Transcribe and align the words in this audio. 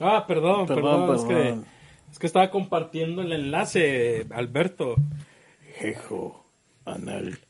Ah, 0.00 0.24
perdón, 0.26 0.66
perdón, 0.66 1.08
Perdón, 1.08 1.16
Es, 1.16 1.22
que, 1.24 1.34
perdón. 1.34 1.66
es 2.12 2.18
que 2.18 2.26
estaba 2.26 2.50
compartiendo 2.50 3.22
el 3.22 3.32
enlace, 3.32 4.26
Alberto. 4.30 4.96
Jejo, 5.78 6.46
anal. 6.84 7.38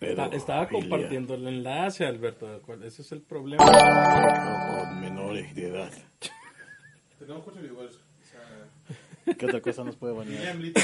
Está- 0.00 0.26
estaba 0.26 0.68
compartiendo 0.68 1.34
el 1.34 1.46
enlace, 1.48 2.04
Alberto. 2.04 2.60
¿cuál- 2.66 2.82
Ese 2.82 3.00
es 3.02 3.12
el 3.12 3.22
problema. 3.22 3.64
Con 3.64 5.00
menores 5.00 5.54
de 5.54 5.68
edad. 5.68 5.90
Tenemos 7.18 7.46
muchos 7.46 7.62
videos. 7.62 7.96
O 7.96 8.24
sea, 8.24 9.34
¿Qué 9.34 9.46
otra 9.46 9.60
cosa 9.60 9.82
nos 9.84 9.96
puede 9.96 10.12
bañar? 10.14 10.44
Emilito 10.48 10.80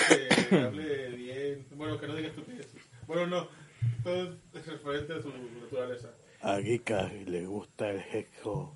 que 0.51 0.57
hable 0.57 1.09
bien. 1.10 1.66
Bueno, 1.77 2.01
que 2.01 2.07
no 2.09 2.15
diga 2.16 2.29
estupideces. 2.29 2.82
Bueno, 3.07 3.27
no. 3.27 3.48
Todo 4.02 4.34
es 4.55 4.66
referente 4.66 5.12
a 5.12 5.21
su 5.23 5.29
naturaleza. 5.62 6.09
A 6.41 6.59
Gika 6.60 7.05
le 7.27 7.46
gusta 7.46 7.91
el 7.91 8.01
jejo 8.02 8.74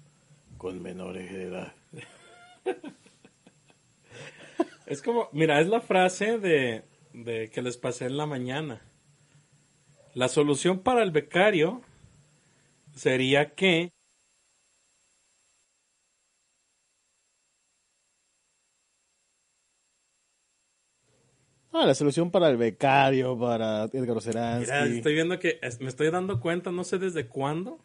con 0.58 0.82
menores 0.82 1.32
de 1.32 1.42
edad. 1.44 1.72
Es 4.86 5.02
como, 5.02 5.28
mira, 5.32 5.60
es 5.60 5.66
la 5.66 5.80
frase 5.80 6.38
de, 6.38 6.84
de 7.12 7.50
que 7.50 7.60
les 7.60 7.76
pasé 7.76 8.06
en 8.06 8.16
la 8.16 8.24
mañana. 8.24 8.82
La 10.14 10.28
solución 10.28 10.78
para 10.78 11.02
el 11.02 11.10
becario 11.10 11.82
sería 12.94 13.54
que 13.54 13.90
Ah, 21.72 21.84
la 21.84 21.94
solución 21.94 22.30
para 22.30 22.48
el 22.48 22.56
becario, 22.56 23.38
para 23.38 23.84
Edgar 23.84 24.00
Mira, 24.00 24.16
Oceransky. 24.16 24.96
estoy 24.98 25.14
viendo 25.14 25.38
que 25.38 25.58
es- 25.60 25.80
me 25.80 25.88
estoy 25.88 26.10
dando 26.10 26.40
cuenta, 26.40 26.70
no 26.70 26.84
sé 26.84 26.98
desde 26.98 27.26
cuándo, 27.26 27.84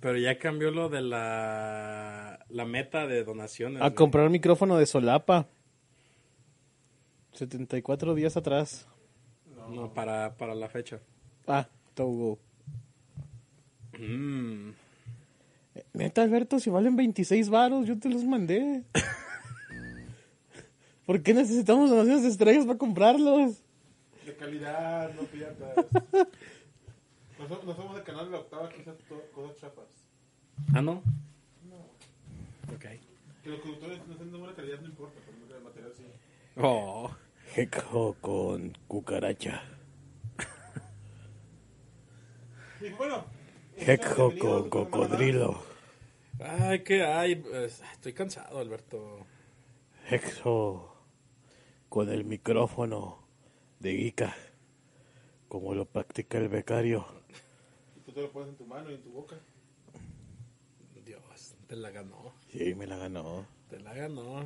pero 0.00 0.16
ya 0.16 0.38
cambió 0.38 0.70
lo 0.70 0.88
de 0.88 1.02
la, 1.02 2.44
la 2.48 2.64
meta 2.64 3.06
de 3.06 3.22
donaciones. 3.22 3.82
A 3.82 3.88
güey. 3.88 3.94
comprar 3.94 4.30
micrófono 4.30 4.78
de 4.78 4.86
solapa. 4.86 5.46
74 7.32 8.14
días 8.14 8.36
atrás. 8.36 8.88
No, 9.68 9.92
para, 9.92 10.36
para 10.36 10.54
la 10.54 10.68
fecha. 10.68 11.00
Ah, 11.46 11.68
Togo. 11.94 12.38
Mm. 13.98 14.70
Neta, 15.92 16.22
Alberto, 16.22 16.58
si 16.58 16.70
valen 16.70 16.96
26 16.96 17.50
varos, 17.50 17.86
yo 17.86 17.98
te 17.98 18.08
los 18.08 18.24
mandé. 18.24 18.82
¿Por 21.06 21.22
qué 21.22 21.34
necesitamos 21.34 21.90
demasiadas 21.90 22.24
estrellas 22.24 22.64
para 22.64 22.78
comprarlos? 22.78 23.62
De 24.24 24.34
calidad, 24.34 25.12
no 25.14 25.22
piratas. 25.22 25.74
No 27.50 27.56
somos, 27.56 27.66
no 27.66 27.74
somos 27.74 27.94
del 27.96 28.04
canal 28.04 28.26
de 28.26 28.30
la 28.30 28.38
octava, 28.38 28.68
quizás 28.68 28.96
to- 29.08 29.28
cosas 29.34 29.56
chapas. 29.56 29.88
Ah, 30.72 30.80
no. 30.80 31.02
Ok. 32.72 32.84
Que 33.42 33.50
los 33.50 33.58
conductores 33.58 34.06
no 34.06 34.16
sean 34.16 34.30
de 34.30 34.38
buena 34.38 34.54
calidad, 34.54 34.78
no 34.80 34.86
importa, 34.86 35.18
pero 35.26 35.56
el 35.58 35.64
material 35.64 35.92
sí. 35.96 36.04
Oh. 36.56 37.10
Jejo 37.48 38.14
con 38.20 38.78
cucaracha. 38.86 39.64
Y 42.80 42.90
bueno. 42.90 43.24
Bienvenidos 43.76 44.34
con 44.38 44.70
cocodrilo. 44.70 45.60
Ay, 46.38 46.84
que 46.84 47.02
ay, 47.02 47.34
pues, 47.34 47.82
estoy 47.92 48.12
cansado, 48.12 48.60
Alberto. 48.60 49.26
Jejo 50.06 50.96
con 51.88 52.10
el 52.10 52.24
micrófono 52.24 53.18
de 53.80 53.96
Gika. 53.96 54.36
Como 55.48 55.74
lo 55.74 55.84
practica 55.84 56.38
el 56.38 56.48
becario. 56.48 57.18
Tú 58.10 58.14
te 58.14 58.22
lo 58.22 58.32
pones 58.32 58.48
en 58.48 58.56
tu 58.56 58.66
mano 58.66 58.90
y 58.90 58.94
en 58.94 59.02
tu 59.02 59.10
boca. 59.12 59.36
Dios, 61.06 61.22
te 61.68 61.76
la 61.76 61.90
ganó. 61.90 62.32
Sí, 62.48 62.74
me 62.74 62.84
la 62.88 62.96
ganó. 62.96 63.46
Te 63.68 63.78
la 63.78 63.94
ganó. 63.94 64.44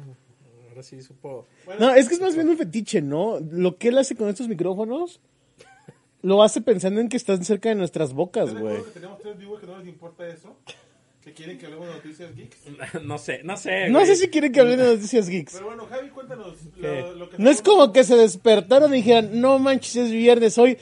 Ahora 0.69 0.83
sí 0.83 1.01
supo. 1.01 1.47
Bueno, 1.65 1.87
No, 1.87 1.95
es 1.95 2.07
que 2.09 2.17
es 2.17 2.21
más 2.21 2.35
bien 2.35 2.47
un 2.51 2.59
fetiche, 2.59 3.01
¿no? 3.01 3.41
Lo 3.41 3.79
que 3.79 3.89
él 3.89 3.97
hace 3.97 4.17
con 4.17 4.29
estos 4.29 4.49
micrófonos 4.49 5.19
lo 6.21 6.43
hace 6.43 6.61
pensando 6.61 7.01
en 7.01 7.09
que 7.09 7.17
están 7.17 7.43
cerca 7.43 7.71
de 7.71 7.75
nuestras 7.75 8.13
bocas, 8.13 8.53
¿te 8.53 8.61
güey. 8.61 8.83
tenemos 8.93 9.19
tres 9.21 9.39
viewers 9.39 9.63
que 9.63 9.67
no 9.67 9.79
les 9.79 9.89
importa 9.89 10.29
eso? 10.29 10.55
Que 11.25 11.33
quieren 11.33 11.57
que 11.57 11.65
hablemos 11.65 11.89
de 11.89 11.95
noticias 11.95 12.35
geeks. 12.37 12.59
No 13.05 13.17
sé, 13.17 13.41
no 13.45 13.57
sé. 13.57 13.89
No 13.89 14.01
güey. 14.01 14.07
sé 14.07 14.17
si 14.17 14.29
quieren 14.29 14.53
que 14.53 14.61
hablen 14.61 14.79
de 14.79 14.85
noticias 14.85 15.29
geeks. 15.29 15.55
Pero 15.55 15.67
bueno, 15.67 15.87
Javi, 15.87 16.09
cuéntanos 16.11 16.55
lo, 16.77 17.15
lo 17.15 17.31
que 17.31 17.39
No 17.39 17.49
es 17.51 17.63
como 17.63 17.93
que 17.95 18.05
se 18.05 18.15
despertaron 18.17 18.93
y 18.93 18.99
dijeran, 18.99 19.41
no 19.41 19.59
manches, 19.59 19.97
es 19.97 20.11
viernes, 20.13 20.59
hoy, 20.59 20.77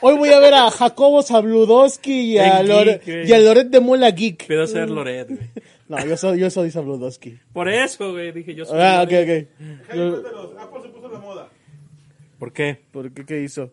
hoy 0.00 0.14
voy 0.16 0.30
a 0.30 0.38
ver 0.40 0.54
a 0.54 0.70
Jacobo 0.70 1.22
Zabludowski 1.22 2.32
y 2.32 2.38
a, 2.38 2.60
En 2.60 2.68
Lore- 2.68 3.00
Geek, 3.00 3.04
güey. 3.04 3.28
y 3.28 3.32
a 3.34 3.38
Loret 3.38 3.68
de 3.68 3.80
Mola 3.80 4.10
Geek. 4.12 4.46
Pido 4.46 4.66
ser 4.66 4.88
Loret, 4.88 5.28
güey. 5.28 5.50
No, 5.90 6.06
yo 6.06 6.16
soy, 6.16 6.38
yo 6.38 6.48
soy 6.50 6.70
Zabludowski. 6.70 7.36
Por 7.52 7.68
eso, 7.68 8.12
güey, 8.12 8.30
dije 8.30 8.54
yo 8.54 8.64
soy 8.64 8.78
Ah, 8.80 9.02
ok, 9.04 9.10
Loret. 9.10 9.48
ok. 9.50 9.88
Javi, 9.88 10.10
cuéntanos. 10.10 10.50
Apple 10.58 10.82
se 10.82 10.88
puso 10.88 11.08
la 11.10 11.18
moda. 11.18 11.48
¿Por 12.38 12.52
qué? 12.52 12.80
¿Por 12.92 13.12
qué? 13.12 13.26
¿Qué 13.26 13.42
hizo? 13.42 13.72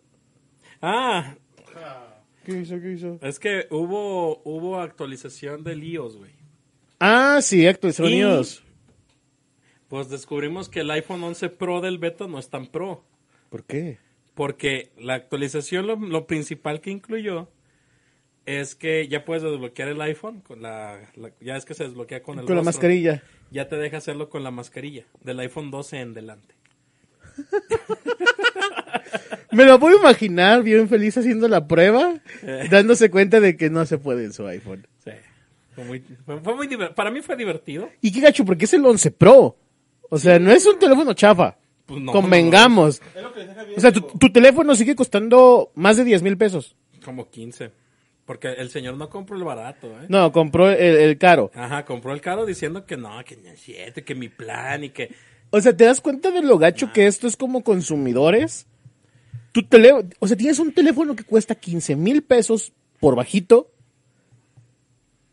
Ah, 0.82 1.36
Ja. 1.74 2.07
¿Qué 2.48 2.60
hizo? 2.62 2.80
¿Qué 2.80 2.94
hizo? 2.94 3.20
es 3.22 3.40
que 3.40 3.68
hubo, 3.70 4.42
hubo 4.46 4.80
actualización 4.80 5.64
del 5.64 5.84
iOS, 5.84 6.16
güey. 6.18 6.32
Ah, 7.00 7.40
sí, 7.42 7.68
actualizaron 7.68 8.12
Y- 8.12 8.20
iOS. 8.22 8.64
Pues 9.90 10.10
descubrimos 10.10 10.70
que 10.70 10.80
el 10.80 10.92
iPhone 10.92 11.24
11 11.24 11.50
Pro 11.50 11.82
del 11.82 11.98
beta 11.98 12.26
no 12.28 12.40
es 12.40 12.50
tan 12.50 12.68
pro. 12.68 13.04
¿Por 13.50 13.64
qué? 13.66 14.00
Porque 14.34 14.92
la 14.98 15.16
actualización, 15.16 15.88
lo, 15.88 15.96
lo 15.98 16.26
principal 16.26 16.82
que 16.82 16.90
incluyó 16.92 17.50
es 18.46 18.76
que 18.76 19.08
ya 19.10 19.26
puedes 19.26 19.44
desbloquear 19.44 19.90
el 19.90 20.00
iPhone 20.02 20.40
con 20.42 20.62
la, 20.62 21.12
la- 21.16 21.32
ya 21.42 21.58
es 21.58 21.66
que 21.66 21.74
se 21.74 21.84
desbloquea 21.84 22.24
con 22.24 22.40
el 22.40 22.46
Con 22.46 22.56
la 22.56 22.64
mascarilla. 22.64 23.24
Ya 23.52 23.68
te 23.68 23.76
deja 23.78 23.98
hacerlo 23.98 24.30
con 24.30 24.44
la 24.44 24.52
mascarilla 24.52 25.06
del 25.22 25.40
iPhone 25.40 25.70
12 25.72 26.00
en 26.00 26.14
delante. 26.14 26.56
Me 29.52 29.66
lo 29.66 29.80
puedo 29.80 29.98
imaginar 29.98 30.62
bien 30.64 30.88
feliz 30.90 31.18
haciendo 31.18 31.48
la 31.48 31.68
prueba, 31.68 32.16
dándose 32.70 33.10
cuenta 33.10 33.40
de 33.40 33.56
que 33.58 33.70
no 33.70 33.86
se 33.86 33.98
puede 33.98 34.26
en 34.26 34.34
su 34.34 34.46
iPhone. 34.46 34.86
Sí. 35.04 35.12
Fue 35.74 35.84
muy, 35.86 36.00
fue, 36.26 36.40
fue 36.42 36.56
muy 36.56 36.68
diver- 36.68 36.94
para 36.94 37.10
mí 37.12 37.22
fue 37.22 37.36
divertido. 37.36 37.90
Y 38.02 38.12
qué 38.12 38.20
gacho, 38.22 38.44
porque 38.46 38.66
es 38.66 38.74
el 38.74 38.86
11 38.86 39.12
Pro. 39.12 39.56
O 40.10 40.18
sea, 40.18 40.40
no 40.40 40.52
es 40.52 40.66
un 40.66 40.78
teléfono 40.80 41.14
chafa. 41.14 41.58
Pues 41.86 42.02
no, 42.02 42.12
Convengamos. 42.12 43.02
Es 43.16 43.22
lo 43.24 43.34
que 43.34 43.40
decía 43.42 43.56
Javi. 43.56 43.74
O 43.78 43.80
sea, 43.80 43.92
tu, 43.92 44.02
tu 44.02 44.30
teléfono 44.32 44.76
sigue 44.76 44.96
costando 44.96 45.72
más 45.76 45.98
de 45.98 46.04
10 46.04 46.22
mil 46.24 46.38
pesos. 46.38 46.76
Como 47.04 47.30
15. 47.30 47.72
Porque 48.26 48.50
el 48.54 48.70
señor 48.70 48.98
no 48.98 49.10
compró 49.10 49.38
el 49.38 49.44
barato, 49.46 49.88
¿eh? 49.88 50.06
No, 50.10 50.32
compró 50.34 50.70
el, 50.70 50.78
el 50.98 51.18
caro. 51.18 51.50
Ajá, 51.56 51.86
compró 51.86 52.12
el 52.14 52.20
caro 52.20 52.46
diciendo 52.46 52.86
que 52.86 52.98
no, 52.98 53.24
que 53.24 53.38
no 53.38 53.50
es 53.50 53.62
cierto, 53.62 54.04
que 54.04 54.16
mi 54.16 54.28
plan 54.28 54.84
y 54.84 54.90
que... 54.90 55.14
O 55.50 55.62
sea, 55.62 55.76
¿te 55.76 55.86
das 55.86 56.02
cuenta 56.02 56.32
de 56.32 56.42
lo 56.42 56.58
gacho 56.58 56.92
que 56.94 57.08
esto 57.08 57.28
es 57.28 57.38
como 57.38 57.64
consumidores? 57.64 58.68
Tu 59.54 59.64
tele, 59.64 59.94
o 60.20 60.28
sea, 60.28 60.38
tienes 60.38 60.60
un 60.60 60.72
teléfono 60.74 61.16
que 61.16 61.24
cuesta 61.24 61.56
15 61.56 61.96
mil 61.96 62.22
pesos 62.22 62.74
por 63.00 63.16
bajito 63.16 63.72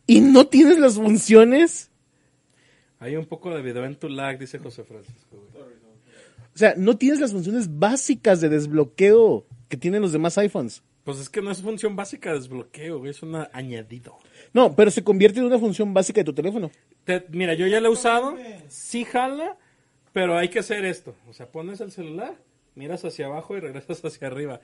y 0.07 0.21
no 0.21 0.47
tienes 0.47 0.79
las 0.79 0.95
funciones. 0.95 1.91
Hay 3.01 3.17
un 3.17 3.27
poco 3.27 3.55
de 3.55 3.63
video 3.63 3.85
en 3.85 3.97
tu 3.97 4.09
lag, 4.09 4.39
dice 4.39 4.59
José 4.59 4.85
Francisco. 4.85 5.37
güey. 5.53 5.65
O 6.55 6.59
sea, 6.59 6.75
no 6.77 6.97
tienes 6.97 7.21
las 7.21 7.33
funciones 7.33 7.79
básicas 7.79 8.41
de 8.41 8.49
desbloqueo 8.49 9.45
que 9.69 9.77
tienen 9.77 10.01
los 10.03 10.13
demás 10.13 10.39
iPhones. 10.39 10.83
Pues 11.03 11.19
es 11.19 11.29
que 11.29 11.43
no 11.43 11.51
es 11.51 11.61
función 11.61 11.97
básica 11.97 12.31
de 12.31 12.39
desbloqueo, 12.39 12.99
güey, 13.01 13.11
es 13.11 13.23
un 13.23 13.35
añadido. 13.53 14.17
No, 14.55 14.75
pero 14.75 14.91
se 14.91 15.03
convierte 15.05 15.41
en 15.41 15.47
una 15.47 15.59
función 15.59 15.93
básica 15.93 16.21
de 16.21 16.25
tu 16.25 16.33
teléfono. 16.33 16.71
Te- 17.05 17.27
mira, 17.31 17.53
yo 17.55 17.67
ya 17.67 17.81
lo 17.81 17.89
he 17.89 17.93
usado, 17.93 18.37
sí 18.69 19.05
jala, 19.05 19.59
pero 20.15 20.39
hay 20.39 20.49
que 20.49 20.61
hacer 20.61 20.85
esto. 20.85 21.17
O 21.29 21.33
sea, 21.35 21.51
pones 21.51 21.81
el 21.81 21.91
celular, 21.91 22.37
miras 22.77 23.05
hacia 23.05 23.27
abajo 23.27 23.57
y 23.57 23.61
regresas 23.61 24.03
hacia 24.05 24.29
arriba. 24.29 24.61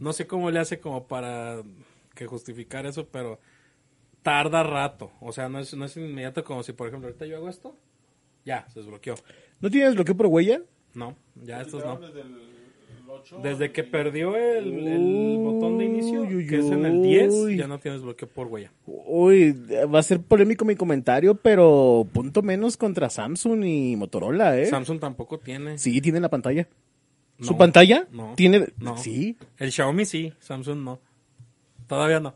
No 0.00 0.12
sé 0.12 0.26
cómo 0.26 0.50
le 0.50 0.58
hace 0.58 0.80
como 0.80 1.06
para 1.06 1.62
que 2.14 2.26
justificar 2.26 2.84
eso, 2.84 3.06
pero 3.06 3.38
tarda 4.22 4.64
rato. 4.64 5.12
O 5.20 5.32
sea, 5.32 5.48
no 5.48 5.60
es, 5.60 5.72
no 5.74 5.84
es 5.84 5.96
inmediato 5.96 6.42
como 6.42 6.64
si, 6.64 6.72
por 6.72 6.88
ejemplo, 6.88 7.08
ahorita 7.08 7.24
yo 7.24 7.36
hago 7.36 7.48
esto, 7.48 7.76
ya, 8.44 8.68
se 8.68 8.80
desbloqueó. 8.80 9.14
¿No 9.60 9.70
tienes 9.70 9.94
bloqueo 9.94 10.16
por 10.16 10.26
huella? 10.26 10.62
No, 10.92 11.16
ya 11.36 11.60
estos 11.60 11.84
no. 11.84 11.96
Desde 12.00 12.22
el 12.22 12.34
8. 12.34 12.59
Desde 13.42 13.72
que 13.72 13.84
perdió 13.84 14.36
el, 14.36 14.86
el 14.88 15.38
botón 15.38 15.78
de 15.78 15.84
inicio, 15.84 16.22
Uy, 16.22 16.36
uy, 16.36 16.46
que 16.46 16.58
es 16.58 16.66
en 16.66 16.84
el 16.84 17.02
10, 17.02 17.32
uy. 17.34 17.56
ya 17.56 17.66
no 17.66 17.78
tienes 17.78 18.02
bloqueo 18.02 18.28
por 18.28 18.46
huella. 18.48 18.72
Uy, 18.86 19.52
va 19.92 19.98
a 19.98 20.02
ser 20.02 20.20
polémico 20.20 20.64
mi 20.64 20.74
comentario, 20.76 21.34
pero 21.34 22.06
punto 22.12 22.42
menos 22.42 22.76
contra 22.76 23.08
Samsung 23.10 23.64
y 23.64 23.96
Motorola, 23.96 24.58
¿eh? 24.58 24.66
Samsung 24.66 24.98
tampoco 25.00 25.38
tiene. 25.38 25.78
Sí, 25.78 26.00
tiene 26.00 26.20
la 26.20 26.28
pantalla. 26.28 26.66
¿Su 27.40 27.56
pantalla? 27.56 28.06
no, 28.12 28.34
Tiene... 28.36 28.66
no. 28.78 28.98
Sí. 28.98 29.36
El 29.58 29.72
Xiaomi 29.72 30.04
sí, 30.04 30.32
Samsung 30.40 30.78
no. 30.84 30.98
Todavía 31.86 32.20
no. 32.20 32.34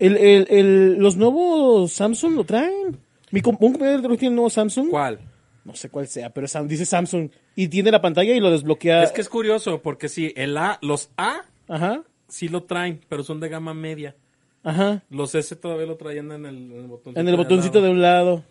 El, 0.00 0.16
el, 0.16 0.46
el- 0.50 0.94
los 0.98 1.16
nuevos 1.16 1.92
Samsung 1.92 2.34
lo 2.34 2.44
traen. 2.44 2.98
Mi 3.30 3.40
un 3.44 3.56
compañero 3.56 4.00
tiene 4.16 4.30
un 4.30 4.34
nuevo 4.36 4.50
Samsung. 4.50 4.88
¿Cuál? 4.90 5.20
No 5.64 5.74
sé 5.74 5.88
cuál 5.88 6.06
sea, 6.08 6.30
pero 6.30 6.46
dice 6.66 6.84
Samsung. 6.84 7.30
Y 7.56 7.68
tiene 7.68 7.90
la 7.90 8.02
pantalla 8.02 8.34
y 8.34 8.40
lo 8.40 8.50
desbloquea. 8.50 9.02
Es 9.02 9.12
que 9.12 9.22
es 9.22 9.28
curioso, 9.30 9.80
porque 9.80 10.08
sí, 10.10 10.32
el 10.36 10.56
A, 10.58 10.78
los 10.82 11.10
A 11.16 11.42
Ajá. 11.68 12.02
sí 12.28 12.48
lo 12.48 12.64
traen, 12.64 13.00
pero 13.08 13.24
son 13.24 13.40
de 13.40 13.48
gama 13.48 13.72
media. 13.72 14.14
Ajá. 14.62 15.02
Los 15.10 15.34
S 15.34 15.56
todavía 15.56 15.86
lo 15.86 15.96
traían 15.96 16.32
en 16.32 16.44
el, 16.46 16.56
en 16.70 16.80
el 16.80 16.86
botoncito. 16.86 17.20
En 17.20 17.28
el 17.28 17.36
botoncito 17.36 17.80
de 17.82 17.88
un 17.90 18.02
lado. 18.02 18.44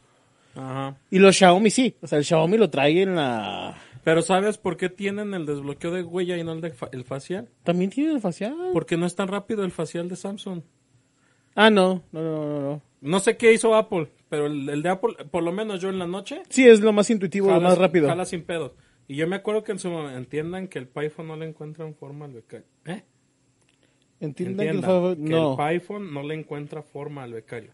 Ajá. 0.55 0.97
Y 1.11 1.19
los 1.19 1.35
Xiaomi 1.35 1.69
sí. 1.69 1.95
O 2.01 2.07
sea, 2.07 2.17
el 2.17 2.25
Xiaomi 2.25 2.57
lo 2.57 2.69
trae 2.69 3.01
en 3.03 3.15
la... 3.15 3.75
Pero 4.03 4.21
¿sabes 4.21 4.57
por 4.57 4.75
qué 4.75 4.89
tienen 4.89 5.33
el 5.33 5.45
desbloqueo 5.45 5.91
de 5.91 6.03
huella 6.03 6.35
y 6.37 6.43
no 6.43 6.51
el, 6.53 6.61
de 6.61 6.71
fa- 6.71 6.89
el 6.91 7.03
facial? 7.05 7.47
También 7.63 7.89
tiene 7.89 8.11
el 8.11 8.21
facial. 8.21 8.55
Porque 8.73 8.97
no 8.97 9.05
es 9.05 9.15
tan 9.15 9.27
rápido 9.27 9.63
el 9.63 9.71
facial 9.71 10.09
de 10.09 10.15
Samsung. 10.15 10.61
Ah, 11.55 11.69
no. 11.69 12.03
No, 12.11 12.21
no, 12.21 12.45
no, 12.45 12.61
no. 12.61 12.81
No 13.01 13.19
sé 13.19 13.37
qué 13.37 13.53
hizo 13.53 13.75
Apple, 13.75 14.09
pero 14.33 14.47
el, 14.47 14.67
el 14.67 14.81
de 14.81 14.89
Apple, 14.89 15.13
por 15.29 15.43
lo 15.43 15.51
menos 15.51 15.79
yo 15.79 15.89
en 15.89 15.99
la 15.99 16.07
noche, 16.07 16.41
Sí, 16.49 16.67
es 16.67 16.79
lo 16.81 16.91
más 16.91 17.07
intuitivo, 17.11 17.49
lo 17.49 17.53
jala- 17.53 17.69
más 17.69 17.77
rápido. 17.77 18.07
jala 18.07 18.25
sin 18.25 18.41
pedos. 18.41 18.71
Y 19.07 19.15
yo 19.15 19.27
me 19.27 19.35
acuerdo 19.35 19.63
que 19.63 19.73
en 19.73 19.77
su 19.77 19.91
momento 19.91 20.17
entiendan 20.17 20.67
que 20.67 20.79
el 20.79 20.89
iPhone 20.95 21.27
no 21.27 21.35
le 21.35 21.45
encuentra 21.47 21.87
forma 21.93 22.25
al 22.25 22.33
becario. 22.33 22.65
¿Eh? 22.85 23.03
Entiendan 24.19 24.65
que 24.65 24.71
el 24.71 24.81
que 24.81 25.29
No, 25.29 25.53
el 25.53 25.61
iPhone 25.67 26.11
no 26.11 26.23
le 26.23 26.33
encuentra 26.33 26.81
forma 26.81 27.21
al 27.21 27.33
becario. 27.33 27.73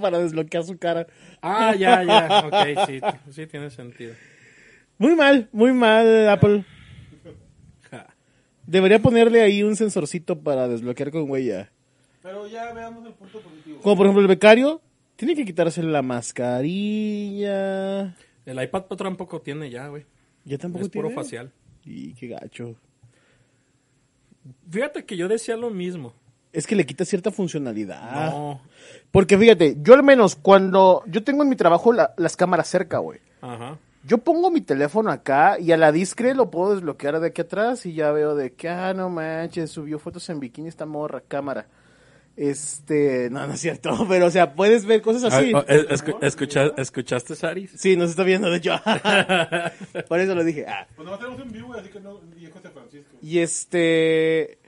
para 0.00 0.20
desbloquear 0.20 0.64
su 0.64 0.78
cara. 0.78 1.06
Ah, 1.42 1.74
ya, 1.74 2.02
ya. 2.02 2.46
Ok, 2.46 2.86
sí, 2.86 3.00
sí 3.30 3.46
tiene 3.46 3.68
sentido. 3.68 4.14
Muy 4.96 5.14
mal, 5.14 5.50
muy 5.52 5.74
mal, 5.74 6.30
Apple. 6.30 6.64
Debería 8.66 8.98
ponerle 9.00 9.42
ahí 9.42 9.62
un 9.62 9.76
sensorcito 9.76 10.40
para 10.40 10.66
desbloquear 10.66 11.10
con 11.10 11.30
huella. 11.30 11.70
Pero 12.22 12.46
ya 12.46 12.72
veamos 12.72 13.04
el 13.06 13.12
punto 13.12 13.38
positivo. 13.40 13.80
Como 13.82 13.96
por 13.96 14.06
ejemplo 14.06 14.22
el 14.22 14.28
becario, 14.28 14.80
tiene 15.16 15.34
que 15.34 15.44
quitarse 15.44 15.82
la 15.82 16.02
mascarilla. 16.02 18.14
El 18.46 18.62
iPad 18.62 18.84
Pro 18.84 18.96
tampoco 18.96 19.40
tiene 19.40 19.70
ya, 19.70 19.88
güey. 19.88 20.04
Ya 20.44 20.58
tampoco 20.58 20.84
Es 20.84 20.90
puro 20.90 21.08
tiene. 21.08 21.22
facial. 21.22 21.52
Y 21.84 22.14
qué 22.14 22.28
gacho. 22.28 22.74
Fíjate 24.70 25.04
que 25.04 25.16
yo 25.16 25.28
decía 25.28 25.56
lo 25.56 25.70
mismo. 25.70 26.12
Es 26.52 26.66
que 26.66 26.76
le 26.76 26.86
quita 26.86 27.04
cierta 27.04 27.30
funcionalidad. 27.30 28.30
No. 28.30 28.60
Porque 29.10 29.36
fíjate, 29.38 29.76
yo 29.80 29.94
al 29.94 30.02
menos 30.02 30.36
cuando 30.36 31.02
yo 31.06 31.24
tengo 31.24 31.42
en 31.42 31.48
mi 31.48 31.56
trabajo 31.56 31.92
la- 31.92 32.14
las 32.16 32.36
cámaras 32.36 32.68
cerca, 32.68 32.98
güey. 32.98 33.20
Ajá. 33.40 33.78
Yo 34.06 34.18
pongo 34.18 34.50
mi 34.50 34.60
teléfono 34.60 35.10
acá 35.10 35.58
y 35.58 35.72
a 35.72 35.76
la 35.78 35.90
discre 35.90 36.34
lo 36.34 36.50
puedo 36.50 36.74
desbloquear 36.74 37.18
de 37.20 37.28
aquí 37.28 37.40
atrás 37.40 37.86
y 37.86 37.94
ya 37.94 38.12
veo 38.12 38.34
de 38.36 38.52
que, 38.52 38.68
ah, 38.68 38.92
no 38.94 39.08
manches, 39.08 39.70
subió 39.70 39.98
fotos 39.98 40.28
en 40.28 40.40
bikini 40.40 40.68
esta 40.68 40.84
morra, 40.86 41.22
cámara. 41.26 41.66
Este, 42.36 43.28
no, 43.30 43.46
no 43.46 43.52
es 43.54 43.60
cierto, 43.60 44.04
pero 44.08 44.26
o 44.26 44.30
sea, 44.30 44.54
puedes 44.54 44.84
ver 44.86 45.02
cosas 45.02 45.32
así. 45.32 45.52
Ah, 45.54 45.58
oh, 45.68 45.70
es- 45.72 45.86
escu- 45.88 46.18
escucha- 46.20 46.72
¿Escuchaste, 46.76 47.36
Saris? 47.36 47.70
Sí, 47.76 47.96
nos 47.96 48.10
está 48.10 48.24
viendo, 48.24 48.50
de 48.50 48.56
hecho. 48.56 48.72
Por 50.08 50.18
eso 50.20 50.34
lo 50.34 50.42
dije. 50.42 50.66
Ah. 50.68 50.86
Pues 50.96 51.08
no 51.08 51.16
tenemos 51.18 51.40
en 51.40 51.52
vivo, 51.52 51.74
así 51.74 51.88
que 51.90 52.00
no. 52.00 52.20
Y 52.36 52.46
es 52.46 52.52
José 52.52 52.70
Francisco. 52.70 53.16
Y 53.22 53.38
este. 53.38 54.58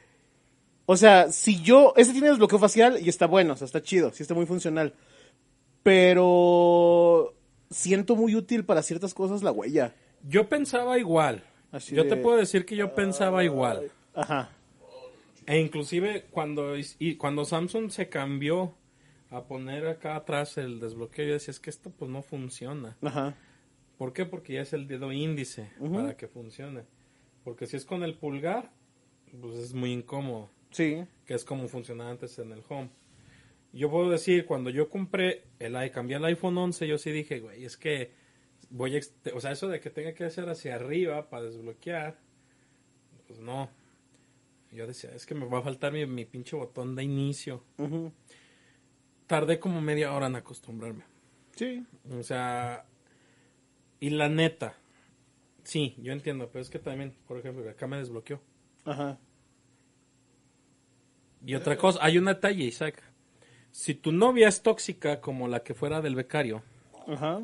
O 0.86 0.96
sea, 0.96 1.32
si 1.32 1.60
yo. 1.62 1.92
Este 1.96 2.12
tiene 2.12 2.28
desbloqueo 2.28 2.58
facial 2.60 2.98
y 3.00 3.08
está 3.08 3.26
bueno, 3.26 3.54
o 3.54 3.56
sea, 3.56 3.64
está 3.64 3.82
chido, 3.82 4.12
sí 4.12 4.22
está 4.22 4.34
muy 4.34 4.46
funcional. 4.46 4.94
Pero. 5.82 7.32
Siento 7.68 8.14
muy 8.14 8.36
útil 8.36 8.64
para 8.64 8.80
ciertas 8.82 9.12
cosas 9.12 9.42
la 9.42 9.50
huella. 9.50 9.92
Yo 10.22 10.48
pensaba 10.48 10.98
igual. 10.98 11.42
Así 11.72 11.96
yo 11.96 12.04
de- 12.04 12.10
te 12.10 12.16
puedo 12.16 12.36
decir 12.36 12.64
que 12.64 12.76
yo 12.76 12.94
pensaba 12.94 13.42
igual. 13.42 13.90
Ajá. 14.14 14.50
E 15.46 15.60
inclusive 15.60 16.24
cuando, 16.30 16.74
y 16.76 17.14
cuando 17.16 17.44
Samsung 17.44 17.90
se 17.90 18.08
cambió 18.08 18.74
a 19.30 19.44
poner 19.44 19.86
acá 19.86 20.16
atrás 20.16 20.58
el 20.58 20.80
desbloqueo, 20.80 21.26
yo 21.26 21.32
decía, 21.34 21.52
es 21.52 21.60
que 21.60 21.70
esto 21.70 21.90
pues 21.90 22.10
no 22.10 22.22
funciona. 22.22 22.96
Ajá. 23.02 23.36
¿Por 23.96 24.12
qué? 24.12 24.26
Porque 24.26 24.54
ya 24.54 24.62
es 24.62 24.72
el 24.72 24.86
dedo 24.88 25.12
índice 25.12 25.70
para 25.80 26.16
que 26.16 26.28
funcione. 26.28 26.82
Porque 27.44 27.66
si 27.66 27.76
es 27.76 27.84
con 27.84 28.02
el 28.02 28.14
pulgar, 28.18 28.72
pues 29.40 29.56
es 29.56 29.72
muy 29.74 29.92
incómodo, 29.92 30.50
Sí. 30.70 31.04
que 31.24 31.34
es 31.34 31.44
como 31.44 31.68
funcionaba 31.68 32.10
antes 32.10 32.38
en 32.38 32.52
el 32.52 32.62
home. 32.68 32.90
Yo 33.72 33.90
puedo 33.90 34.10
decir, 34.10 34.46
cuando 34.46 34.70
yo 34.70 34.88
compré 34.88 35.44
el 35.58 35.74
cambié 35.90 36.16
el 36.16 36.24
iPhone 36.24 36.58
11, 36.58 36.86
yo 36.88 36.98
sí 36.98 37.10
dije, 37.12 37.40
güey, 37.40 37.64
es 37.64 37.76
que 37.76 38.10
voy 38.70 38.96
a, 38.96 39.00
o 39.34 39.40
sea, 39.40 39.52
eso 39.52 39.68
de 39.68 39.80
que 39.80 39.90
tenga 39.90 40.12
que 40.12 40.24
hacer 40.24 40.48
hacia 40.48 40.74
arriba 40.74 41.28
para 41.28 41.44
desbloquear, 41.44 42.18
pues 43.26 43.38
no. 43.38 43.70
Yo 44.76 44.86
decía, 44.86 45.10
es 45.14 45.24
que 45.24 45.34
me 45.34 45.46
va 45.46 45.60
a 45.60 45.62
faltar 45.62 45.90
mi, 45.90 46.04
mi 46.04 46.26
pinche 46.26 46.54
botón 46.54 46.94
de 46.94 47.02
inicio. 47.02 47.64
Ujú. 47.78 48.12
Tardé 49.26 49.58
como 49.58 49.80
media 49.80 50.12
hora 50.12 50.26
en 50.26 50.36
acostumbrarme. 50.36 51.02
Sí. 51.52 51.82
O 52.10 52.22
sea, 52.22 52.84
y 54.00 54.10
la 54.10 54.28
neta, 54.28 54.76
sí, 55.62 55.94
yo 55.96 56.12
entiendo, 56.12 56.50
pero 56.52 56.60
es 56.60 56.68
que 56.68 56.78
también, 56.78 57.16
por 57.26 57.38
ejemplo, 57.38 57.66
acá 57.70 57.86
me 57.86 57.96
desbloqueó. 57.96 58.38
Ajá. 58.84 59.18
Y 61.46 61.54
otra 61.54 61.78
cosa, 61.78 61.98
hay 62.02 62.18
un 62.18 62.26
detalle, 62.26 62.64
Isaac. 62.64 63.02
Si 63.70 63.94
tu 63.94 64.12
novia 64.12 64.46
es 64.46 64.62
tóxica 64.62 65.22
como 65.22 65.48
la 65.48 65.62
que 65.62 65.72
fuera 65.72 66.02
del 66.02 66.16
becario, 66.16 66.62
Ajá. 67.06 67.40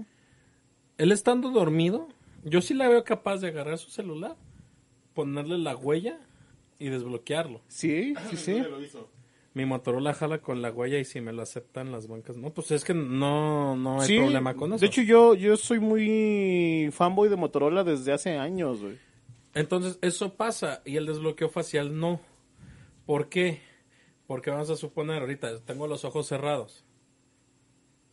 él 0.98 1.12
estando 1.12 1.50
dormido, 1.50 2.08
yo 2.44 2.60
sí 2.60 2.74
la 2.74 2.88
veo 2.88 3.04
capaz 3.04 3.38
de 3.38 3.48
agarrar 3.48 3.78
su 3.78 3.90
celular, 3.90 4.36
ponerle 5.14 5.56
la 5.56 5.74
huella 5.74 6.20
y 6.84 6.88
desbloquearlo. 6.90 7.60
Sí, 7.68 8.14
sí, 8.30 8.36
sí. 8.36 8.62
Hizo. 8.84 9.08
Mi 9.54 9.66
Motorola 9.66 10.14
jala 10.14 10.38
con 10.38 10.62
la 10.62 10.70
huella 10.70 10.98
y 10.98 11.04
si 11.04 11.20
me 11.20 11.32
lo 11.32 11.42
aceptan 11.42 11.92
las 11.92 12.06
bancas, 12.06 12.38
no, 12.38 12.50
pues 12.54 12.70
es 12.70 12.84
que 12.84 12.94
no, 12.94 13.76
no 13.76 14.00
hay 14.00 14.08
Sí, 14.08 14.16
problema 14.16 14.54
con 14.54 14.72
eso. 14.72 14.80
De 14.80 14.86
hecho, 14.86 15.02
yo, 15.02 15.34
yo 15.34 15.56
soy 15.58 15.78
muy 15.78 16.88
fanboy 16.90 17.28
de 17.28 17.36
Motorola 17.36 17.84
desde 17.84 18.12
hace 18.12 18.38
años, 18.38 18.80
güey. 18.80 18.98
Entonces, 19.54 19.98
eso 20.00 20.34
pasa 20.34 20.80
y 20.86 20.96
el 20.96 21.04
desbloqueo 21.04 21.50
facial 21.50 21.98
no. 22.00 22.20
¿Por 23.04 23.28
qué? 23.28 23.60
Porque 24.26 24.50
vamos 24.50 24.70
a 24.70 24.76
suponer, 24.76 25.20
ahorita 25.20 25.60
tengo 25.60 25.86
los 25.86 26.06
ojos 26.06 26.26
cerrados. 26.26 26.86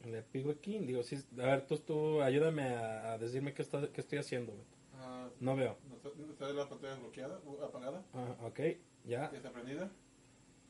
Le 0.06 0.22
pico 0.24 0.50
aquí, 0.50 0.78
digo, 0.80 1.04
sí, 1.04 1.18
a 1.40 1.46
ver, 1.46 1.68
tú, 1.68 1.78
tú 1.78 2.22
ayúdame 2.22 2.64
a, 2.64 3.14
a 3.14 3.18
decirme 3.18 3.54
qué, 3.54 3.62
está, 3.62 3.88
qué 3.94 4.02
estoy 4.02 4.20
haciendo. 4.20 4.52
güey. 4.52 4.66
Ah, 5.12 5.28
No 5.40 5.56
veo. 5.56 5.76
¿no 5.90 5.96
está- 5.96 6.10
no 6.16 6.32
¿Está 6.32 6.50
la 6.54 6.70
pantalla 6.70 6.96
bloqueada? 6.96 7.40
o 7.46 7.64
¿Apagada? 7.64 8.04
Ah, 8.14 8.36
ok, 8.44 8.60
ya. 9.06 9.32
¿Ya 9.32 9.38
está 9.38 9.52
prendida? 9.52 9.90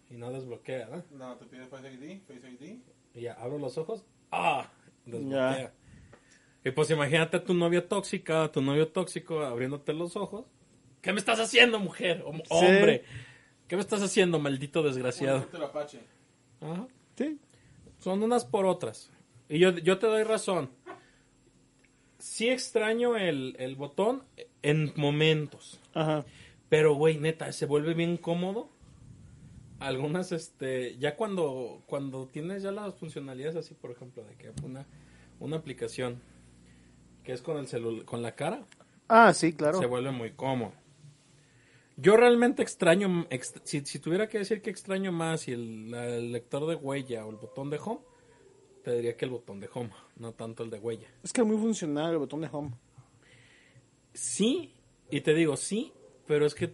Y 0.10 0.16
no 0.16 0.32
desbloquea, 0.32 0.88
¿no? 0.88 1.04
No, 1.18 1.36
te 1.38 1.46
pide 1.46 1.68
Face 1.68 1.92
ID, 1.92 2.22
Face 2.26 2.50
ID. 2.50 2.80
Y 3.16 3.22
ya, 3.22 3.34
abro 3.34 3.58
los 3.60 3.78
ojos. 3.78 4.06
¡Ah! 4.32 4.72
Desbloquea. 5.06 5.74
Y 6.64 6.72
pues 6.72 6.90
imagínate 6.90 7.38
a 7.38 7.44
tu 7.44 7.54
novia 7.54 7.88
tóxica, 7.88 8.44
a 8.46 8.52
tu 8.52 8.62
novio 8.62 8.88
tóxico 8.90 9.42
abriéndote 9.42 9.94
los 9.94 10.16
ojos. 10.16 10.46
¿Qué 11.02 11.12
me 11.14 11.20
estás 11.20 11.40
haciendo, 11.40 11.80
mujer? 11.80 12.24
Hom- 12.24 12.44
Hombre. 12.50 13.04
¿Qué 13.68 13.76
me 13.76 13.82
estás 13.82 14.02
haciendo, 14.02 14.40
maldito 14.40 14.82
desgraciado? 14.84 15.40
Ajá. 16.62 16.88
Sí. 17.16 17.40
Son 18.00 18.22
unas 18.24 18.46
por 18.46 18.66
otras. 18.66 19.12
Y 19.48 19.60
yo, 19.60 19.72
yo 19.72 19.98
te 20.00 20.08
doy 20.08 20.24
razón. 20.24 20.70
Sí 22.20 22.50
extraño 22.50 23.16
el, 23.18 23.56
el 23.60 23.76
botón 23.76 24.24
en 24.62 24.92
momentos. 24.96 25.80
Ajá. 25.94 26.26
Pero, 26.70 26.94
güey, 26.96 27.18
neta, 27.18 27.52
se 27.52 27.66
vuelve 27.66 27.94
bien 27.96 28.18
cómodo. 28.18 28.70
Algunas, 29.80 30.32
este, 30.34 30.98
ya 30.98 31.16
cuando, 31.16 31.82
cuando 31.86 32.28
tienes 32.28 32.62
ya 32.64 32.72
las 32.72 32.94
funcionalidades 32.96 33.56
así, 33.56 33.74
por 33.74 33.92
ejemplo, 33.92 34.24
de 34.26 34.36
que 34.36 34.52
una, 34.64 34.86
una 35.40 35.56
aplicación 35.56 36.22
que 37.24 37.32
es 37.32 37.42
con 37.42 37.58
el 37.58 37.68
celular, 37.68 38.04
con 38.06 38.22
la 38.22 38.36
cara, 38.36 38.66
Ah, 39.08 39.34
sí, 39.34 39.54
claro. 39.54 39.80
se 39.80 39.86
vuelve 39.86 40.12
muy 40.12 40.32
cómodo. 40.32 40.74
Yo 41.96 42.16
realmente 42.18 42.62
extraño, 42.62 43.28
ext- 43.30 43.62
si, 43.64 43.82
si 43.86 44.00
tuviera 44.00 44.28
que 44.28 44.38
decir 44.40 44.62
que 44.62 44.70
extraño 44.70 45.12
más 45.12 45.42
si 45.42 45.54
el, 45.54 45.94
el 45.94 46.32
lector 46.32 46.68
de 46.68 46.76
huella 46.76 47.26
o 47.26 47.30
el 47.32 47.38
botón 47.38 47.70
de 47.70 47.80
home, 47.84 48.02
te 48.84 48.96
diría 48.96 49.16
que 49.16 49.26
el 49.26 49.32
botón 49.32 49.60
de 49.60 49.70
home, 49.74 49.92
no 50.18 50.34
tanto 50.34 50.64
el 50.64 50.70
de 50.70 50.80
huella. 50.80 51.08
Es 51.24 51.34
que 51.34 51.42
es 51.42 51.48
muy 51.48 51.58
funcional 51.58 52.12
el 52.12 52.18
botón 52.18 52.42
de 52.42 52.50
home. 52.52 52.72
Sí, 54.14 54.74
y 55.10 55.22
te 55.22 55.34
digo 55.34 55.56
sí, 55.58 55.94
pero 56.26 56.46
es 56.46 56.56
que 56.56 56.74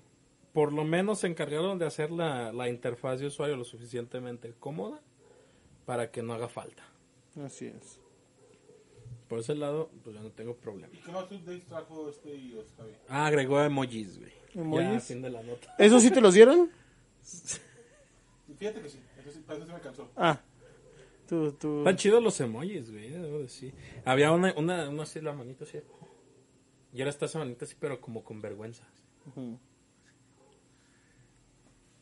por 0.54 0.72
lo 0.72 0.84
menos 0.84 1.20
se 1.20 1.28
encargaron 1.28 1.78
de 1.78 1.86
hacer 1.86 2.12
la, 2.12 2.54
la 2.54 2.70
interfaz 2.70 3.20
de 3.20 3.28
usuario 3.28 3.58
lo 3.58 3.66
suficientemente 3.66 4.54
cómoda 4.60 5.02
para 5.86 6.12
que 6.12 6.24
no 6.24 6.34
haga 6.34 6.48
falta. 6.48 6.84
Así 7.44 7.68
es. 7.68 8.00
Por 9.28 9.40
ese 9.40 9.56
lado, 9.56 9.90
pues 10.04 10.16
yo 10.16 10.22
no 10.22 10.32
tengo 10.32 10.56
problema. 10.56 10.94
¿Y 10.94 10.98
qué 11.00 11.12
más 11.12 11.24
updates 11.24 11.66
trajo 11.66 12.10
este 12.10 12.36
iOS, 12.36 12.74
Javi? 12.78 12.92
Ah, 13.10 13.26
agregó 13.26 13.60
emojis, 13.62 14.20
güey. 14.20 14.32
¿Emojis? 14.54 14.92
Ya, 14.92 15.00
fin 15.00 15.22
de 15.22 15.30
la 15.32 15.42
nota. 15.42 15.76
¿Eso 15.78 16.00
sí 16.00 16.12
te 16.12 16.22
los 16.22 16.34
dieron? 16.34 16.70
Fíjate 18.58 18.82
que 18.82 18.90
sí, 18.90 19.00
eso 19.20 19.32
sí, 19.32 19.40
para 19.40 19.58
eso 19.58 19.68
sí 19.68 19.74
me 19.74 19.80
cansó. 19.82 20.10
Ah. 20.16 20.40
Tú, 21.28 21.52
tú. 21.54 21.80
Están 21.80 21.96
chidos 21.98 22.22
los 22.24 22.40
emojis, 22.40 22.92
güey, 22.92 23.10
decir. 23.10 23.74
Había 24.06 24.32
una, 24.32 24.54
una, 24.56 24.90
una 24.90 25.04
así, 25.04 25.20
la 25.22 25.34
manita 25.34 25.64
así. 25.64 25.80
Y 26.94 27.02
ahora 27.02 27.10
está 27.10 27.26
esa 27.26 27.40
manita 27.40 27.66
así, 27.66 27.76
pero 27.80 28.00
como 28.00 28.24
con 28.24 28.42
vergüenza. 28.42 28.88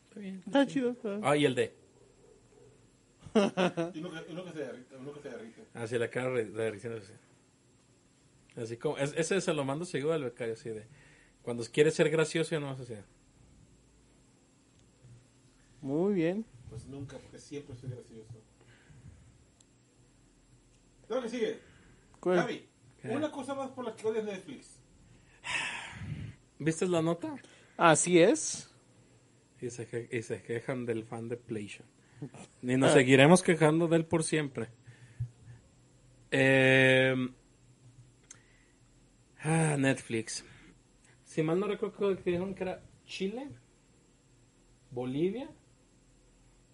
Está 0.10 0.20
bien. 0.20 0.44
Está 0.46 0.68
chido. 0.68 0.92
está- 0.92 1.20
Ah, 1.24 1.36
y 1.38 1.46
el 1.46 1.56
D. 1.56 1.74
Y 3.96 4.00
uno 4.00 4.12
que, 4.12 4.32
uno 4.32 4.44
que 4.46 4.52
se 4.52 4.60
derrite, 4.60 4.96
uno 4.98 5.12
que 5.14 5.22
se 5.22 5.30
derrite. 5.30 5.66
La 5.98 6.10
cara 6.10 6.30
de 6.32 6.68
así. 6.98 7.14
Así 8.56 8.78
como, 8.78 8.98
es- 9.00 9.14
ese 9.18 9.42
se 9.42 9.54
lo 9.54 9.64
mando 9.66 9.86
seguido 9.86 10.14
al 10.14 10.24
becario, 10.24 10.54
así 10.54 10.70
de. 10.70 10.86
Cuando 11.42 11.64
quiere 11.64 11.90
ser 11.92 12.10
gracioso, 12.12 12.52
ya 12.52 12.60
no 12.60 12.68
vas 12.68 12.80
a 12.80 12.84
hacer. 12.84 13.04
Muy 15.82 16.14
bien. 16.14 16.46
Pues 16.70 16.86
nunca, 16.86 17.18
porque 17.18 17.40
siempre 17.40 17.76
soy 17.76 17.90
gracioso. 17.90 18.34
Lo 21.14 21.22
que 21.22 21.30
sigue. 21.30 21.60
¿Cuál? 22.20 22.38
Gaby, 22.38 22.68
una 23.10 23.32
cosa 23.32 23.54
más 23.56 23.70
por 23.72 23.86
la 23.86 23.96
que 23.96 24.08
odias 24.08 24.24
Netflix. 24.26 24.78
¿Viste 26.60 26.88
la 26.88 27.02
nota? 27.02 27.36
Así 27.78 28.20
es. 28.22 28.70
Y 29.62 29.70
se, 29.70 29.88
que- 29.88 30.08
y 30.12 30.22
se 30.22 30.42
quejan 30.42 30.86
del 30.86 31.04
fan 31.04 31.28
de 31.30 31.38
PlayStation. 31.38 31.88
Y 32.62 32.78
nos 32.78 32.94
seguiremos 32.94 33.42
quejando 33.44 33.88
de 33.88 33.98
él 33.98 34.06
por 34.06 34.24
siempre. 34.24 34.70
Eh, 36.32 37.16
ah, 39.42 39.76
Netflix. 39.78 40.46
Si 41.26 41.44
mal 41.44 41.60
no 41.60 41.68
recuerdo 41.68 42.16
que 42.16 42.24
dijeron 42.24 42.56
que 42.56 42.64
era 42.64 42.82
Chile, 43.06 43.50
Bolivia 44.92 45.50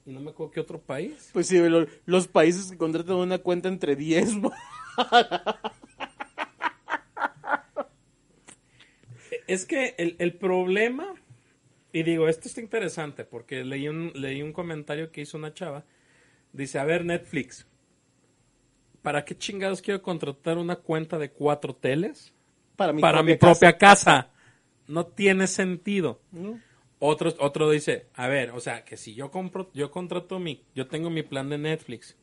y 0.10 0.14
no 0.14 0.20
me 0.22 0.32
acuerdo 0.32 0.52
qué 0.52 0.60
otro 0.60 0.80
país. 0.82 1.30
Pues 1.34 1.48
sí, 1.48 1.58
lo- 1.60 1.86
los 2.06 2.28
países 2.28 2.72
que 2.72 2.78
contratan 2.78 3.16
una 3.18 3.38
cuenta 3.38 3.70
entre 3.70 3.96
10. 3.96 4.30
Es 9.48 9.66
que 9.66 9.96
el, 9.98 10.16
el 10.20 10.34
problema, 10.34 11.14
y 11.92 12.04
digo, 12.04 12.28
esto 12.28 12.48
está 12.48 12.62
interesante 12.62 13.24
porque 13.26 13.64
leí 13.64 13.88
un, 13.88 14.12
leí 14.16 14.42
un 14.42 14.54
comentario 14.54 15.12
que 15.12 15.22
hizo 15.22 15.38
una 15.38 15.54
chava. 15.54 15.86
Dice, 16.54 16.80
a 16.80 16.84
ver, 16.84 17.06
Netflix, 17.06 17.66
¿para 19.02 19.26
qué 19.26 19.38
chingados 19.38 19.82
quiero 19.82 20.02
contratar 20.02 20.58
una 20.58 20.76
cuenta 20.78 21.18
de 21.18 21.32
cuatro 21.32 21.76
teles? 21.76 22.34
Para 22.76 22.94
mi 22.94 23.02
Para 23.02 23.20
propia 23.20 23.34
mi 23.34 23.40
propia 23.40 23.78
casa. 23.78 24.30
No 24.88 25.06
tiene 25.08 25.48
sentido. 25.48 26.20
¿no? 26.32 26.60
Otro, 27.00 27.34
otro 27.40 27.70
dice, 27.70 28.08
a 28.14 28.28
ver, 28.28 28.52
o 28.52 28.60
sea, 28.60 28.84
que 28.84 28.98
si 28.98 29.14
yo 29.16 29.32
compro, 29.32 29.72
yo 29.74 29.90
contrato 29.90 30.38
mi, 30.40 30.66
yo 30.76 30.88
tengo 30.88 31.10
mi 31.10 31.24
plan 31.24 31.50
de 31.50 31.58
Netflix. 31.58 32.18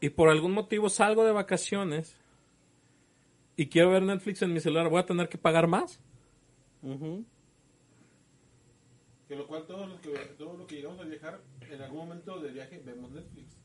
Y 0.00 0.10
por 0.10 0.28
algún 0.28 0.52
motivo 0.52 0.88
salgo 0.88 1.24
de 1.24 1.32
vacaciones 1.32 2.16
y 3.56 3.66
quiero 3.66 3.90
ver 3.90 4.02
Netflix 4.02 4.42
en 4.42 4.52
mi 4.52 4.60
celular, 4.60 4.88
¿voy 4.88 5.00
a 5.00 5.06
tener 5.06 5.28
que 5.28 5.38
pagar 5.38 5.66
más? 5.66 6.00
Que 9.28 9.36
lo 9.36 9.46
cual 9.46 9.64
todos 9.66 9.88
los 9.88 10.00
que, 10.00 10.10
todo 10.38 10.56
lo 10.56 10.66
que 10.66 10.76
llegamos 10.76 11.00
a 11.00 11.04
viajar, 11.04 11.40
en 11.70 11.80
algún 11.82 11.98
momento 12.08 12.38
del 12.40 12.52
viaje 12.52 12.80
vemos 12.84 13.10
Netflix. 13.12 13.56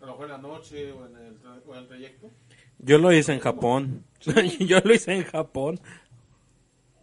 A 0.00 0.06
lo 0.06 0.12
mejor 0.12 0.24
en 0.26 0.30
la 0.32 0.38
noche 0.38 0.92
o 0.92 1.06
en 1.06 1.16
el, 1.16 1.40
tra- 1.40 1.62
o 1.66 1.74
en 1.74 1.80
el 1.80 1.88
trayecto. 1.88 2.30
Yo 2.78 2.98
lo 2.98 3.12
hice 3.12 3.32
en 3.32 3.40
Japón. 3.40 4.04
yo 4.60 4.78
lo 4.84 4.94
hice 4.94 5.14
en 5.14 5.24
Japón. 5.24 5.80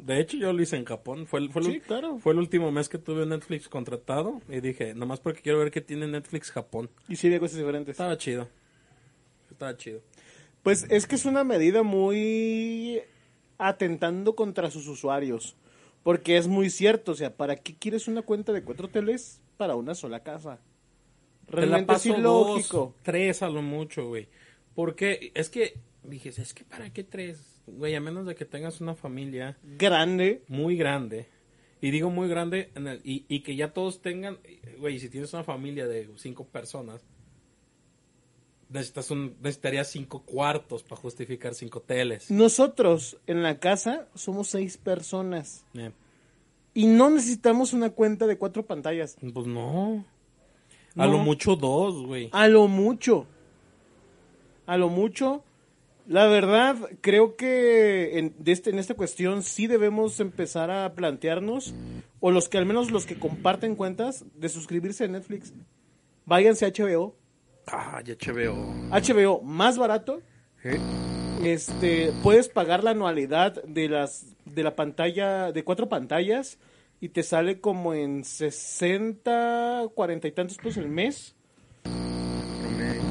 De 0.06 0.20
hecho, 0.20 0.38
yo 0.38 0.54
lo 0.54 0.62
hice 0.62 0.76
en 0.76 0.86
Japón. 0.86 1.26
Fue 1.26 1.40
el, 1.40 1.50
fue, 1.50 1.64
el, 1.64 1.68
Sí, 1.74 1.80
claro. 1.80 2.20
fue 2.20 2.34
el 2.34 2.40
último 2.40 2.72
mes 2.72 2.90
que 2.90 3.00
tuve 3.00 3.26
Netflix 3.26 3.68
contratado. 3.68 4.40
Y 4.48 4.60
dije, 4.60 4.94
nomás 4.94 5.20
porque 5.20 5.42
quiero 5.42 5.58
ver 5.58 5.72
qué 5.72 5.82
tiene 5.82 6.08
Netflix 6.08 6.52
Japón. 6.52 6.92
Y 7.10 7.16
sí, 7.16 7.28
de 7.28 7.40
cosas 7.40 7.58
diferentes. 7.58 7.94
Estaba 7.94 8.16
chido. 8.16 8.48
Estaba 9.50 9.76
chido. 9.76 10.02
Pues 10.62 10.86
es 10.92 11.08
que 11.08 11.16
es 11.16 11.26
una 11.26 11.44
medida 11.44 11.82
muy 11.82 13.02
atentando 13.58 14.36
contra 14.36 14.70
sus 14.70 14.88
usuarios. 14.88 15.56
Porque 16.04 16.38
es 16.38 16.48
muy 16.48 16.70
cierto, 16.70 17.14
o 17.14 17.16
sea, 17.16 17.36
¿para 17.36 17.56
qué 17.56 17.76
quieres 17.76 18.08
una 18.08 18.22
cuenta 18.22 18.54
de 18.54 18.64
cuatro 18.64 18.90
teles 18.90 19.42
para 19.58 19.76
una 19.76 19.96
sola 19.96 20.22
casa? 20.22 20.60
Realmente 21.48 21.96
es 21.96 22.06
ilógico. 22.06 22.78
dos, 22.78 22.94
tres 23.02 23.42
a 23.42 23.50
lo 23.50 23.64
mucho, 23.64 24.08
güey. 24.10 24.28
Porque 24.76 25.32
es 25.34 25.50
que, 25.50 25.80
dije, 26.04 26.30
es 26.30 26.54
que 26.54 26.64
para 26.64 26.94
qué 26.94 27.04
tres, 27.04 27.55
güey, 27.68 27.96
a 27.96 28.00
menos 28.02 28.26
de 28.26 28.36
que 28.36 28.46
tengas 28.46 28.82
una 28.82 28.96
familia 28.96 29.58
Grande. 29.78 30.44
muy 30.48 30.76
grande. 30.78 31.28
Y 31.82 31.92
digo 31.92 32.10
muy 32.10 32.28
grande, 32.28 32.72
en 32.76 32.88
el- 32.88 33.02
y, 33.04 33.26
y 33.28 33.42
que 33.42 33.56
ya 33.56 33.74
todos 33.74 34.02
tengan, 34.02 34.38
güey, 34.80 34.98
si 35.00 35.10
tienes 35.10 35.34
una 35.34 35.44
familia 35.44 35.88
de 35.88 36.10
cinco 36.16 36.46
personas, 36.46 37.02
necesitas 38.70 39.12
un, 39.12 39.36
necesitarías 39.42 39.90
cinco 39.90 40.22
cuartos 40.24 40.84
para 40.84 41.00
justificar 41.02 41.54
cinco 41.54 41.82
teles. 41.82 42.32
Nosotros 42.32 43.18
en 43.28 43.44
la 43.44 43.60
casa 43.60 44.08
somos 44.16 44.48
seis 44.48 44.78
personas. 44.78 45.64
Eh, 45.76 45.92
Y 46.74 46.88
no 46.88 47.10
necesitamos 47.10 47.74
una 47.74 47.92
cuenta 47.92 48.26
de 48.28 48.38
cuatro 48.38 48.66
pantallas. 48.66 49.18
pues 49.34 49.46
no. 49.48 50.04
A 50.98 51.06
No. 51.06 51.12
lo 51.14 51.18
mucho 51.20 51.56
dos, 51.56 52.06
güey. 52.06 52.30
A 52.32 52.48
lo 52.48 52.68
mucho. 52.68 53.28
A 54.66 54.78
lo 54.78 54.90
mucho. 54.90 55.44
La 56.08 56.28
verdad, 56.28 56.76
creo 57.02 57.36
que 57.36 58.20
en, 58.20 58.36
de 58.38 58.52
este, 58.52 58.70
en 58.70 58.78
esta 58.78 58.94
cuestión 58.94 59.42
sí 59.42 59.66
debemos 59.66 60.20
empezar 60.20 60.70
a 60.70 60.94
plantearnos, 60.94 61.74
o 62.20 62.32
los 62.32 62.48
que 62.48 62.60
al 62.60 62.66
menos 62.66 62.92
los 62.92 63.06
que 63.06 63.18
comparten 63.18 63.76
cuentas, 63.76 64.24
de 64.36 64.50
suscribirse 64.50 65.06
a 65.06 65.08
Netflix. 65.08 65.54
Váyanse 66.26 66.66
a 66.66 66.70
HBO. 66.70 67.16
Ah, 67.68 68.02
ya 68.06 68.14
HBO. 68.14 68.74
HBO 68.92 69.42
más 69.42 69.78
barato. 69.78 70.22
¿Eh? 70.64 70.78
Este, 71.44 72.12
puedes 72.24 72.50
pagar 72.50 72.84
la 72.84 72.92
anualidad 72.92 73.64
de 73.64 73.90
las 73.90 74.36
de 74.46 74.64
la 74.64 74.76
pantalla 74.76 75.52
de 75.52 75.64
cuatro 75.64 75.90
pantallas 75.90 76.60
y 77.02 77.10
te 77.10 77.24
sale 77.24 77.60
como 77.60 77.94
en 77.94 78.24
60, 78.24 79.90
40 79.94 80.28
y 80.28 80.32
tantos 80.32 80.58
pesos 80.58 80.78
el 80.78 80.90
mes 80.90 81.36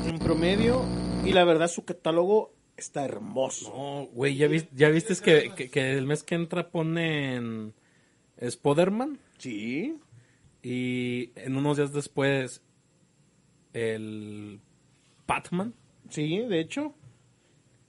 en 0.07 0.19
promedio 0.19 0.83
y 1.25 1.33
la 1.33 1.45
verdad 1.45 1.69
su 1.69 1.85
catálogo 1.85 2.54
está 2.76 3.04
hermoso. 3.04 3.71
No, 3.76 4.07
güey, 4.12 4.37
¿ya, 4.37 4.47
vis- 4.49 4.69
ya 4.75 4.88
viste 4.90 5.14
que, 5.23 5.52
que, 5.54 5.71
que 5.71 5.93
el 5.93 6.07
mes 6.07 6.23
que 6.23 6.35
entra 6.35 6.71
ponen 6.71 7.75
Spiderman 8.49 9.19
Sí. 9.38 9.97
y 10.62 11.31
en 11.37 11.57
unos 11.57 11.76
días 11.76 11.93
después 11.93 12.62
el 13.73 14.61
Batman? 15.26 15.75
Sí, 16.09 16.38
de 16.38 16.61
hecho. 16.61 16.95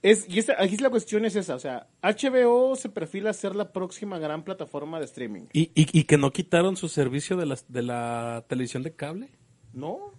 Es, 0.02 0.28
y 0.28 0.38
esta, 0.38 0.54
aquí 0.62 0.76
la 0.76 0.90
cuestión 0.90 1.24
es 1.24 1.34
esa, 1.34 1.56
o 1.56 1.58
sea, 1.58 1.88
HBO 2.02 2.76
se 2.76 2.88
perfila 2.88 3.30
a 3.30 3.32
ser 3.32 3.56
la 3.56 3.72
próxima 3.72 4.18
gran 4.18 4.44
plataforma 4.44 4.98
de 5.00 5.04
streaming. 5.06 5.46
¿Y, 5.52 5.62
y, 5.74 5.98
y 5.98 6.04
que 6.04 6.16
no 6.16 6.32
quitaron 6.32 6.76
su 6.76 6.88
servicio 6.88 7.36
de 7.36 7.46
la, 7.46 7.58
de 7.68 7.82
la 7.82 8.44
televisión 8.48 8.84
de 8.84 8.94
cable? 8.94 9.30
¿No? 9.72 10.12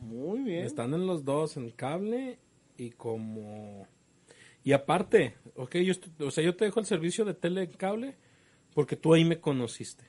Muy 0.00 0.40
bien. 0.40 0.64
Están 0.64 0.94
en 0.94 1.06
los 1.06 1.24
dos, 1.24 1.56
en 1.56 1.70
cable 1.70 2.38
y 2.76 2.90
como... 2.90 3.86
Y 4.64 4.72
aparte, 4.72 5.34
ok, 5.56 5.76
yo, 5.78 5.94
o 6.24 6.30
sea, 6.30 6.44
yo 6.44 6.54
te 6.54 6.64
dejo 6.64 6.78
el 6.80 6.86
servicio 6.86 7.24
de 7.24 7.34
tele 7.34 7.68
cable 7.68 8.14
porque 8.74 8.96
tú 8.96 9.12
ahí 9.14 9.24
me 9.24 9.40
conociste. 9.40 10.04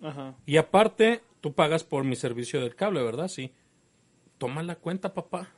Ajá. 0.00 0.34
Y 0.46 0.56
aparte, 0.56 1.20
tú 1.40 1.52
pagas 1.52 1.84
por 1.84 2.04
mi 2.04 2.16
servicio 2.16 2.60
del 2.60 2.74
cable, 2.74 3.02
¿verdad? 3.02 3.28
Sí. 3.28 3.52
Toma 4.38 4.62
la 4.62 4.76
cuenta, 4.76 5.12
papá. 5.12 5.52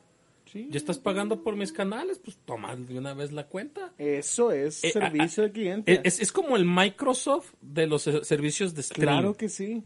Sí. 0.46 0.66
Ya 0.70 0.78
estás 0.78 0.98
pagando 0.98 1.44
por 1.44 1.54
mis 1.54 1.72
canales, 1.72 2.18
pues 2.18 2.36
toma 2.44 2.74
de 2.74 2.98
una 2.98 3.14
vez 3.14 3.30
la 3.30 3.46
cuenta. 3.46 3.92
Eso 3.98 4.50
es 4.50 4.82
Eh, 4.82 4.90
servicio 4.90 5.44
ah, 5.44 5.46
al 5.46 5.52
cliente. 5.52 6.00
Es, 6.02 6.18
es 6.18 6.32
como 6.32 6.56
el 6.56 6.64
Microsoft 6.64 7.52
de 7.60 7.86
los 7.86 8.04
eh, 8.08 8.24
servicios 8.24 8.74
de 8.74 8.80
streaming. 8.80 9.12
claro 9.12 9.36
que 9.36 9.48
sí. 9.48 9.84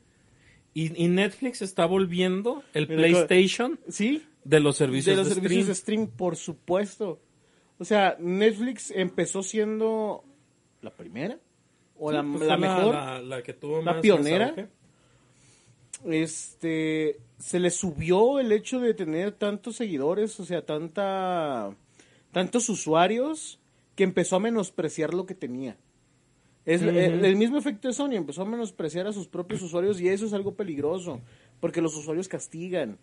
y, 0.72 1.04
y 1.04 1.08
Netflix 1.08 1.60
está 1.60 1.84
volviendo 1.84 2.62
el 2.72 2.86
PlayStation 2.86 3.78
Sí, 3.88 4.24
de 4.44 4.60
los 4.60 4.76
servicios 4.76 5.16
de 5.16 5.22
los 5.22 5.28
de 5.28 5.34
servicios 5.34 5.66
de 5.66 5.72
streaming. 5.72 6.06
stream, 6.06 6.16
por 6.16 6.36
supuesto. 6.36 7.20
O 7.78 7.84
sea, 7.84 8.16
Netflix 8.20 8.90
empezó 8.90 9.42
siendo 9.42 10.24
la 10.80 10.90
primera 10.90 11.38
o 11.98 12.12
la, 12.12 12.22
Pues 12.22 12.46
la 12.46 12.56
mejor. 12.56 12.94
La, 12.94 13.20
la 13.20 13.42
que 13.42 13.54
tuvo 13.54 13.82
la 13.82 13.92
más 13.94 14.00
pionera. 14.02 14.54
este 16.04 17.20
se 17.38 17.58
le 17.58 17.70
subió 17.70 18.38
el 18.38 18.52
hecho 18.52 18.80
de 18.80 18.94
tener 18.94 19.32
tantos 19.32 19.76
seguidores, 19.76 20.38
o 20.40 20.44
sea, 20.44 20.64
tanta 20.64 21.74
tantos 22.32 22.68
usuarios 22.68 23.60
que 23.96 24.04
empezó 24.04 24.36
a 24.36 24.40
menospreciar 24.40 25.14
lo 25.14 25.26
que 25.26 25.34
tenía. 25.34 25.76
Es 26.64 26.80
el, 26.80 26.96
el 26.96 27.36
mismo 27.36 27.58
efecto 27.58 27.88
de 27.88 27.94
Sony, 27.94 28.12
empezó 28.12 28.42
a 28.42 28.46
menospreciar 28.46 29.06
a 29.06 29.12
sus 29.12 29.28
propios 29.28 29.60
usuarios 29.60 30.00
y 30.00 30.08
eso 30.08 30.24
es 30.24 30.32
algo 30.32 30.54
peligroso, 30.54 31.20
porque 31.60 31.82
los 31.82 31.94
usuarios 31.94 32.26
castigan. 32.26 32.98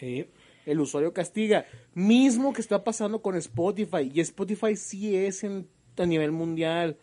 Sí. 0.00 0.26
El 0.66 0.80
usuario 0.80 1.12
castiga. 1.12 1.66
Mismo 1.94 2.52
que 2.52 2.60
está 2.60 2.84
pasando 2.84 3.22
con 3.22 3.36
Spotify. 3.36 4.10
Y 4.12 4.20
Spotify 4.20 4.76
sí 4.76 5.16
es 5.16 5.44
en, 5.44 5.68
a 5.96 6.06
nivel 6.06 6.32
mundial. 6.32 6.98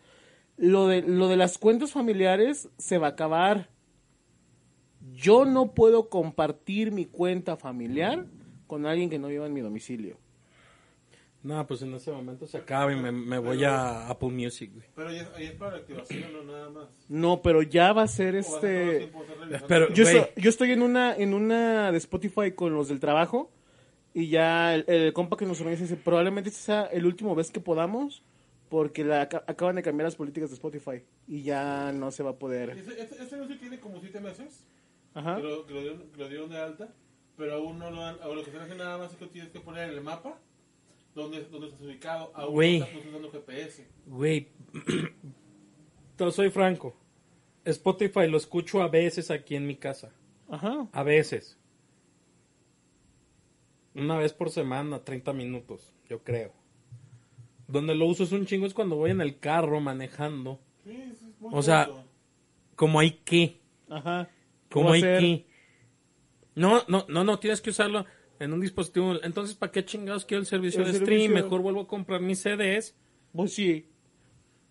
Lo 0.56 0.86
de, 0.86 1.02
lo 1.02 1.28
de 1.28 1.36
las 1.36 1.58
cuentas 1.58 1.92
familiares 1.92 2.68
se 2.78 2.98
va 2.98 3.08
a 3.08 3.10
acabar. 3.10 3.70
Yo 5.12 5.44
no 5.44 5.72
puedo 5.72 6.08
compartir 6.08 6.92
mi 6.92 7.06
cuenta 7.06 7.56
familiar 7.56 8.26
con 8.66 8.86
alguien 8.86 9.10
que 9.10 9.18
no 9.18 9.28
viva 9.28 9.46
en 9.46 9.52
mi 9.52 9.60
domicilio. 9.60 10.19
No, 11.42 11.66
pues 11.66 11.80
en 11.82 11.94
ese 11.94 12.12
momento 12.12 12.46
se 12.46 12.58
acaba 12.58 12.92
y 12.92 12.96
me, 12.96 13.10
me 13.12 13.38
voy 13.38 13.64
a 13.64 14.08
Apple 14.08 14.28
Music, 14.28 14.72
güey. 14.74 14.86
Pero 14.94 15.10
ya, 15.10 15.30
ahí 15.36 15.46
es 15.46 15.52
para 15.52 15.72
la 15.72 15.76
activación, 15.78 16.32
no 16.34 16.42
nada 16.52 16.68
más. 16.68 16.88
No, 17.08 17.40
pero 17.40 17.62
ya 17.62 17.92
va 17.94 18.02
a 18.02 18.08
ser 18.08 18.34
O 18.34 18.38
a 18.38 18.40
este... 18.40 19.10
Pero- 19.66 19.88
Yo, 19.94 20.04
estoy, 20.04 20.42
yo 20.42 20.50
estoy 20.50 20.72
en 20.72 20.82
una 20.82 21.16
en 21.16 21.32
una 21.32 21.90
de 21.92 21.98
Spotify 21.98 22.52
con 22.52 22.74
los 22.74 22.88
del 22.88 23.00
trabajo 23.00 23.50
y 24.12 24.28
ya 24.28 24.74
el, 24.74 24.84
el 24.86 25.12
compa 25.14 25.36
que 25.38 25.46
nos 25.46 25.60
organiza 25.60 25.84
dice 25.84 25.96
probablemente 25.96 26.50
este 26.50 26.60
sea 26.62 26.84
el 26.86 27.06
último 27.06 27.34
vez 27.34 27.50
que 27.50 27.60
podamos 27.60 28.22
porque 28.68 29.02
la, 29.02 29.22
aca- 29.22 29.42
acaban 29.46 29.76
de 29.76 29.82
cambiar 29.82 30.04
las 30.08 30.16
políticas 30.16 30.50
de 30.50 30.54
Spotify 30.56 31.02
y 31.26 31.42
ya 31.42 31.90
no 31.92 32.10
se 32.10 32.22
va 32.22 32.30
a 32.30 32.36
poder. 32.38 32.70
¿Ese, 32.70 33.00
ese, 33.00 33.22
ese 33.22 33.34
anuncio 33.34 33.58
tiene 33.58 33.80
como 33.80 33.98
siete 34.00 34.20
meses? 34.20 34.64
Ajá. 35.14 35.36
que 35.36 35.42
lo, 35.42 35.64
que 35.66 35.72
lo 35.74 35.80
dieron, 35.80 36.02
que 36.12 36.18
lo 36.20 36.28
dieron 36.28 36.50
de 36.50 36.58
alta, 36.60 36.88
pero 37.36 37.54
aún 37.54 37.78
no 37.78 37.90
lo 37.90 38.04
han, 38.04 38.16
ahora 38.20 38.34
lo 38.36 38.42
que 38.44 38.50
están 38.50 38.62
haciendo 38.62 38.84
nada 38.84 38.98
más 38.98 39.10
es 39.12 39.16
que 39.16 39.26
tienes 39.26 39.50
que 39.50 39.58
poner 39.60 39.88
en 39.88 39.94
el 39.96 40.02
mapa 40.02 40.38
dónde, 41.14 41.44
dónde 41.44 41.68
estás 41.68 41.82
ubicado, 41.82 42.30
aún 42.34 42.52
Güey. 42.54 42.78
no 42.78 42.84
estás 42.86 43.06
usando 43.06 43.30
GPS. 43.30 43.86
Güey, 44.06 44.48
te 46.16 46.30
soy 46.30 46.50
franco. 46.50 46.96
Spotify 47.64 48.26
lo 48.26 48.36
escucho 48.36 48.82
a 48.82 48.88
veces 48.88 49.30
aquí 49.30 49.54
en 49.54 49.66
mi 49.66 49.76
casa. 49.76 50.12
Ajá. 50.48 50.88
A 50.92 51.02
veces. 51.02 51.58
Una 53.94 54.16
vez 54.16 54.32
por 54.32 54.50
semana, 54.50 55.04
30 55.04 55.32
minutos, 55.32 55.92
yo 56.08 56.22
creo. 56.22 56.52
Donde 57.68 57.94
lo 57.94 58.06
uso 58.06 58.24
es 58.24 58.32
un 58.32 58.46
chingo 58.46 58.66
es 58.66 58.74
cuando 58.74 58.96
voy 58.96 59.10
en 59.10 59.20
el 59.20 59.38
carro 59.38 59.80
manejando. 59.80 60.60
Sí, 60.84 60.92
es 61.12 61.22
muy 61.38 61.50
O 61.52 61.62
sea. 61.62 61.88
Como 62.74 62.98
hay 62.98 63.12
que. 63.12 63.60
Ajá. 63.88 64.30
Como 64.70 64.86
¿Cómo 64.86 64.94
hay 64.94 65.02
que. 65.02 65.46
No, 66.54 66.82
no, 66.88 67.04
no, 67.08 67.24
no, 67.24 67.38
tienes 67.38 67.60
que 67.60 67.70
usarlo 67.70 68.06
en 68.40 68.52
un 68.52 68.60
dispositivo. 68.60 69.22
Entonces, 69.22 69.54
¿para 69.54 69.70
qué 69.70 69.84
chingados 69.84 70.24
quiero 70.24 70.40
el 70.40 70.46
servicio 70.46 70.80
El 70.80 70.86
de 70.86 70.98
stream? 70.98 71.20
servicio. 71.20 71.34
Mejor 71.34 71.60
vuelvo 71.60 71.82
a 71.82 71.86
comprar 71.86 72.20
mis 72.20 72.40
CDs. 72.40 72.96
Pues 73.32 73.54
sí. 73.54 73.86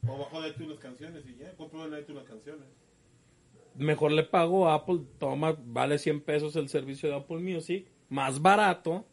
O 0.06 0.18
bajo 0.18 0.42
de 0.42 0.50
iTunes 0.50 0.80
canciones 0.80 1.24
y 1.26 1.38
ya, 1.38 1.56
compro 1.56 1.86
en 1.86 2.02
iTunes 2.02 2.24
canciones. 2.24 2.68
Mejor 3.76 4.12
le 4.12 4.24
pago 4.24 4.68
a 4.68 4.74
Apple. 4.74 5.02
Toma, 5.20 5.56
vale 5.64 6.00
100 6.00 6.22
pesos 6.22 6.56
el 6.56 6.68
servicio 6.68 7.10
de 7.10 7.16
Apple 7.16 7.40
Music. 7.40 7.88
Más 8.10 8.42
barato. 8.42 9.06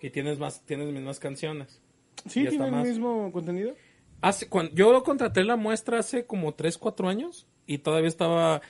Y 0.00 0.10
tienes 0.10 0.38
más, 0.38 0.64
tienes 0.66 0.92
mismas 0.92 1.18
canciones. 1.18 1.80
Sí, 2.28 2.46
tiene 2.46 2.66
el 2.66 2.74
mismo 2.74 3.32
contenido. 3.32 3.74
Hace, 4.20 4.48
cuando, 4.48 4.72
yo 4.74 5.02
contraté 5.02 5.42
la 5.42 5.56
muestra 5.56 5.98
hace 5.98 6.26
como 6.26 6.54
3, 6.54 6.78
4 6.78 7.08
años 7.08 7.48
y 7.66 7.78
todavía 7.78 8.08
estaba 8.08 8.60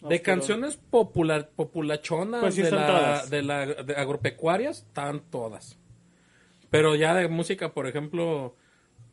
de 0.00 0.22
canciones 0.22 0.76
popular, 0.76 1.50
populachonas 1.50 2.40
Pues 2.40 2.54
sí 2.54 2.62
de, 2.62 2.70
la, 2.70 3.26
de 3.26 3.42
la 3.42 3.66
de 3.66 3.96
agropecuarias, 3.96 4.78
están 4.78 5.20
todas. 5.30 5.78
Pero 6.70 6.94
ya 6.94 7.14
de 7.14 7.28
música, 7.28 7.72
por 7.72 7.86
ejemplo, 7.86 8.54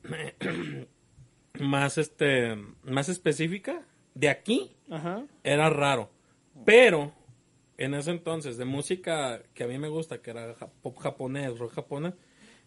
más 1.59 1.97
este 1.97 2.55
más 2.83 3.09
específica, 3.09 3.81
de 4.13 4.29
aquí 4.29 4.75
Ajá. 4.89 5.25
era 5.43 5.69
raro. 5.69 6.09
Pero 6.65 7.13
en 7.77 7.93
ese 7.93 8.11
entonces, 8.11 8.57
de 8.57 8.65
música 8.65 9.41
que 9.53 9.63
a 9.63 9.67
mí 9.67 9.77
me 9.77 9.89
gusta, 9.89 10.21
que 10.21 10.31
era 10.31 10.55
pop 10.81 10.97
japonés, 10.97 11.57
rock 11.57 11.73
japonés, 11.73 12.13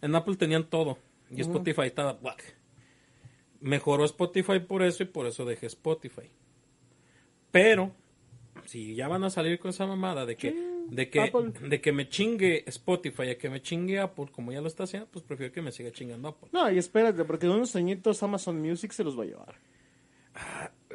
en 0.02 0.14
Apple 0.14 0.36
tenían 0.36 0.64
todo. 0.64 0.98
Y 1.30 1.40
Spotify 1.42 1.82
estaba 1.82 2.14
black. 2.14 2.56
Mejoró 3.60 4.04
Spotify 4.04 4.60
por 4.60 4.82
eso 4.82 5.02
y 5.02 5.06
por 5.06 5.26
eso 5.26 5.44
dejé 5.44 5.66
Spotify. 5.66 6.30
Pero, 7.50 7.92
si 8.68 8.94
ya 8.94 9.08
van 9.08 9.24
a 9.24 9.30
salir 9.30 9.58
con 9.58 9.70
esa 9.70 9.86
mamada 9.86 10.26
de 10.26 10.36
que, 10.36 10.52
de 10.90 11.08
que, 11.08 11.20
Apple. 11.20 11.52
de 11.68 11.80
que 11.80 11.90
me 11.92 12.08
chingue 12.08 12.64
Spotify 12.66 13.30
a 13.30 13.38
que 13.38 13.48
me 13.48 13.62
chingue 13.62 13.98
Apple, 13.98 14.26
como 14.30 14.52
ya 14.52 14.60
lo 14.60 14.68
está 14.68 14.84
haciendo, 14.84 15.08
pues 15.10 15.24
prefiero 15.24 15.52
que 15.52 15.62
me 15.62 15.72
siga 15.72 15.90
chingando 15.90 16.28
Apple. 16.28 16.48
No, 16.52 16.70
y 16.70 16.76
espérate, 16.78 17.24
porque 17.24 17.46
en 17.46 17.52
unos 17.52 17.74
añitos 17.76 18.22
Amazon 18.22 18.60
Music 18.60 18.92
se 18.92 19.04
los 19.04 19.18
va 19.18 19.22
a 19.22 19.26
llevar. 19.26 19.54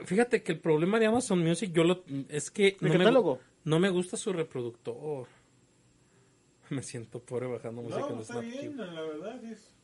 Fíjate 0.05 0.41
que 0.43 0.51
el 0.53 0.59
problema 0.59 0.99
de 0.99 1.05
Amazon 1.07 1.39
Music 1.43 1.71
yo 1.73 1.83
lo 1.83 2.03
es 2.29 2.49
que 2.51 2.69
¿El 2.69 2.87
no 2.87 2.89
me, 2.89 2.97
catálogo? 2.99 3.39
no 3.65 3.79
me 3.79 3.89
gusta 3.89 4.17
su 4.17 4.31
reproductor. 4.33 5.27
Me 6.69 6.81
siento 6.81 7.19
pobre 7.19 7.47
bajando 7.47 7.81
música 7.81 7.99
No, 8.07 8.13
en 8.15 8.19
está 8.21 8.33
Snapchat. 8.41 8.61
bien, 8.61 8.77
la 8.77 9.01
verdad. 9.01 9.43
es- 9.45 9.75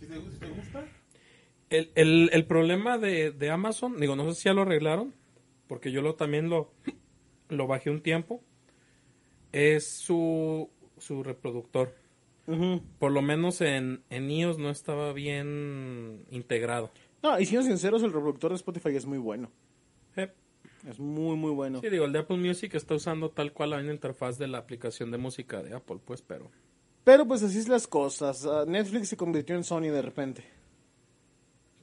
Si 0.00 0.06
te, 0.06 0.14
si 0.14 0.38
te 0.38 0.46
gusta, 0.48 0.84
El, 1.70 1.90
el, 1.94 2.30
el 2.32 2.44
problema 2.46 2.96
de, 2.98 3.30
de 3.32 3.50
Amazon, 3.50 3.98
digo, 4.00 4.16
no 4.16 4.24
sé 4.32 4.40
si 4.40 4.44
ya 4.44 4.54
lo 4.54 4.62
arreglaron, 4.62 5.14
porque 5.66 5.92
yo 5.92 6.02
lo 6.02 6.14
también 6.14 6.48
lo, 6.48 6.72
lo 7.48 7.66
bajé 7.66 7.90
un 7.90 8.02
tiempo, 8.02 8.42
es 9.52 9.86
su, 9.86 10.70
su 10.98 11.22
reproductor. 11.22 11.94
Por 12.98 13.10
lo 13.10 13.22
menos 13.22 13.60
en, 13.60 14.04
en 14.08 14.30
iOS 14.30 14.58
no 14.58 14.70
estaba 14.70 15.12
bien 15.12 16.24
integrado. 16.30 16.92
No, 17.22 17.40
y 17.40 17.46
siendo 17.46 17.66
sinceros, 17.66 18.04
el 18.04 18.12
reproductor 18.12 18.50
de 18.50 18.56
Spotify 18.56 18.94
es 18.94 19.04
muy 19.04 19.18
bueno. 19.18 19.50
Es 20.88 21.00
muy, 21.00 21.36
muy 21.36 21.50
bueno. 21.50 21.80
Sí, 21.80 21.90
digo, 21.90 22.04
el 22.04 22.12
de 22.12 22.20
Apple 22.20 22.36
Music 22.36 22.72
está 22.74 22.94
usando 22.94 23.30
tal 23.30 23.52
cual 23.52 23.70
la 23.70 23.78
misma 23.78 23.92
interfaz 23.92 24.38
de 24.38 24.46
la 24.46 24.58
aplicación 24.58 25.10
de 25.10 25.18
música 25.18 25.60
de 25.60 25.74
Apple, 25.74 25.98
pues, 26.04 26.22
pero... 26.22 26.52
Pero 27.02 27.26
pues 27.26 27.42
así 27.42 27.58
es 27.58 27.68
las 27.68 27.88
cosas. 27.88 28.46
Ah, 28.46 28.64
Netflix 28.66 29.08
se 29.08 29.16
convirtió 29.16 29.56
en 29.56 29.64
Sony 29.64 29.90
de 29.90 30.02
repente. 30.02 30.44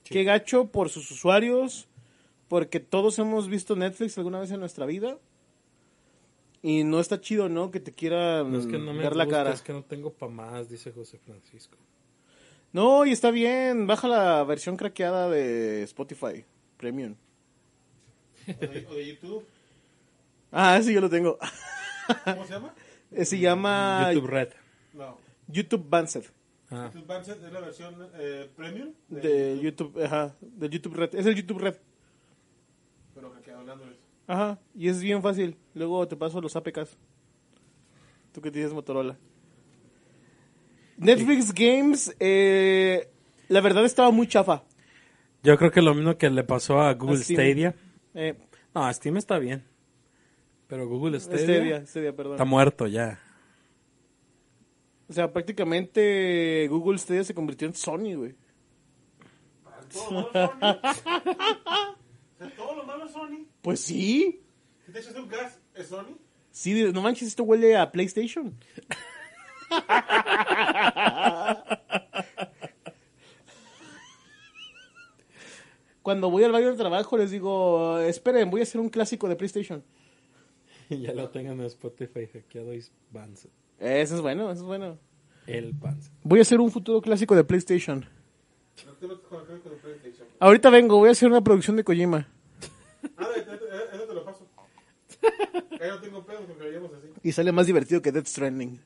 Qué 0.05 0.23
gacho 0.23 0.67
por 0.67 0.89
sus 0.89 1.11
usuarios, 1.11 1.89
porque 2.53 2.79
todos 2.79 3.17
hemos 3.17 3.47
visto 3.47 3.75
Netflix 3.75 4.15
alguna 4.19 4.39
vez 4.39 4.51
en 4.51 4.59
nuestra 4.59 4.85
vida. 4.85 5.17
Y 6.61 6.83
no 6.83 6.99
está 6.99 7.19
chido, 7.19 7.49
¿no? 7.49 7.71
Que 7.71 7.79
te 7.79 7.93
quieran 7.93 8.51
No 8.51 8.59
es 8.59 8.67
que 8.67 8.77
no 8.77 8.93
me 8.93 9.01
ver 9.01 9.15
la 9.15 9.25
gusta, 9.25 9.37
cara. 9.39 9.53
es 9.53 9.63
que 9.63 9.73
no 9.73 9.83
tengo 9.83 10.13
pa' 10.13 10.27
más, 10.27 10.69
dice 10.69 10.91
José 10.91 11.17
Francisco. 11.17 11.79
No, 12.71 13.07
y 13.07 13.11
está 13.11 13.31
bien. 13.31 13.87
Baja 13.87 14.07
la 14.07 14.43
versión 14.43 14.77
craqueada 14.77 15.31
de 15.31 15.81
Spotify 15.81 16.45
Premium. 16.77 17.15
o 18.47 18.51
de, 18.67 18.85
o 18.87 18.93
de 18.93 19.07
YouTube, 19.07 19.47
Ah, 20.51 20.79
sí, 20.83 20.93
yo 20.93 21.01
lo 21.01 21.09
tengo. 21.09 21.39
¿cómo 22.23 22.45
se 22.45 22.53
llama? 22.53 22.75
Eh, 23.09 23.25
se 23.25 23.39
llama 23.39 24.11
YouTube 24.13 24.29
Red. 24.29 24.49
No. 24.93 25.17
YouTube 25.47 25.89
Bandset. 25.89 26.31
Ah. 26.69 26.91
YouTube 26.93 27.07
Bandset 27.07 27.43
es 27.43 27.51
la 27.51 27.61
versión 27.61 27.95
eh, 28.13 28.47
premium 28.55 28.93
De 29.09 29.59
YouTube, 29.59 29.99
ajá, 30.05 30.35
del 30.39 30.69
YouTube 30.69 30.93
Red. 30.93 31.15
Es 31.15 31.25
el 31.25 31.33
YouTube 31.33 31.57
Red. 31.57 31.77
Ajá, 34.27 34.59
y 34.73 34.87
es 34.87 35.01
bien 35.01 35.21
fácil. 35.21 35.57
Luego 35.73 36.07
te 36.07 36.15
paso 36.15 36.39
los 36.41 36.55
APKs. 36.55 36.97
Tú 38.31 38.41
que 38.41 38.51
tienes 38.51 38.73
Motorola. 38.73 39.17
Netflix 40.97 41.53
Games, 41.53 42.15
eh, 42.19 43.09
la 43.49 43.61
verdad 43.61 43.85
estaba 43.85 44.11
muy 44.11 44.27
chafa. 44.27 44.63
Yo 45.43 45.57
creo 45.57 45.71
que 45.71 45.81
lo 45.81 45.93
mismo 45.93 46.17
que 46.17 46.29
le 46.29 46.43
pasó 46.43 46.79
a 46.79 46.93
Google 46.93 47.19
A. 47.19 47.23
Stadia. 47.23 47.75
Eh, 48.13 48.35
No, 48.73 48.91
Steam 48.93 49.17
está 49.17 49.37
bien. 49.39 49.63
Pero 50.67 50.87
Google 50.87 51.19
Stadia, 51.19 51.43
Stadia, 51.43 51.85
Stadia, 51.85 52.15
perdón. 52.15 52.33
está 52.33 52.45
muerto 52.45 52.87
ya. 52.87 53.19
O 55.09 55.13
sea, 55.13 55.31
prácticamente 55.31 56.67
Google 56.69 56.97
Stadia 56.97 57.23
se 57.23 57.35
convirtió 57.35 57.67
en 57.67 57.75
Sony, 57.75 58.15
güey. 58.15 58.35
Todo 62.51 62.75
lo 62.75 62.83
malo 62.83 63.05
es 63.05 63.11
Sony. 63.11 63.45
Pues 63.61 63.79
sí. 63.79 64.43
Si 64.85 64.91
te 64.91 64.99
echas 64.99 65.15
un 65.15 65.27
gas, 65.27 65.59
es 65.75 65.87
Sony. 65.87 66.17
Sí, 66.51 66.91
no 66.93 67.01
manches, 67.01 67.29
esto 67.29 67.43
huele 67.43 67.75
a 67.75 67.91
PlayStation. 67.91 68.55
Cuando 76.03 76.29
voy 76.29 76.43
al 76.43 76.51
baño 76.51 76.67
del 76.67 76.77
trabajo 76.77 77.17
les 77.17 77.31
digo, 77.31 77.97
esperen, 77.99 78.51
voy 78.51 78.59
a 78.59 78.63
hacer 78.63 78.81
un 78.81 78.89
clásico 78.89 79.29
de 79.29 79.35
PlayStation. 79.35 79.83
ya 80.89 81.13
lo 81.13 81.29
tengan 81.29 81.59
en 81.59 81.65
Spotify 81.65 82.27
hackeado 82.27 82.73
y 82.73 82.83
Bands. 83.09 83.47
Eso 83.79 84.15
es 84.15 84.21
bueno, 84.21 84.51
eso 84.51 84.61
es 84.61 84.67
bueno. 84.67 84.99
El 85.47 85.73
Bands. 85.73 86.11
Voy 86.23 86.39
a 86.39 86.41
hacer 86.43 86.59
un 86.59 86.71
futuro 86.71 87.01
clásico 87.01 87.35
de 87.35 87.43
PlayStation. 87.43 88.05
Ahorita 90.39 90.69
vengo, 90.69 90.97
voy 90.97 91.09
a 91.09 91.11
hacer 91.11 91.29
una 91.29 91.41
producción 91.41 91.75
de 91.75 91.83
Kojima. 91.83 92.27
Ah, 93.17 93.27
de- 93.29 93.41
de- 93.43 93.57
de- 93.57 93.95
eso 93.95 94.03
te 94.07 94.13
lo 94.13 94.23
paso. 94.25 94.47
Ahí 95.81 95.89
no 95.89 95.99
tengo 95.99 96.25
pedo 96.25 96.39
porque 96.47 96.63
lo 96.63 96.69
llevamos 96.69 96.91
así. 96.93 97.07
Y 97.23 97.31
sale 97.31 97.51
más 97.51 97.67
divertido 97.67 98.01
que 98.01 98.11
Death 98.11 98.27
Stranding. 98.27 98.79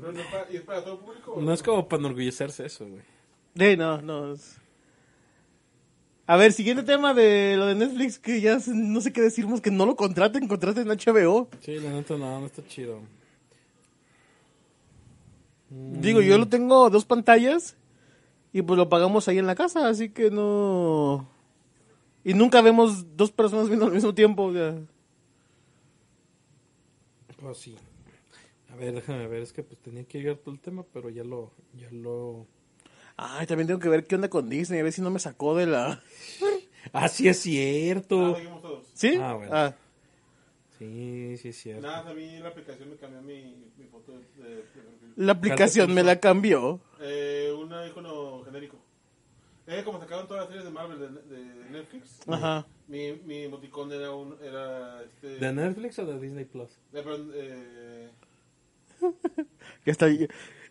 Pero 0.00 0.12
no 0.12 0.20
es 0.20 0.26
para, 0.28 0.50
¿Y 0.52 0.56
es 0.56 0.62
para 0.62 0.84
todo 0.84 1.00
público? 1.00 1.32
o 1.34 1.42
No 1.42 1.52
es 1.52 1.62
como 1.62 1.86
para 1.88 2.00
enorgullecerse 2.00 2.64
eso, 2.66 2.86
güey. 2.86 3.02
Eh, 3.56 3.76
no, 3.76 4.00
no. 4.02 4.32
es- 4.32 4.56
A 6.26 6.36
ver, 6.36 6.52
siguiente 6.52 6.82
tema 6.82 7.12
de 7.12 7.54
lo 7.58 7.66
de 7.66 7.74
Netflix, 7.74 8.18
que 8.18 8.40
ya 8.40 8.58
se- 8.60 8.72
no 8.74 9.00
sé 9.02 9.12
qué 9.12 9.20
decirnos, 9.20 9.60
que 9.60 9.70
no 9.70 9.84
lo 9.84 9.94
contraten, 9.96 10.48
contraten 10.48 10.88
HBO. 10.90 11.48
Sí, 11.60 11.78
la 11.80 11.90
neta 11.90 12.16
no, 12.16 12.40
no 12.40 12.46
está 12.46 12.66
chido. 12.66 13.00
Digo, 15.70 16.20
yo 16.20 16.38
lo 16.38 16.48
tengo 16.48 16.88
dos 16.90 17.04
pantallas 17.04 17.76
y 18.54 18.62
pues 18.62 18.78
lo 18.78 18.88
pagamos 18.88 19.28
ahí 19.28 19.36
en 19.38 19.46
la 19.46 19.54
casa, 19.54 19.86
así 19.88 20.08
que 20.08 20.30
no... 20.30 21.28
Y 22.24 22.32
nunca 22.32 22.62
vemos 22.62 23.16
dos 23.18 23.30
personas 23.32 23.68
viendo 23.68 23.84
al 23.84 23.92
mismo 23.92 24.14
tiempo. 24.14 24.44
o 24.44 24.52
sea. 24.54 24.74
Pues 27.38 27.58
sí. 27.58 27.76
A 28.72 28.76
ver, 28.76 28.94
déjame 28.94 29.26
ver, 29.28 29.42
es 29.42 29.52
que 29.52 29.62
pues 29.62 29.78
tenía 29.80 30.04
que 30.04 30.18
llegar 30.18 30.36
todo 30.38 30.54
el 30.54 30.60
tema, 30.60 30.84
pero 30.92 31.10
ya 31.10 31.22
lo, 31.24 31.52
ya 31.74 31.90
lo... 31.90 32.46
Ay, 33.16 33.46
también 33.46 33.66
tengo 33.66 33.78
que 33.80 33.88
ver 33.88 34.06
qué 34.06 34.14
onda 34.14 34.28
con 34.30 34.48
Disney, 34.48 34.80
a 34.80 34.82
ver 34.82 34.92
si 34.92 35.02
no 35.02 35.10
me 35.10 35.18
sacó 35.18 35.54
de 35.54 35.66
la... 35.66 36.02
Ah, 36.92 37.08
sí 37.08 37.28
es 37.28 37.38
Ah, 37.38 37.42
cierto. 37.42 38.36
todos. 38.62 38.86
¿Sí? 38.92 39.14
Ah, 39.20 39.32
bueno. 39.34 39.50
Ah, 39.54 39.74
Sí, 40.78 41.36
sí 41.38 41.48
es 41.50 41.56
cierto. 41.56 41.86
Nada, 41.86 42.10
a 42.10 42.14
mí 42.14 42.38
la 42.40 42.48
aplicación 42.48 42.90
me 42.90 42.96
cambió 42.96 43.22
mi, 43.22 43.70
mi 43.76 43.86
foto 43.86 44.12
de, 44.12 44.18
de- 44.42 44.54
de 44.56 44.62
perfil. 44.62 45.12
la 45.16 45.32
aplicación 45.32 45.94
me 45.94 46.02
la 46.02 46.18
cambió. 46.18 46.80
Eh, 47.00 47.54
un 47.56 47.72
icono 47.88 48.42
genérico. 48.44 48.78
Eh, 49.66 49.82
como 49.84 49.98
sacaron 50.00 50.26
todas 50.26 50.42
las 50.42 50.48
series 50.48 50.64
de 50.64 50.70
Marvel 50.70 50.98
de, 50.98 51.36
de 51.36 51.70
Netflix, 51.70 52.20
Ajá. 52.28 52.66
mi, 52.86 53.12
mi 53.24 53.44
emoticón 53.44 53.90
era 53.92 54.10
un. 54.10 54.36
Era 54.42 55.02
este. 55.02 55.38
¿De 55.38 55.52
Netflix 55.52 55.98
o 56.00 56.04
de 56.06 56.20
Disney 56.20 56.44
Plus? 56.44 56.70
eh, 56.70 57.02
perdón, 57.02 57.30
eh, 57.34 58.10
Ya 59.86 59.92
está. 59.92 60.06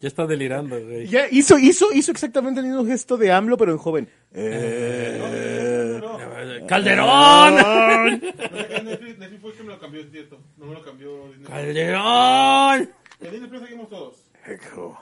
Ya 0.04 0.10
está 0.10 0.28
delirando, 0.28 0.84
güey. 0.84 1.08
Ya 1.08 1.30
hizo, 1.32 1.58
hizo, 1.58 1.94
hizo 1.94 2.12
exactamente 2.12 2.60
el 2.60 2.66
mismo 2.66 2.86
gesto 2.86 3.16
de 3.16 3.32
AMLO, 3.32 3.56
pero 3.56 3.72
en 3.72 3.78
joven. 3.78 4.10
Eh, 4.34 5.98
no, 6.02 6.18
no, 6.18 6.20
no, 6.20 6.60
no. 6.60 6.68
¡Calderón! 6.68 7.56
Netflix, 7.56 9.18
Netflix 9.18 9.42
fue 9.42 9.52
el 9.52 9.56
que 9.58 9.64
me 9.64 9.70
lo 9.70 9.80
cambió, 9.80 10.02
es 10.02 10.12
cierto. 10.12 10.42
No 10.58 10.66
me 10.66 10.74
lo 10.74 10.82
cambió 10.84 11.30
Disney. 11.30 11.46
¡Calderón! 11.48 12.90
En 13.22 13.32
Disney 13.32 13.50
Plus 13.50 13.62
seguimos 13.62 13.90
todos. 13.90 14.16
Eco, 14.46 15.02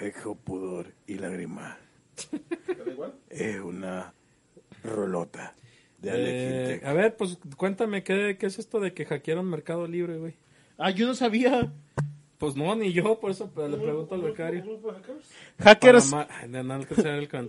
eco, 0.00 0.34
pudor 0.36 0.86
y 1.06 1.16
lágrima. 1.16 1.76
¿Te 2.66 2.74
da 2.76 2.90
igual? 2.90 3.12
Es 3.28 3.60
una 3.60 4.14
rolota 4.84 5.52
de 5.98 6.76
Eh, 6.76 6.80
a 6.82 6.94
ver, 6.94 7.14
pues 7.14 7.38
cuéntame, 7.58 8.02
¿qué, 8.04 8.38
¿qué 8.40 8.46
es 8.46 8.58
esto 8.58 8.80
de 8.80 8.94
que 8.94 9.04
hackearon 9.04 9.44
Mercado 9.44 9.86
Libre, 9.86 10.16
güey? 10.16 10.34
Ah, 10.78 10.92
yo 10.92 11.06
no 11.06 11.14
sabía. 11.14 11.70
Pues 12.38 12.54
no, 12.54 12.74
ni 12.76 12.92
yo, 12.92 13.18
por 13.18 13.32
eso 13.32 13.50
pero 13.52 13.66
le 13.68 13.76
pregunto 13.78 14.14
al 14.14 14.20
¿Un 14.20 14.26
becario. 14.26 14.62
grupo 14.62 14.92
de 14.92 15.00
hackers? 15.58 16.14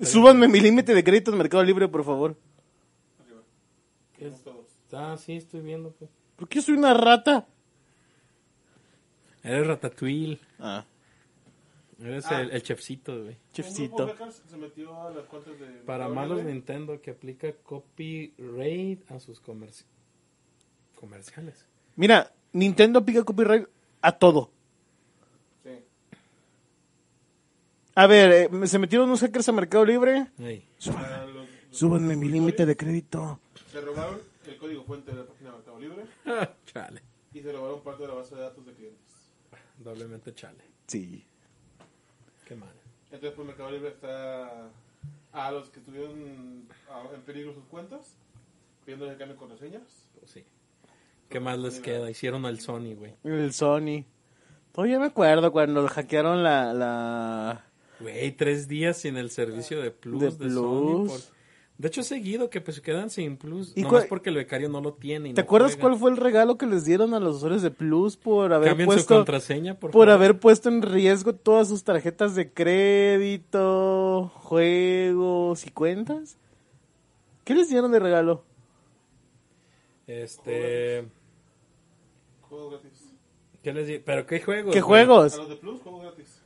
Súbanme 0.02 0.48
mi 0.48 0.60
límite 0.60 0.94
de 0.96 1.04
crédito 1.04 1.32
en 1.32 1.38
Mercado 1.38 1.64
Libre, 1.64 1.88
por 1.88 2.04
favor. 2.04 2.36
Arriba. 3.24 3.42
¿Qué 4.18 4.28
es? 4.28 4.36
Seguimos 4.38 4.68
todos. 4.90 5.02
Ah, 5.02 5.16
sí, 5.18 5.34
estoy 5.34 5.62
viendo. 5.62 5.92
Pues. 5.92 6.10
¿Por 6.36 6.48
qué 6.48 6.62
soy 6.62 6.76
una 6.76 6.94
rata? 6.96 7.46
Eres 9.44 9.68
Ratatouille. 9.68 10.40
Ah, 10.60 10.84
Eres 12.02 12.26
Ah. 12.28 12.42
el, 12.42 12.52
el 12.52 12.64
chefcito, 12.64 13.24
güey. 13.24 13.38
Chefcito. 13.54 14.06
de 14.08 14.14
hackers 14.14 14.42
se 14.50 14.58
metió 14.58 15.02
a 15.02 15.12
las 15.12 15.26
cuentas 15.28 15.60
de. 15.60 15.68
Para 15.86 16.08
malos. 16.10 16.44
Nintendo 16.44 17.00
que 17.02 17.12
aplica 17.12 17.52
copyright 17.62 19.12
a 19.12 19.20
sus 19.20 19.42
comerci- 19.44 19.84
comerciales. 21.00 21.66
Mira, 21.96 22.32
Nintendo 22.54 23.04
pica 23.06 23.24
copyright 23.24 23.68
a 24.02 24.12
todo. 24.14 24.50
Sí. 25.64 25.72
A 28.00 28.08
ver, 28.08 28.50
eh, 28.54 28.68
se 28.68 28.80
metieron 28.80 29.08
unos 29.08 29.20
hackers 29.20 29.50
a 29.50 29.52
Mercado 29.52 29.84
Libre. 29.86 30.28
Ey. 30.40 30.66
Para 30.94 31.26
los- 31.26 31.36
los 31.36 31.46
Súbanme 31.72 32.16
mi 32.16 32.30
límite 32.30 32.66
de 32.66 32.78
crédito. 32.78 33.40
Se 33.72 33.82
robaron 33.82 34.20
el 34.48 34.58
código 34.58 34.84
fuente 34.86 35.12
de 35.12 35.18
la 35.18 35.26
página 35.26 35.50
de 35.52 35.56
Mercado 35.58 35.80
Libre 35.80 36.06
chale. 36.66 37.02
y 37.34 37.42
se 37.42 37.52
robaron 37.52 37.82
parte 37.82 38.04
de 38.04 38.08
la 38.08 38.14
base 38.16 38.36
de 38.36 38.42
datos 38.42 38.66
de 38.66 38.74
clientes. 38.74 39.14
Doblemente 39.78 40.34
chale. 40.34 40.64
Sí. 40.88 41.26
Qué 42.48 42.56
mal. 42.56 42.74
Entonces, 43.12 43.34
pues 43.36 43.48
Mercado 43.48 43.72
Libre 43.72 43.90
está 43.90 44.70
a 45.34 45.52
los 45.52 45.70
que 45.70 45.80
estuvieron 45.80 46.68
a- 46.90 47.14
en 47.14 47.22
peligro 47.24 47.54
sus 47.54 47.66
cuentas, 47.66 48.16
pidiéndoles 48.86 49.16
que 49.16 49.20
cambien 49.20 49.38
contraseñas. 49.38 49.84
Pues 50.18 50.32
sí. 50.32 50.46
¿Qué 51.30 51.40
más 51.40 51.60
les 51.60 51.80
queda? 51.80 52.10
Hicieron 52.10 52.46
al 52.46 52.60
Sony, 52.62 52.96
güey. 52.96 53.14
El 53.24 53.54
Sony. 53.54 54.06
Todavía 54.72 55.00
me 55.00 55.08
acuerdo 55.08 55.52
cuando 55.52 55.86
hackearon 55.88 56.42
la... 56.44 56.74
la... 56.74 57.66
Güey, 58.00 58.32
tres 58.32 58.68
días 58.68 58.98
sin 58.98 59.18
el 59.18 59.30
servicio 59.30 59.82
de 59.82 59.92
Plus 59.92 60.38
de, 60.38 60.46
De 60.46 60.52
Sony. 60.54 61.06
Plus. 61.06 61.12
por- 61.12 61.40
De 61.78 61.88
hecho, 61.88 62.04
seguido 62.04 62.50
que 62.50 62.60
pues 62.60 62.76
se 62.76 62.82
quedan 62.82 63.10
sin 63.10 63.38
Plus. 63.38 63.72
¿Y 63.76 63.82
nomás 63.84 64.00
cuál- 64.02 64.08
porque 64.10 64.30
el 64.30 64.36
becario 64.36 64.68
no 64.70 64.82
lo 64.82 64.94
tiene. 64.96 65.30
y 65.30 65.34
¿Te 65.34 65.42
no 65.42 65.46
acuerdas 65.46 65.72
juega. 65.76 65.82
cuál 65.90 65.98
fue 66.00 66.12
el 66.12 66.18
regalo 66.18 66.58
que 66.58 66.66
les 66.66 66.84
dieron 66.86 67.14
a 67.14 67.20
los 67.22 67.38
usuarios 67.38 67.62
de 67.62 67.72
Plus 67.72 68.18
por 68.18 68.52
haber 68.54 68.70
Cambien 68.70 68.90
su 68.90 68.96
puesto 68.96 69.16
contraseña, 69.16 69.74
por, 69.76 69.92
por 69.92 70.06
favor. 70.08 70.10
haber 70.10 70.40
puesto 70.40 70.68
en 70.70 70.82
riesgo 70.82 71.34
todas 71.36 71.70
sus 71.70 71.84
tarjetas 71.86 72.36
de 72.36 72.52
crédito, 72.52 74.30
juegos 74.36 75.66
y 75.66 75.72
cuentas? 75.72 76.38
¿Qué 77.46 77.56
les 77.56 77.70
dieron 77.70 77.92
de 77.94 78.00
regalo? 78.00 78.44
Este... 80.08 81.06
Juegos 82.42 82.72
gratis. 82.72 83.14
¿Qué 83.64 83.74
les 83.74 83.88
di- 83.88 84.00
¿Pero 84.00 84.26
qué 84.26 84.42
juegos? 84.42 84.74
¿Qué 84.74 84.82
güey? 84.82 85.02
A 85.04 85.06
juegos? 85.06 85.38
los 85.38 85.50
de 85.50 85.56
Plus, 85.56 85.82
juegos 85.82 86.02
gratis. 86.04 86.39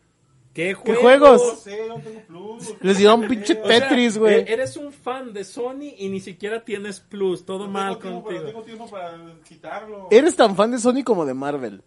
¿Qué 0.53 0.67
¿Qué 0.67 0.73
juegos? 0.75 1.01
juegos? 1.01 1.41
No 1.41 1.55
sé, 1.55 1.87
no 1.87 1.99
tengo 1.99 2.19
Plus. 2.27 2.75
Les 2.81 2.97
dieron 2.99 3.21
pinche 3.27 3.55
Tetris, 3.55 4.17
güey. 4.19 4.35
Eh, 4.41 4.45
Eres 4.49 4.77
un 4.77 4.91
fan 4.93 5.33
de 5.33 5.43
Sony 5.43 5.93
y 5.97 6.09
ni 6.09 6.19
siquiera 6.19 6.63
tienes 6.63 6.99
Plus. 6.99 7.43
Todo 7.43 7.65
no 7.65 7.71
mal 7.71 7.97
tengo 7.97 8.21
tiempo, 8.23 8.27
pero 8.27 8.37
contigo. 8.43 8.45
tengo 8.51 8.63
tiempo 8.63 8.89
para 8.91 9.17
quitarlo. 9.47 10.07
Eres 10.11 10.35
tan 10.35 10.55
fan 10.55 10.69
de 10.71 10.77
Sony 10.79 11.03
como 11.03 11.25
de 11.25 11.33
Marvel. 11.33 11.81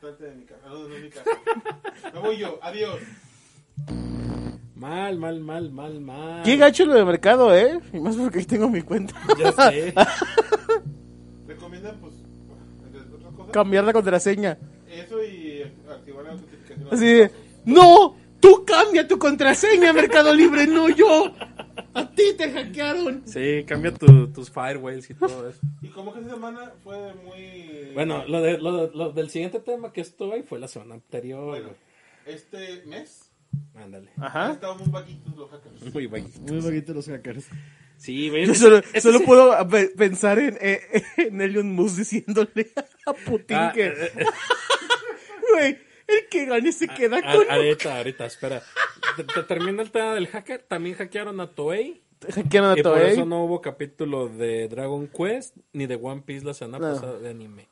Salte 0.00 0.24
de 0.24 0.34
mi 0.34 0.44
casa. 0.44 0.60
No, 0.68 0.74
no, 0.82 0.88
no 0.88 0.94
es 0.96 1.02
mi 1.02 1.08
casa. 1.10 1.30
Me 2.12 2.20
voy 2.20 2.36
yo. 2.38 2.58
Adiós. 2.62 2.98
Mal, 4.74 5.18
mal, 5.18 5.40
mal, 5.40 5.70
mal, 5.70 6.00
mal. 6.00 6.42
Qué 6.42 6.56
gacho 6.56 6.84
lo 6.86 6.94
de 6.94 7.04
mercado, 7.04 7.54
¿eh? 7.54 7.78
Y 7.92 7.98
más 8.00 8.16
porque 8.16 8.38
ahí 8.40 8.44
tengo 8.46 8.68
mi 8.68 8.80
cuenta. 8.82 9.14
Ya 9.38 9.52
sé. 9.52 9.92
Recomiendan, 11.46 11.98
pues, 12.00 12.14
entre 12.86 13.00
otras 13.14 13.34
cosas, 13.34 13.52
Cambiar 13.52 13.84
la 13.84 13.92
contraseña. 13.92 14.58
eso 14.88 15.22
y 15.22 15.62
activar 15.90 16.24
la 16.24 16.32
notificación. 16.32 16.79
Así 16.90 17.06
de, 17.06 17.30
¡No! 17.64 18.16
¡Tú 18.40 18.64
cambia 18.64 19.06
tu 19.06 19.18
contraseña, 19.18 19.92
Mercado 19.92 20.34
Libre, 20.34 20.66
no 20.66 20.88
yo! 20.88 21.30
¡A 21.92 22.10
ti 22.10 22.22
te 22.38 22.50
hackearon! 22.50 23.22
Sí, 23.26 23.64
cambia 23.66 23.92
tu- 23.92 24.28
tus 24.32 24.50
firewalls 24.50 25.10
y 25.10 25.14
todo 25.14 25.50
eso. 25.50 25.58
Y 25.82 25.88
como 25.88 26.12
que 26.14 26.20
esta 26.20 26.32
semana 26.34 26.72
fue 26.82 27.12
muy... 27.14 27.90
Bueno, 27.92 28.24
lo, 28.26 28.40
de, 28.40 28.56
lo, 28.58 28.86
de- 28.88 28.96
lo 28.96 29.10
del 29.12 29.28
siguiente 29.28 29.60
tema 29.60 29.92
que 29.92 30.00
estoy 30.00 30.42
fue 30.42 30.58
la 30.58 30.68
semana 30.68 30.94
anterior. 30.94 31.44
Bueno, 31.48 31.70
este 32.26 32.82
mes 32.86 33.26
Ándale. 33.74 34.10
Ajá. 34.18 34.52
estado 34.52 34.76
muy 34.76 34.88
vaquitos 34.88 35.36
los 35.36 35.50
hackers. 35.50 35.92
Muy 35.92 36.06
bueno. 36.06 36.28
Muy 36.48 36.60
bonito 36.60 36.94
los 36.94 37.06
hackers. 37.08 37.46
Sí. 37.98 38.28
Yo 38.30 38.36
ese- 38.36 38.54
solo, 38.54 38.78
ese 38.78 39.00
solo 39.02 39.18
sí- 39.18 39.24
puedo 39.26 39.68
pe- 39.68 39.88
pensar 39.96 40.38
en, 40.38 40.56
eh, 40.62 40.80
en 41.18 41.40
Elon 41.40 41.72
Musk 41.74 41.96
diciéndole 41.98 42.72
a 43.04 43.12
Putin 43.12 43.56
Ah, 43.56 43.72
que, 43.74 43.86
eh, 43.88 43.92
eh, 44.16 44.24
güey, 45.52 45.78
el 46.10 46.28
que 46.28 46.44
gane 46.46 46.72
se 46.72 46.88
queda 46.88 47.18
a- 47.18 47.34
con... 47.36 47.50
ahorita, 47.50 47.96
ahorita, 47.98 48.26
espera. 48.26 48.62
Te, 49.16 49.24
te 49.24 49.42
termina 49.44 49.82
el 49.82 49.90
tema 49.90 50.14
del 50.14 50.26
hacker. 50.28 50.62
También 50.68 50.96
hackearon 50.96 51.40
a 51.40 51.48
Toei. 51.54 52.02
Hackearon 52.34 52.70
a 52.72 52.78
Y 52.78 52.82
por 52.82 52.92
Toei. 52.94 53.12
eso 53.12 53.24
no 53.24 53.44
hubo 53.44 53.60
capítulo 53.60 54.28
de 54.28 54.68
Dragon 54.68 55.08
Quest 55.08 55.56
ni 55.72 55.86
de 55.86 55.96
One 55.96 56.22
Piece 56.26 56.44
la 56.44 56.54
semana 56.54 56.88
No. 56.88 56.94
pasada 56.94 57.18
de 57.18 57.30
anime. 57.30 57.68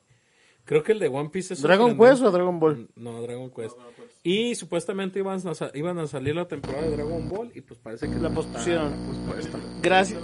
Creo 0.65 0.83
que 0.83 0.93
el 0.93 0.99
de 0.99 1.09
One 1.09 1.31
Piece 1.31 1.55
es 1.55 1.63
¿Dragon. 1.63 1.97
Quest 1.99 2.23
o 2.23 2.31
Dragon 2.31 2.61
Ball? 2.61 2.89
No, 2.97 3.23
Dragon 3.23 3.51
Quest. 3.51 3.77
No, 3.79 3.85
no, 3.85 3.91
pues. 3.97 4.09
Y 4.23 4.55
supuestamente 4.55 5.19
iban 5.19 5.41
a, 5.47 5.55
sa- 5.55 5.71
iban 5.75 5.99
a 5.99 6.07
salir 6.07 6.35
la 6.35 6.47
temporada 6.47 6.83
de 6.83 6.91
Dragon 6.97 7.27
Ball 7.29 7.51
y 7.55 7.61
pues 7.63 7.81
parece 7.81 8.07
que 8.07 8.13
La 8.17 8.29
está 8.29 8.35
pospusieron. 8.35 8.93
pospuesta. 9.27 9.59
Gracias. 9.83 10.21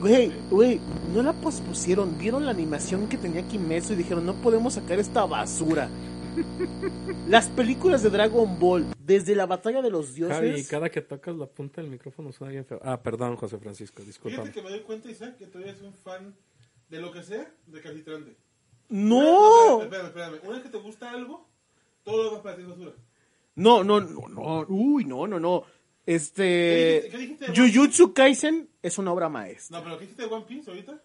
Güey, 0.00 0.30
güey, 0.50 0.80
no 1.14 1.22
la 1.22 1.32
pospusieron. 1.32 2.16
Vieron 2.18 2.44
la 2.44 2.50
animación 2.52 3.08
que 3.08 3.16
tenía 3.16 3.42
Kimetsu 3.42 3.94
y 3.94 3.96
dijeron, 3.96 4.26
no 4.26 4.34
podemos 4.34 4.74
sacar 4.74 4.98
esta 5.00 5.24
basura. 5.24 5.88
Las 7.28 7.48
películas 7.48 8.02
de 8.02 8.10
Dragon 8.10 8.58
Ball, 8.58 8.86
desde 8.98 9.34
la 9.34 9.46
batalla 9.46 9.82
de 9.82 9.90
los 9.90 10.06
Javi, 10.16 10.48
dioses... 10.48 10.68
cada 10.68 10.88
que 10.90 11.00
tocas 11.02 11.34
la 11.36 11.46
punta 11.46 11.80
del 11.80 11.90
micrófono 11.90 12.32
suena 12.32 12.52
bien 12.52 12.64
feo. 12.64 12.80
Ah, 12.82 13.02
perdón, 13.02 13.36
José 13.36 13.58
Francisco, 13.58 13.96
Fíjate 14.02 14.06
discúlpame. 14.08 14.52
que 14.52 14.62
me 14.62 14.70
doy 14.70 14.80
cuenta, 14.80 15.10
Isaac, 15.10 15.36
que 15.38 15.46
tú 15.46 15.58
eres 15.58 15.80
un 15.82 15.92
fan 15.92 16.34
de 16.88 17.00
lo 17.00 17.12
que 17.12 17.22
sea 17.22 17.50
de 17.66 17.80
Calcitrante. 17.80 18.36
¡No! 18.88 19.82
Espérame, 19.82 20.06
espérame, 20.06 20.06
espérame. 20.34 20.40
Una 20.44 20.52
vez 20.58 20.62
que 20.62 20.68
te 20.70 20.78
gusta 20.78 21.10
algo, 21.10 21.48
todo 22.04 22.16
lo 22.18 22.24
demás 22.24 22.40
para 22.42 22.56
ti 22.56 22.62
es 22.62 22.68
basura. 22.68 22.92
No, 23.56 23.82
no, 23.82 24.00
no, 24.00 24.28
no. 24.28 24.66
Uy, 24.68 25.04
no, 25.04 25.26
no, 25.26 25.40
no. 25.40 25.64
¿Qué 26.04 26.14
Este... 26.14 27.02
dijiste- 27.02 27.10
qué 27.10 27.18
dijiste 27.18 27.44
One 27.46 27.72
Jujutsu 27.72 28.12
Kaisen 28.14 28.68
es 28.82 28.98
una 28.98 29.12
obra 29.12 29.28
maestra. 29.28 29.78
No, 29.78 29.84
pero 29.84 29.98
¿qué 29.98 30.02
dijiste 30.04 30.22
de 30.22 30.28
One 30.32 30.44
Piece 30.46 30.70
ahorita? 30.70 31.02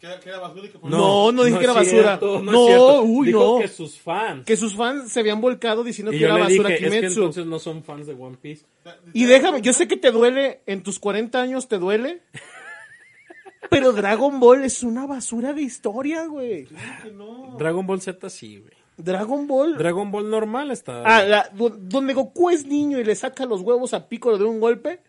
Que 0.00 0.06
era, 0.06 0.20
que 0.20 0.28
era 0.28 0.38
basura 0.38 0.66
y 0.66 0.68
que 0.70 0.78
por 0.78 0.88
No, 0.90 1.32
no 1.32 1.42
dije 1.44 1.58
que 1.58 1.64
era 1.64 1.72
basura. 1.72 2.02
cierto, 2.18 2.40
No, 2.40 2.52
es 2.60 2.66
cierto. 2.66 3.02
uy, 3.02 3.26
Dijo 3.26 3.38
no. 3.56 3.58
que 3.60 3.66
sus 3.68 3.98
fans. 3.98 4.44
Que 4.46 4.56
sus 4.56 4.76
fans 4.76 5.10
se 5.10 5.18
habían 5.20 5.40
volcado 5.40 5.82
diciendo 5.82 6.12
y 6.12 6.16
que 6.16 6.20
yo 6.20 6.26
era 6.26 6.36
le 6.36 6.42
basura 6.42 6.68
dije, 6.68 6.74
es 6.86 6.90
que 6.92 6.96
Kimetsu. 6.98 7.20
entonces 7.20 7.46
no 7.46 7.58
son 7.58 7.82
fans 7.82 8.06
de 8.06 8.14
One 8.14 8.36
Piece. 8.40 8.64
Y 9.12 9.24
déjame, 9.24 9.60
yo 9.60 9.72
sé 9.72 9.88
que 9.88 9.96
te 9.96 10.12
duele, 10.12 10.60
en 10.66 10.82
tus 10.84 10.98
40 11.00 11.40
años 11.40 11.66
te 11.66 11.78
duele. 11.78 12.22
Pero 13.70 13.92
Dragon 13.92 14.38
Ball 14.40 14.64
es 14.64 14.82
una 14.82 15.04
basura 15.06 15.52
de 15.52 15.62
historia, 15.62 16.26
güey. 16.26 16.64
Claro 16.66 17.02
que 17.02 17.10
no. 17.10 17.56
Dragon 17.58 17.86
Ball 17.86 18.00
Z 18.00 18.30
sí, 18.30 18.58
güey. 18.58 18.72
Dragon 18.96 19.46
Ball. 19.46 19.76
Dragon 19.76 20.10
Ball 20.10 20.30
normal 20.30 20.70
está... 20.70 21.02
Ah, 21.04 21.24
la- 21.24 21.48
do- 21.52 21.70
donde 21.70 22.14
Goku 22.14 22.50
es 22.50 22.66
niño 22.66 22.98
y 22.98 23.04
le 23.04 23.14
saca 23.14 23.46
los 23.46 23.60
huevos 23.62 23.94
a 23.94 24.08
Piccolo 24.08 24.38
de 24.38 24.44
un 24.44 24.58
golpe. 24.60 25.00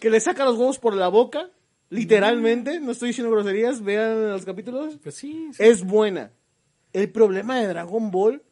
Que 0.00 0.10
le 0.10 0.20
saca 0.20 0.44
los 0.44 0.56
huevos 0.56 0.78
por 0.78 0.94
la 0.94 1.08
boca. 1.08 1.50
Literalmente. 1.90 2.80
No 2.80 2.92
estoy 2.92 3.08
diciendo 3.08 3.30
groserías. 3.30 3.82
Vean 3.82 4.28
los 4.30 4.44
capítulos. 4.44 4.98
Pues 5.02 5.14
sí, 5.14 5.48
sí. 5.52 5.62
Es 5.62 5.84
buena. 5.84 6.32
El 6.92 7.10
problema 7.10 7.58
de 7.60 7.66
Dragon 7.68 8.10
Ball 8.10 8.42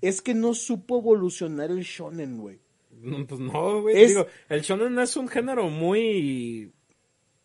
es 0.00 0.22
que 0.22 0.34
no 0.34 0.54
supo 0.54 0.98
evolucionar 0.98 1.70
el 1.70 1.80
shonen, 1.82 2.38
güey. 2.38 2.60
No, 2.90 3.26
pues 3.26 3.40
no, 3.40 3.82
güey. 3.82 4.00
Es- 4.00 4.08
Digo, 4.08 4.26
el 4.48 4.60
shonen 4.62 4.98
es 4.98 5.16
un 5.16 5.28
género 5.28 5.68
muy 5.70 6.72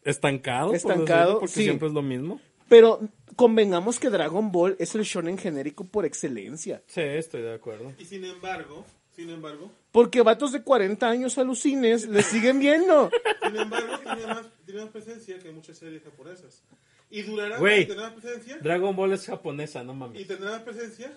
estancado. 0.03 0.67
por 0.67 0.75
Estancado, 0.75 1.05
decirlo, 1.25 1.39
porque 1.39 1.53
sí. 1.53 1.63
siempre 1.63 1.87
es 1.87 1.93
lo 1.93 2.01
mismo. 2.01 2.39
Pero 2.67 2.99
convengamos 3.35 3.99
que 3.99 4.09
Dragon 4.09 4.51
Ball 4.51 4.75
es 4.79 4.95
el 4.95 5.03
shonen 5.03 5.37
genérico 5.37 5.85
por 5.85 6.05
excelencia. 6.05 6.81
Sí, 6.87 7.01
estoy 7.01 7.41
de 7.43 7.53
acuerdo. 7.53 7.93
Y 7.99 8.05
sin 8.05 8.25
embargo, 8.25 8.85
Sin 9.15 9.29
embargo, 9.29 9.71
Porque 9.91 10.21
vatos 10.21 10.51
de 10.51 10.61
40 10.61 11.07
años 11.09 11.37
alucines 11.37 12.05
le 12.07 12.21
siguen 12.21 12.59
viendo. 12.59 13.09
sin 13.43 13.55
embargo, 13.55 13.97
tiene 13.99 14.27
más, 14.27 14.45
tiene 14.65 14.81
más 14.81 14.89
presencia 14.91 15.39
que 15.39 15.51
muchas 15.51 15.77
series 15.77 16.03
japonesas. 16.03 16.61
Y 17.09 17.21
durará 17.21 17.57
Güey. 17.59 17.83
y 17.83 17.85
tendrá 17.85 18.09
más 18.09 18.21
presencia 18.21 18.57
Dragon 18.57 18.95
Ball 18.95 19.13
es 19.13 19.25
japonesa, 19.25 19.83
no 19.83 19.93
y 19.93 19.95
mames. 19.95 20.27
tendrá 20.27 20.51
más 20.51 20.61
presencia 20.63 21.15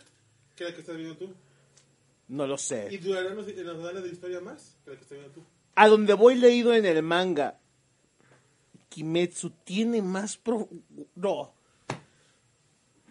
que 0.54 0.64
la 0.64 0.72
que 0.74 0.80
estás 0.80 0.96
viendo 0.96 1.16
tú. 1.16 1.32
No 2.28 2.46
lo 2.46 2.54
Y 2.54 2.58
sé. 2.58 2.98
durará 2.98 3.30
en 3.30 3.36
los, 3.36 3.48
en 3.48 3.66
los 3.66 4.02
de 4.02 4.08
historia 4.10 4.40
más 4.40 4.76
que 4.84 4.90
la 4.90 4.96
que 4.96 5.02
estás 5.02 5.18
viendo 5.18 5.34
tú. 5.34 5.42
A 5.74 5.88
donde 5.88 6.12
voy 6.14 6.34
leído 6.36 6.74
en 6.74 6.84
el 6.84 7.02
manga, 7.02 7.58
Kimetsu 8.90 9.50
tiene 9.64 10.02
más 10.02 10.36
pro... 10.36 10.68
No. 11.14 11.52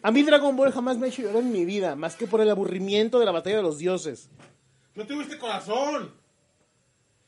A 0.02 0.12
mí 0.12 0.24
Dragon 0.24 0.56
Ball 0.56 0.72
jamás 0.72 0.98
me 0.98 1.08
ha 1.08 1.10
hecho 1.10 1.24
llorar 1.24 1.38
en 1.42 1.52
mi 1.52 1.66
vida, 1.66 1.96
más 1.96 2.16
que 2.16 2.28
por 2.28 2.40
el 2.42 2.50
aburrimiento 2.50 3.20
de 3.20 3.26
la 3.26 3.32
batalla 3.32 3.58
de 3.58 3.64
los 3.64 3.78
dioses. 3.80 4.30
No 4.98 5.06
tuviste 5.08 5.38
corazón. 5.38 6.12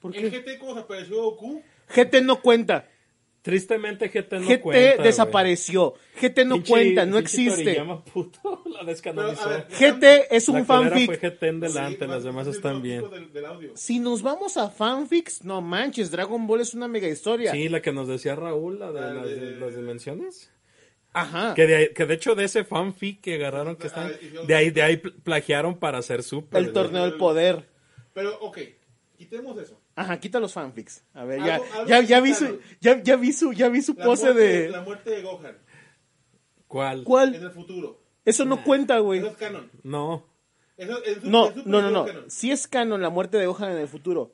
¿Por 0.01 0.15
En 0.15 0.29
qué? 0.29 0.39
GT, 0.41 0.58
como 0.60 0.73
se 0.73 0.79
apareció 0.82 1.21
Goku, 1.23 1.62
GT 1.95 2.21
no 2.21 2.41
cuenta. 2.41 2.88
Tristemente 3.41 4.10
GT 4.10 4.34
no 4.34 4.47
GT 4.47 4.62
cuenta. 4.62 4.95
güey. 4.95 5.08
desapareció. 5.08 5.93
GT 6.21 6.45
no 6.45 6.62
cuenta, 6.63 7.05
no 7.05 7.17
existe. 7.17 7.63
Toriyama, 7.63 8.03
puto, 8.03 8.63
la 8.65 8.79
Pero, 8.79 8.86
descanonizó. 8.86 9.43
a 9.43 9.47
ver, 9.49 9.67
GT 9.69 10.27
es 10.36 10.47
La 10.49 10.53
un 10.55 10.65
culera 10.65 10.89
fanfic. 10.89 11.05
fue 11.05 11.17
GT 11.32 11.43
en 11.47 11.60
delante, 11.62 11.91
Sí, 11.93 11.99
las 12.01 12.10
más- 12.10 12.23
demás 12.25 12.47
más 12.47 12.55
están 12.55 12.82
bien. 12.82 12.99
tópico 13.01 13.15
Del, 13.19 13.32
del 13.34 13.45
audio. 13.45 13.71
Si 13.77 13.99
nos 13.99 14.21
vamos 14.21 14.58
a 14.58 14.69
fanfics, 14.69 15.45
no 15.45 15.62
manches, 15.62 16.12
Dragon 16.12 16.45
Ball 16.47 16.62
es 16.62 16.73
una 16.73 16.88
mega 16.89 17.08
historia. 17.08 17.51
Sí, 17.53 17.69
la 17.69 17.82
que 17.82 17.93
nos 17.93 18.08
decía 18.10 18.36
Raúl, 18.36 18.77
la 18.79 18.91
de, 18.91 18.99
La 19.01 19.13
las, 19.13 19.25
de- 19.25 19.36
de 19.36 19.55
las 19.60 19.75
dimensiones. 19.75 20.51
Ajá. 21.13 21.54
Que 21.56 21.65
de, 21.67 21.93
que 21.93 22.06
de 22.06 22.13
hecho 22.13 22.36
de 22.36 22.43
ese 22.45 22.63
fanfic 22.63 23.22
que 23.22 23.36
agarraron 23.36 23.76
que 23.76 23.88
están, 23.88 24.12
de 24.45 24.56
ahí, 24.56 24.69
de 24.69 24.82
ahí 24.84 24.98
pl- 24.98 25.15
plagiaron 25.24 25.78
para 25.78 25.98
hacer 25.98 26.22
super. 26.24 26.62
El 26.62 26.72
torneo 26.72 27.04
del 27.04 27.15
poder. 27.17 27.67
Pero, 28.13 28.38
ok, 28.41 28.60
quitemos 29.17 29.58
eso. 29.60 29.80
Ajá, 29.95 30.19
quita 30.19 30.39
los 30.39 30.54
fanfics. 30.54 31.04
A 31.13 31.24
ver, 31.26 31.39
ya, 31.43 31.56
Algo- 31.56 31.65
algo 31.74 31.88
ya, 31.89 32.02
ya 32.02 32.22
vi 32.22 32.34
su, 32.34 32.60
ya, 32.80 33.02
ya 33.02 33.15
vi 33.15 33.34
su, 33.34 33.54
ya 33.54 33.69
vi 33.69 33.82
su 33.82 33.93
La 33.95 34.06
pose 34.06 34.26
muerte, 34.26 34.41
de. 34.41 34.69
La 34.69 34.82
muerte 34.82 35.10
de 35.10 35.22
Gohan 35.24 35.58
¿Cuál? 36.67 36.98
en 37.00 37.04
¿Cuál? 37.04 37.36
el 37.36 37.52
futuro. 37.52 38.00
Eso 38.26 38.45
no 38.45 38.63
cuenta, 38.63 39.00
güey. 39.00 39.19
Eso 39.19 39.30
es 39.30 39.38
canon. 39.38 39.72
No. 39.84 40.26
Eso, 40.78 41.04
en 41.04 41.32
No, 41.32 41.48
en 41.52 41.63
no, 41.65 41.82
no, 41.82 41.89
no. 41.91 42.06
canon. 42.06 42.30
Sí 42.30 42.52
es 42.52 42.67
canon 42.67 43.02
la 43.02 43.10
muerte 43.10 43.38
de 43.38 43.48
Gohan 43.48 43.72
en 43.72 43.78
el 43.80 43.88
futuro. 43.88 44.32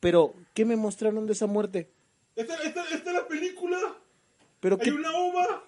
Pero, 0.00 0.34
¿qué 0.54 0.64
me 0.64 0.76
mostraron 0.76 1.26
de 1.26 1.32
esa 1.34 1.46
muerte? 1.46 1.90
Esta, 2.34 2.54
esta, 2.62 2.84
esta 2.84 3.10
es 3.10 3.16
la 3.16 3.28
película. 3.28 3.78
Pero, 4.60 4.76
Hay 4.80 4.84
qué, 4.84 4.92
una 4.92 5.12
ova. 5.14 5.64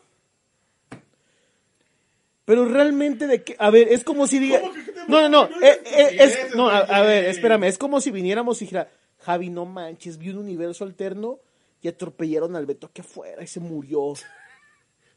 Pero 2.49 2.65
realmente 2.65 3.27
de 3.27 3.45
qué. 3.45 3.55
A 3.59 3.69
ver, 3.69 3.89
es 3.91 4.03
como 4.05 4.27
si 4.27 4.39
diga. 4.39 4.61
¿Cómo 4.63 4.73
que 4.73 4.85
qué 4.87 4.93
te 4.93 5.01
No, 5.07 5.29
no, 5.29 5.29
no. 5.29 5.45
eh, 5.63 5.81
eh, 5.85 6.17
es- 6.19 6.55
no, 6.57 6.71
a, 6.71 6.79
a 6.79 7.03
ver, 7.03 7.27
espérame. 7.27 7.65
Es 7.65 7.77
como 7.77 8.01
si 8.01 8.11
viniéramos 8.11 8.61
y 8.63 8.65
dijera, 8.65 8.91
Javi, 9.19 9.51
no 9.51 9.67
manches, 9.67 10.17
vi 10.17 10.31
un 10.31 10.39
universo 10.39 10.83
alterno 10.85 11.41
y 11.83 11.89
atropellaron 11.89 12.57
al 12.57 12.65
Beto 12.65 12.87
aquí 12.87 13.03
afuera 13.03 13.43
y 13.43 13.47
se 13.47 13.61
murió. 13.61 14.15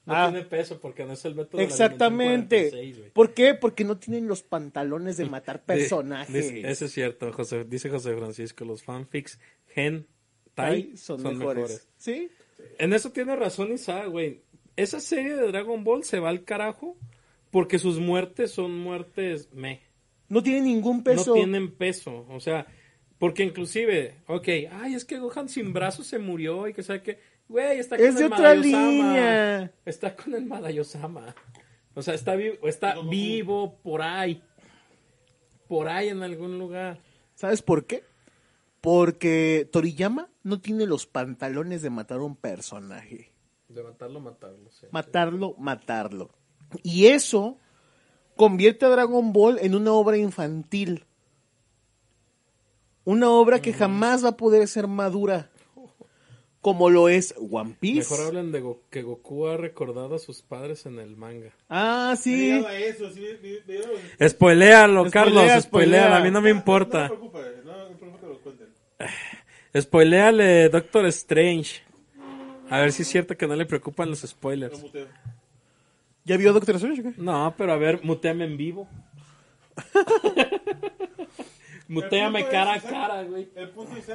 No 0.03 0.15
Ah. 0.15 0.29
tiene 0.31 0.45
peso 0.47 0.79
porque 0.81 1.05
no 1.05 1.13
es 1.13 1.23
el 1.25 1.35
método 1.35 1.61
Exactamente. 1.61 3.11
¿Por 3.13 3.35
qué? 3.35 3.53
Porque 3.53 3.83
no 3.83 3.97
tienen 3.99 4.27
los 4.27 4.41
pantalones 4.41 5.15
de 5.17 5.25
matar 5.25 5.61
personajes. 5.65 6.51
Eso 6.65 6.85
es 6.85 6.91
cierto, 6.91 7.31
José, 7.31 7.65
dice 7.65 7.87
José 7.89 8.15
Francisco, 8.17 8.65
los 8.65 8.81
fanfics 8.81 9.39
hentai 9.75 10.07
Ay, 10.55 10.97
son, 10.97 11.21
mejores. 11.21 11.87
¿Sí? 11.97 12.31
En 12.79 12.93
eso 12.93 13.11
tiene 13.11 13.35
razón 13.35 13.71
Isaac, 13.71 14.07
güey. 14.09 14.41
Esa 14.75 14.99
serie 14.99 15.35
de 15.35 15.47
Dragon 15.47 15.83
Ball 15.83 16.03
se 16.03 16.19
va 16.19 16.29
al 16.29 16.43
carajo 16.45 16.97
porque 17.51 17.77
sus 17.79 17.99
muertes 17.99 18.51
son 18.51 18.77
muertes 18.79 19.53
me. 19.53 19.81
No 20.29 20.41
tienen 20.41 20.63
ningún 20.63 21.03
peso. 21.03 21.31
No 21.31 21.33
tienen 21.35 21.75
peso. 21.75 22.25
O 22.29 22.39
sea, 22.39 22.65
porque 23.19 23.43
inclusive, 23.43 24.15
ok, 24.27 24.47
ay, 24.71 24.95
es 24.95 25.05
que 25.05 25.19
Gohan 25.19 25.49
sin 25.49 25.73
brazos 25.73 26.07
se 26.07 26.17
murió 26.17 26.67
y 26.67 26.73
que 26.73 26.81
sabe 26.83 27.03
que, 27.03 27.19
güey, 27.47 27.79
está 27.79 27.97
con 27.97 28.05
Es 28.05 28.15
de 28.15 28.21
el 28.25 28.33
otra 28.33 28.55
Madayosama. 28.55 28.87
línea. 28.87 29.71
Está 29.85 30.15
con 30.15 30.33
el 30.33 30.45
Madayosama. 30.45 31.35
O 31.93 32.01
sea, 32.01 32.13
está, 32.13 32.35
vivo, 32.35 32.67
está 32.67 32.95
vivo 33.01 33.77
por 33.83 34.01
ahí. 34.01 34.41
Por 35.67 35.89
ahí 35.89 36.07
en 36.09 36.23
algún 36.23 36.57
lugar. 36.57 36.99
¿Sabes 37.35 37.61
por 37.61 37.85
qué? 37.85 38.03
Porque 38.79 39.69
Toriyama 39.71 40.29
no 40.43 40.59
tiene 40.61 40.85
los 40.85 41.05
pantalones 41.05 41.81
de 41.81 41.89
matar 41.89 42.19
a 42.19 42.23
un 42.23 42.35
personaje. 42.35 43.31
De 43.67 43.83
matarlo, 43.83 44.19
matarlo. 44.19 44.71
sí. 44.71 44.87
Matarlo, 44.91 45.55
matarlo. 45.57 46.31
Y 46.83 47.07
eso 47.07 47.57
convierte 48.35 48.85
a 48.85 48.89
Dragon 48.89 49.33
Ball 49.33 49.59
en 49.61 49.75
una 49.75 49.93
obra 49.93 50.17
infantil. 50.17 51.05
Una 53.03 53.29
obra 53.31 53.61
que 53.61 53.73
jamás 53.73 54.23
va 54.23 54.29
a 54.29 54.37
poder 54.37 54.67
ser 54.67 54.87
madura. 54.87 55.49
Como 56.61 56.91
lo 56.91 57.09
es 57.09 57.33
One 57.49 57.75
Piece. 57.79 58.07
Mejor 58.11 58.27
hablan 58.27 58.51
de 58.51 58.61
Go- 58.61 58.83
que 58.91 59.01
Goku 59.01 59.47
ha 59.47 59.57
recordado 59.57 60.13
a 60.13 60.19
sus 60.19 60.43
padres 60.43 60.85
en 60.85 60.99
el 60.99 61.17
manga. 61.17 61.51
Ah, 61.69 62.13
Sí. 62.15 62.51
sí. 62.59 62.65
a 62.65 62.77
eso, 62.77 63.09
sí, 63.11 63.25
vi- 63.41 63.57
vi- 63.65 64.29
Spoiléalo, 64.29 65.07
Spoilea, 65.07 65.11
Carlos, 65.11 65.63
spoilea. 65.63 66.17
a 66.17 66.19
mí 66.23 66.29
no 66.29 66.39
me 66.39 66.51
No, 66.53 66.59
importa. 66.59 67.07
No, 67.07 67.15
me 67.15 67.17
preocupa, 67.17 67.39
no, 67.65 67.77
no 67.77 67.89
me 67.89 67.95
preocupa 67.95 68.19
que 68.21 68.27
lo 68.27 68.39
cuenten. 68.41 68.67
Spoiléale 69.81 70.69
Doctor 70.69 71.05
Strange. 71.07 71.81
A 72.69 72.79
ver 72.79 72.91
si 72.91 73.01
es 73.01 73.07
cierto 73.07 73.35
que 73.35 73.47
no 73.47 73.55
le 73.55 73.65
preocupan 73.65 74.11
los 74.11 74.21
Lo 74.21 74.27
spoilers. 74.27 74.79
¿Ya 76.25 76.37
vio 76.37 76.53
Doctor 76.53 76.75
Strange? 76.75 77.01
o 77.01 77.03
qué? 77.05 77.13
No, 77.17 77.53
pero 77.57 77.73
a 77.73 77.77
ver, 77.77 78.01
muteame 78.03 78.45
en 78.45 78.57
vivo. 78.57 78.87
muteame 81.87 82.47
cara 82.47 82.73
a 82.73 82.79
cara, 82.81 83.23
güey. 83.23 83.49
El 83.55 83.69
punto 83.69 83.95
es 83.97 84.05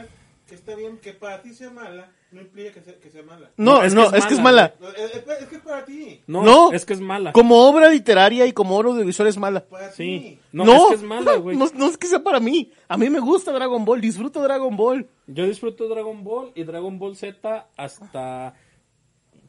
que 0.47 0.55
está 0.55 0.77
bien 0.77 0.99
que 0.99 1.13
para 1.13 1.43
ti 1.43 1.53
sea 1.53 1.71
mala, 1.71 2.13
no 2.31 2.41
implica 2.41 2.73
que 2.75 2.81
sea, 2.81 2.95
que 3.01 3.11
sea 3.11 3.23
mala. 3.25 3.51
No, 3.57 3.79
No, 3.79 3.83
es 3.83 3.93
que 3.95 4.01
es 4.01 4.13
es 4.15 4.27
que 4.27 4.35
es 4.35 4.41
mala, 4.41 4.75
Es, 4.97 5.17
es- 5.17 5.27
es 5.41 5.49
que 5.49 5.57
es 5.57 5.63
para 5.63 5.85
ti. 5.85 6.23
No, 6.29 6.45
No. 6.45 6.73
es 6.73 6.85
que 6.87 6.93
es 6.93 7.01
mala. 7.01 7.33
Como 7.33 7.67
obra 7.69 7.89
literaria 7.89 8.47
y 8.47 8.53
como 8.53 8.77
obra 8.77 8.91
audiovisual 8.91 9.29
es 9.29 9.37
mala. 9.39 9.65
Para 9.67 9.91
Sí. 9.91 10.05
ti. 10.05 10.39
No, 10.53 10.65
No, 10.65 10.83
es 10.85 10.89
que 10.91 10.95
es 10.95 11.03
mala, 11.03 11.35
güey. 11.37 11.57
No, 11.57 11.67
no 11.75 11.87
es 11.89 11.99
que 11.99 12.07
sea 12.07 12.23
para 12.23 12.39
mí. 12.39 12.71
A 12.87 12.97
mí 12.97 13.11
me 13.11 13.19
gusta 13.19 13.51
Dragon 13.53 13.85
Ball, 13.85 14.01
disfruto 14.01 14.41
Dragon 14.41 14.77
Ball. 14.77 15.09
Yo 15.27 15.45
disfruto 15.47 15.89
Dragon 15.89 16.23
Ball 16.23 16.53
y 16.55 16.63
Dragon 16.63 16.97
Ball 16.99 17.17
Z 17.17 17.67
hasta 17.77 18.55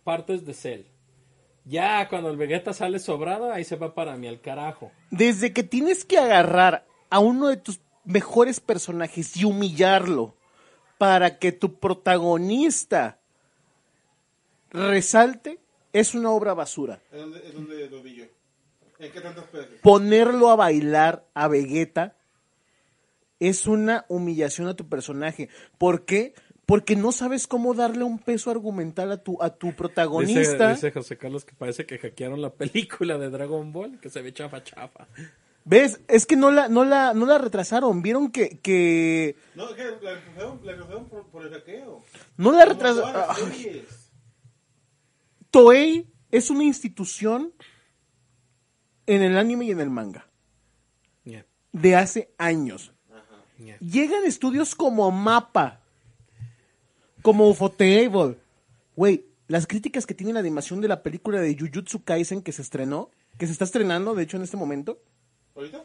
partes 0.03 0.43
de 0.45 0.53
Cell. 0.55 0.81
Ya 1.67 2.07
cuando 2.07 2.29
el 2.29 2.37
Vegeta 2.37 2.73
sale 2.73 2.97
sobrado, 2.97 3.51
ahí 3.51 3.65
se 3.65 3.75
va 3.75 3.93
para 3.93 4.15
mí 4.15 4.27
al 4.27 4.39
carajo. 4.39 4.91
Desde 5.11 5.51
que 5.51 5.63
tienes 5.63 6.05
que 6.05 6.17
agarrar 6.17 6.85
a 7.09 7.19
uno 7.19 7.49
de 7.49 7.57
tus 7.57 7.81
mejores 8.05 8.61
personajes 8.61 9.35
y 9.35 9.43
humillarlo 9.43 10.33
para 10.97 11.39
que 11.39 11.51
tu 11.51 11.75
protagonista 11.75 13.19
resalte, 14.71 15.59
es 15.91 16.15
una 16.15 16.31
obra 16.31 16.53
basura. 16.53 17.01
Es 17.11 17.19
donde, 17.19 17.39
es 17.45 17.53
donde 17.53 17.89
lo 17.89 18.01
vi 18.01 18.15
yo. 18.15 18.25
¿En 18.99 19.11
qué 19.11 19.21
tantas 19.21 19.51
veces? 19.51 19.79
Ponerlo 19.81 20.49
a 20.49 20.55
bailar 20.55 21.25
a 21.33 21.47
Vegeta 21.47 22.15
es 23.39 23.67
una 23.67 24.05
humillación 24.07 24.67
a 24.67 24.75
tu 24.75 24.87
personaje. 24.87 25.49
¿Por 25.77 26.05
qué? 26.05 26.33
Porque 26.33 26.43
no 26.97 27.11
sabes 27.11 27.47
cómo 27.47 27.73
darle 27.73 28.03
un 28.03 28.19
peso 28.19 28.51
argumental 28.51 29.11
a 29.11 29.17
tu, 29.17 29.41
a 29.41 29.49
tu 29.49 29.73
protagonista. 29.73 30.71
dice 30.71 30.91
José 30.91 31.17
Carlos 31.17 31.45
que 31.45 31.53
parece 31.55 31.85
que 31.85 31.97
hackearon 31.97 32.41
la 32.41 32.51
película 32.53 33.17
de 33.17 33.29
Dragon 33.29 33.71
Ball, 33.71 33.99
que 33.99 34.09
se 34.09 34.21
ve 34.21 34.33
chafa 34.33 34.63
chafa. 34.63 35.07
¿Ves? 35.63 35.99
Es 36.07 36.25
que 36.25 36.35
no 36.35 36.51
la, 36.51 36.69
no 36.69 36.85
la, 36.85 37.13
no 37.13 37.25
la 37.25 37.37
retrasaron. 37.37 38.01
Vieron 38.01 38.31
que, 38.31 38.59
que 38.59 39.35
No, 39.55 39.69
es 39.69 39.75
que 39.75 39.83
la 40.01 40.15
retrasaron, 40.15 40.59
la 40.63 40.71
retrasaron 40.73 41.09
por, 41.09 41.27
por 41.27 41.45
el 41.45 41.53
hackeo. 41.53 42.03
no 42.37 42.51
la 42.51 42.65
retrasaron. 42.65 43.35
Toei 45.51 46.07
es 46.31 46.49
una 46.49 46.63
institución 46.63 47.53
en 49.05 49.21
el 49.21 49.37
anime 49.37 49.65
y 49.65 49.71
en 49.71 49.79
el 49.79 49.89
manga 49.89 50.27
de 51.81 51.95
hace 51.95 52.33
años. 52.37 52.93
Llegan 53.79 54.23
estudios 54.25 54.75
como 54.75 55.09
Mapa, 55.11 55.81
como 57.27 57.49
Ufotable. 57.49 58.37
Güey, 58.95 59.25
las 59.49 59.67
críticas 59.67 60.05
que 60.05 60.13
tiene 60.13 60.31
la 60.31 60.39
animación 60.39 60.79
de 60.79 60.87
la 60.87 61.03
película 61.03 61.41
de 61.41 61.57
Jujutsu 61.59 62.01
Kaisen 62.05 62.41
que 62.41 62.53
se 62.53 62.61
estrenó, 62.61 63.11
que 63.37 63.47
se 63.47 63.51
está 63.51 63.65
estrenando, 63.65 64.15
de 64.15 64.23
hecho, 64.23 64.37
en 64.37 64.43
este 64.43 64.55
momento. 64.55 65.01
¿Ahorita? 65.53 65.83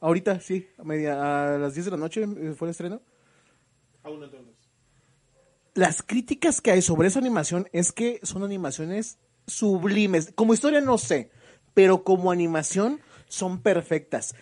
Ahorita, 0.00 0.40
sí, 0.40 0.68
a, 0.76 0.84
media, 0.84 1.54
a 1.54 1.56
las 1.56 1.72
10 1.72 1.86
de 1.86 1.90
la 1.92 1.96
noche 1.96 2.24
eh, 2.24 2.52
fue 2.54 2.68
el 2.68 2.72
estreno. 2.72 3.00
Aún 4.02 4.20
no 4.20 4.26
entonces. 4.26 4.54
Las 5.72 6.02
críticas 6.02 6.60
que 6.60 6.72
hay 6.72 6.82
sobre 6.82 7.08
esa 7.08 7.20
animación 7.20 7.70
es 7.72 7.90
que 7.92 8.20
son 8.22 8.44
animaciones 8.44 9.16
sublimes. 9.46 10.30
Como 10.34 10.52
historia 10.52 10.82
no 10.82 10.98
sé, 10.98 11.30
pero 11.72 12.04
como 12.04 12.30
animación 12.30 13.00
son 13.28 13.62
perfectas. 13.62 14.34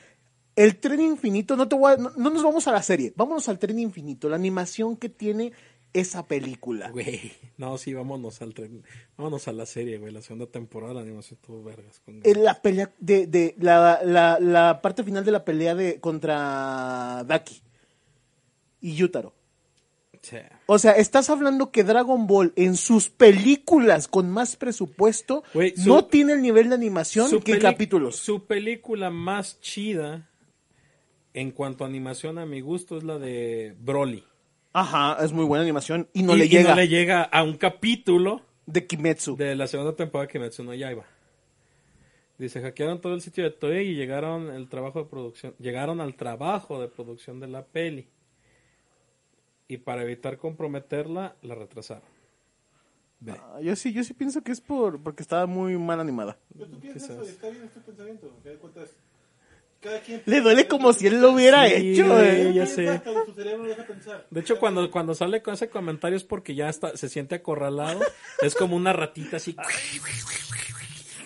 El 0.56 0.80
tren 0.80 1.00
infinito, 1.00 1.54
no 1.54 1.68
te 1.68 1.76
voy 1.76 1.92
a- 1.92 1.96
no, 1.96 2.10
no 2.16 2.30
nos 2.30 2.42
vamos 2.42 2.66
a 2.66 2.72
la 2.72 2.82
serie, 2.82 3.12
vámonos 3.14 3.48
al 3.48 3.60
tren 3.60 3.78
infinito. 3.78 4.28
La 4.28 4.34
animación 4.34 4.96
que 4.96 5.08
tiene 5.08 5.52
esa 5.92 6.26
película. 6.26 6.90
Güey, 6.90 7.33
no, 7.57 7.76
sí, 7.79 7.94
vámonos 7.94 8.40
al 8.42 8.55
tren- 8.55 8.83
vámonos 9.16 9.48
a 9.48 9.53
la 9.53 9.66
serie, 9.66 9.98
güey, 9.98 10.12
la 10.12 10.22
segunda 10.22 10.46
temporada 10.46 10.94
la 10.94 11.00
animación 11.00 11.38
tuvo 11.44 11.62
vergas. 11.64 12.00
Con... 12.05 12.20
La 12.42 12.61
pelea 12.62 12.92
de, 12.98 13.26
de 13.26 13.55
la, 13.59 14.00
la, 14.05 14.38
la 14.40 14.81
parte 14.83 15.03
final 15.05 15.24
de 15.24 15.33
la 15.33 15.44
pelea 15.44 15.74
de 15.74 15.98
contra 16.00 17.24
Daki 17.26 17.61
y 18.81 18.94
Yutaro. 18.94 19.35
Sí. 20.22 20.37
O 20.66 20.79
sea, 20.79 20.92
estás 20.92 21.31
hablando 21.31 21.70
que 21.72 21.83
Dragon 21.83 22.26
Ball 22.26 22.53
en 22.57 22.76
sus 22.76 23.09
películas 23.09 24.07
con 24.07 24.31
más 24.31 24.57
presupuesto 24.57 25.42
Güey, 25.55 25.74
su- 25.74 25.88
no 25.88 26.05
tiene 26.05 26.35
el 26.35 26.42
nivel 26.42 26.68
de 26.68 26.74
animación 26.74 27.40
que 27.40 27.53
en 27.53 27.61
capítulos. 27.61 28.16
Su 28.16 28.44
película 28.44 29.09
más 29.11 29.61
chida 29.61 30.29
en 31.33 31.53
cuanto 31.53 31.85
a 31.85 31.87
animación 31.87 32.38
a 32.38 32.44
mi 32.44 32.61
gusto 32.61 32.98
es 32.98 33.05
la 33.05 33.18
de 33.18 33.74
Broly. 33.81 34.24
Ajá, 34.72 35.16
es 35.24 35.33
muy 35.33 35.44
buena 35.44 35.62
animación 35.62 36.09
y 36.12 36.22
no 36.22 36.35
Y- 36.35 36.38
le 36.40 36.44
y 36.46 36.48
llega 36.48 36.70
no 36.70 36.76
le 36.76 36.88
llega 36.88 37.22
a 37.22 37.42
un 37.42 37.56
capítulo 37.56 38.42
de 38.66 38.87
Kimetsu. 38.87 39.37
de 39.37 39.56
la 39.56 39.66
segunda 39.66 39.96
temporada 39.96 40.28
que 40.28 40.38
Kimetsu 40.38 40.62
no 40.64 40.74
Yaiba. 40.74 41.04
Dice, 42.38 42.62
hackearon 42.62 43.00
todo 43.00 43.14
el 43.14 43.20
sitio 43.20 43.44
de 43.44 43.50
Toei 43.50 43.88
y 43.90 43.94
llegaron 43.96 44.48
el 44.50 44.68
trabajo 44.68 45.02
de 45.02 45.11
producción, 45.11 45.54
llegaron 45.59 46.00
al 46.00 46.14
trabajo 46.14 46.80
de 46.80 46.88
producción 46.88 47.38
de 47.40 47.48
la 47.48 47.64
peli. 47.66 48.09
Y 49.68 49.76
para 49.78 50.02
evitar 50.02 50.38
comprometerla, 50.38 51.37
la 51.42 51.54
retrasaron. 51.54 52.02
Ve. 53.20 53.33
Ah, 53.38 53.61
yo 53.61 53.76
sí, 53.76 53.92
yo 53.92 54.02
sí 54.02 54.14
pienso 54.14 54.40
que 54.42 54.52
es 54.52 54.61
por 54.61 55.02
porque 55.02 55.22
estaba 55.22 55.46
muy 55.46 55.76
mal 55.76 56.00
animada. 56.00 56.38
Pero 56.54 56.66
tú 56.70 56.80
piensas 56.80 57.11
eso, 57.11 57.24
y 57.24 57.28
está 57.28 57.50
bien 57.50 57.64
este 57.64 57.80
pensamiento. 57.80 58.26
al 58.26 58.42
final 58.42 58.54
de 58.54 58.59
cuentas, 58.61 58.90
Le 60.26 60.40
duele 60.42 60.68
como 60.68 60.92
si 60.92 61.06
él 61.06 61.20
lo 61.22 61.30
hubiera 61.32 61.66
Sí, 61.66 61.74
hecho, 61.74 62.06
güey, 62.06 62.48
eh. 62.48 62.52
ya 62.52 62.66
sé. 62.66 63.00
De 64.30 64.40
hecho, 64.40 64.58
cuando, 64.58 64.90
cuando 64.90 65.14
sale 65.14 65.40
con 65.42 65.54
ese 65.54 65.70
comentario 65.70 66.16
es 66.16 66.24
porque 66.24 66.54
ya 66.54 66.68
está, 66.68 66.96
se 66.96 67.08
siente 67.08 67.36
acorralado. 67.36 68.00
Es 68.42 68.54
como 68.54 68.76
una 68.76 68.92
ratita 68.92 69.38
así. 69.38 69.56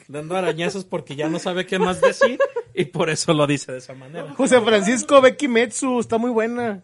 Dando 0.06 0.36
arañazos 0.36 0.84
porque 0.84 1.16
ya 1.16 1.28
no 1.28 1.38
sabe 1.38 1.66
qué 1.66 1.78
más 1.78 2.00
decir. 2.00 2.38
Y 2.74 2.84
por 2.86 3.10
eso 3.10 3.32
lo 3.32 3.46
dice 3.46 3.72
de 3.72 3.78
esa 3.78 3.94
manera. 3.94 4.34
José 4.34 4.60
Francisco 4.60 5.20
ve 5.20 5.36
Kimetsu, 5.36 6.00
está 6.00 6.18
muy 6.18 6.30
buena. 6.30 6.82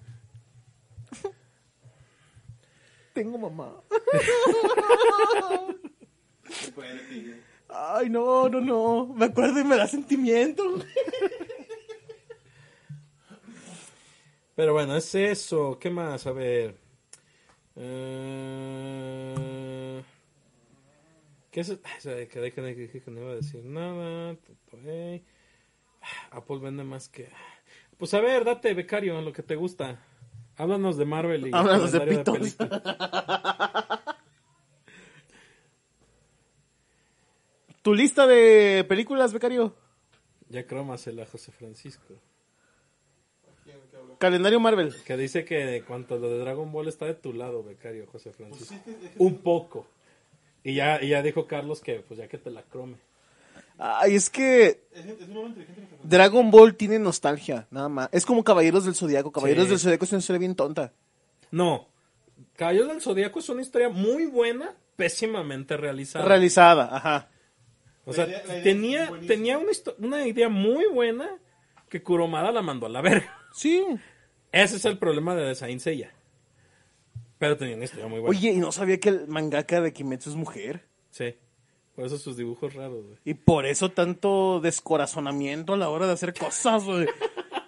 Tengo 3.13 3.39
mamá. 3.39 3.75
Ay, 7.69 8.09
no, 8.09 8.49
no, 8.49 8.61
no. 8.61 9.07
Me 9.15 9.27
acuerdo 9.27 9.61
y 9.61 9.65
me 9.65 9.77
da 9.77 9.87
sentimiento. 9.87 10.65
Pero 14.61 14.75
bueno, 14.75 14.95
es 14.95 15.15
eso. 15.15 15.79
¿Qué 15.79 15.89
más? 15.89 16.27
A 16.27 16.33
ver. 16.33 16.77
Eh, 17.77 19.33
¿Qué 21.51 21.61
es? 21.61 21.71
Ay, 22.05 22.27
que 22.27 22.53
que 22.53 22.61
no 23.11 23.21
iba 23.23 23.31
a 23.31 23.37
decir 23.37 23.65
nada. 23.65 24.35
Totoey. 24.37 25.25
Apple 26.33 26.59
vende 26.59 26.85
más 26.85 27.09
que. 27.09 27.31
Pues 27.97 28.13
a 28.13 28.21
ver, 28.21 28.45
date, 28.45 28.75
becario, 28.75 29.19
lo 29.23 29.33
que 29.33 29.43
te 29.43 29.57
gusta. 29.57 30.05
Háblanos 30.59 30.99
de 30.99 31.07
Marvel 31.07 31.47
y 31.47 31.53
Háblanos 31.55 31.93
de 31.93 32.01
pitos. 32.03 32.39
películas. 32.39 32.83
¿Tu 37.81 37.95
lista 37.95 38.27
de 38.27 38.85
películas, 38.87 39.33
becario? 39.33 39.75
Ya 40.51 40.67
crómasela, 40.67 41.25
José 41.25 41.51
Francisco. 41.51 42.21
Calendario 44.21 44.61
Marvel. 44.61 44.95
Que 45.05 45.17
dice 45.17 45.45
que 45.45 45.83
cuanto 45.89 46.15
a 46.15 46.19
lo 46.19 46.31
de 46.31 46.39
Dragon 46.39 46.71
Ball 46.71 46.87
está 46.89 47.07
de 47.07 47.15
tu 47.15 47.33
lado, 47.33 47.65
becario, 47.65 48.07
José 48.13 48.31
Pues 48.31 48.37
Francisco. 48.37 48.75
sí, 48.75 48.91
es 48.91 48.97
que- 48.97 49.07
es 49.07 49.13
que- 49.13 49.23
Un 49.23 49.39
poco. 49.39 49.87
Y 50.63 50.75
ya, 50.75 51.03
y 51.03 51.09
ya 51.09 51.23
dijo 51.23 51.47
Carlos 51.47 51.81
que 51.81 52.01
pues 52.07 52.19
ya 52.21 52.29
que 52.29 52.37
te 52.39 52.51
la 52.51 52.63
crome. 52.63 52.97
Ay, 53.79 54.15
es 54.15 54.29
que. 54.29 54.83
Dragon 56.03 56.51
Ball 56.51 56.75
tiene 56.77 56.99
nostalgia, 56.99 57.67
nada 57.71 57.89
más. 57.89 58.09
Es 58.13 58.27
como 58.27 58.45
Caballeros 58.45 58.85
del 58.85 58.95
Zodiaco. 58.95 59.33
Caballeros 59.33 59.65
Sí. 59.65 59.71
del 59.71 59.79
Zodiaco 59.79 60.05
es 60.05 60.13
una 60.13 60.19
historia 60.19 60.39
bien 60.39 60.55
tonta. 60.55 60.93
No. 61.51 61.89
Caballeros 62.57 62.89
del 62.89 63.01
Zodíaco 63.01 63.39
es 63.39 63.49
una 63.49 63.63
historia 63.63 63.89
muy 63.89 64.27
buena, 64.27 64.75
pésimamente 64.97 65.77
realizada. 65.79 66.27
Realizada, 66.27 66.95
ajá. 66.95 67.29
o 68.05 68.13
sea, 68.13 68.25
La 68.27 68.31
idea- 68.33 68.43
la 68.47 68.53
idea 68.55 68.63
tenía, 68.65 69.09
buenísima. 69.09 69.35
tenía 69.35 69.59
una, 69.59 69.71
histo- 69.71 69.95
una 69.99 70.27
idea 70.27 70.49
muy 70.51 70.85
buena 70.93 71.39
que 71.89 72.03
Kuromada 72.03 72.51
la 72.53 72.61
mandó 72.63 72.85
a 72.87 72.91
la 72.91 73.01
verga. 73.01 73.35
Sí. 73.53 73.85
Ese 74.53 74.77
es 74.77 74.85
el 74.85 74.99
problema 74.99 75.35
de 75.35 75.55
Saint 75.55 75.81
Seiya. 75.81 76.13
Pero 77.39 77.57
tenía 77.57 77.77
una 77.77 77.85
historia 77.85 78.07
muy 78.07 78.21
buena. 78.21 78.37
Oye, 78.39 78.51
y 78.53 78.57
no 78.59 78.71
sabía 78.73 78.99
que 79.01 79.09
el 79.11 79.27
mangaka 79.29 79.81
de 79.81 79.93
Kimetsu 79.93 80.31
es 80.31 80.37
mujer. 80.37 80.85
Sí. 81.11 81.35
Por 81.95 82.05
eso 82.07 82.19
sus 82.19 82.37
dibujos 82.37 82.75
raros, 82.75 83.05
güey. 83.05 83.19
Y 83.25 83.35
por 83.35 83.67
eso 83.67 83.91
tanto 83.91 84.61
descorazonamiento 84.61 85.73
a 85.75 85.77
la 85.77 85.89
hora 85.89 86.07
de 86.07 86.13
hacer 86.13 86.35
cosas, 86.35 86.85
güey. 86.85 87.07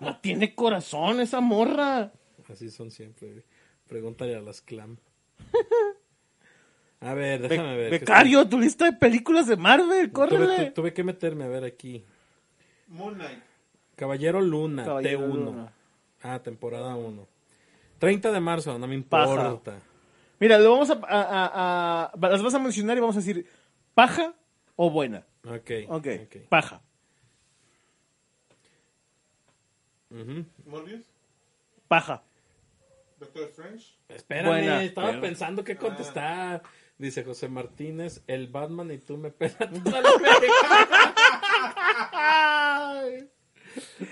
No 0.00 0.18
tiene 0.20 0.54
corazón 0.54 1.20
esa 1.20 1.40
morra. 1.40 2.12
Así 2.50 2.70
son 2.70 2.90
siempre, 2.90 3.28
güey. 3.30 3.42
Pregúntale 3.88 4.34
a 4.36 4.40
las 4.40 4.60
clam. 4.60 4.96
A 7.00 7.14
ver, 7.14 7.40
Be- 7.42 7.48
déjame 7.48 7.76
ver. 7.76 7.90
Becario, 7.90 8.48
tu 8.48 8.58
lista 8.60 8.84
de 8.84 8.92
películas 8.92 9.46
de 9.48 9.56
Marvel, 9.56 10.10
Tuve, 10.10 10.12
córrele. 10.12 10.66
tu- 10.66 10.74
tuve 10.74 10.92
que 10.92 11.02
meterme 11.02 11.44
a 11.44 11.48
ver 11.48 11.64
aquí. 11.64 12.04
Moon 12.88 13.14
Knight. 13.14 13.38
Caballero 13.96 14.40
Luna, 14.40 14.84
Caballero 14.84 15.20
T1. 15.26 15.34
Luna. 15.34 15.72
Ah, 16.22 16.38
temporada 16.40 16.94
1. 16.94 17.26
30 17.98 18.32
de 18.32 18.40
marzo, 18.40 18.78
no 18.78 18.86
me 18.86 19.00
Paja. 19.02 19.32
importa. 19.32 19.80
Mira, 20.40 20.58
lo 20.58 20.72
vamos 20.72 20.90
a, 20.90 20.94
a- 20.94 21.00
a- 21.22 22.04
a- 22.12 22.28
las 22.28 22.42
vas 22.42 22.54
a 22.54 22.58
mencionar 22.58 22.96
y 22.96 23.00
vamos 23.00 23.16
a 23.16 23.20
decir 23.20 23.46
paja 23.94 24.34
o 24.76 24.90
buena. 24.90 25.24
Ok. 25.46 25.70
Ok, 25.88 26.06
ok. 26.24 26.36
paja. 26.48 26.80
Morbius. 30.66 31.06
Paja. 31.88 32.22
Doctor 33.18 33.44
Strange. 33.50 33.94
Espérame, 34.08 34.48
Buena, 34.48 34.82
estaba 34.82 35.08
pero- 35.10 35.20
pensando 35.20 35.62
qué 35.64 35.76
contestar. 35.76 36.62
Dice 36.98 37.24
José 37.24 37.48
Martínez, 37.48 38.22
el 38.26 38.48
Batman 38.48 38.90
y 38.90 38.98
tú 38.98 39.16
me 39.16 39.30
pelas 39.30 39.56
toda 39.84 40.00
la 40.02 40.10
América. 40.16 40.62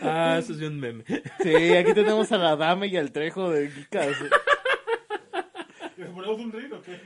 Ah, 0.02 0.36
eso 0.38 0.52
es 0.52 0.58
de 0.58 0.68
un 0.68 0.78
meme. 0.78 1.04
Sí, 1.42 1.54
aquí 1.76 1.94
tenemos 1.94 2.30
a 2.32 2.38
la 2.38 2.56
dama 2.56 2.86
y 2.86 2.96
al 2.96 3.12
trejo 3.12 3.50
de 3.50 3.70
Geekas. 3.70 4.16
¿Les 5.96 6.08
ponemos 6.08 6.40
un 6.40 6.52
río 6.52 6.78
o 6.78 6.82
qué? 6.82 7.00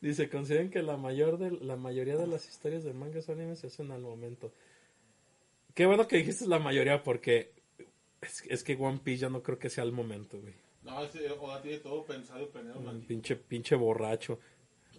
Dice, 0.00 0.28
consideren 0.28 0.70
que 0.70 0.82
la 0.82 0.96
mayor 0.96 1.38
de, 1.38 1.50
la 1.64 1.76
mayoría 1.76 2.16
de 2.16 2.26
las 2.26 2.48
historias 2.48 2.84
de 2.84 2.92
mangas 2.92 3.28
o 3.28 3.32
animes 3.32 3.60
se 3.60 3.68
hacen 3.68 3.90
al 3.90 4.02
momento. 4.02 4.52
Qué 5.74 5.86
bueno 5.86 6.06
que 6.06 6.18
dijiste 6.18 6.46
la 6.46 6.58
mayoría 6.58 7.02
porque 7.02 7.52
es, 8.20 8.44
es 8.48 8.62
que 8.62 8.76
One 8.76 9.00
Piece 9.02 9.22
ya 9.22 9.30
no 9.30 9.42
creo 9.42 9.58
que 9.58 9.70
sea 9.70 9.84
el 9.84 9.92
momento, 9.92 10.38
güey. 10.40 10.54
No, 10.86 11.02
ese 11.02 11.28
Oda 11.32 11.60
tiene 11.60 11.78
todo 11.78 12.04
pensado 12.04 12.44
y 12.44 12.46
planeado. 12.46 12.80
man. 12.80 13.00
Pinche, 13.02 13.34
pinche 13.36 13.74
borracho. 13.74 14.38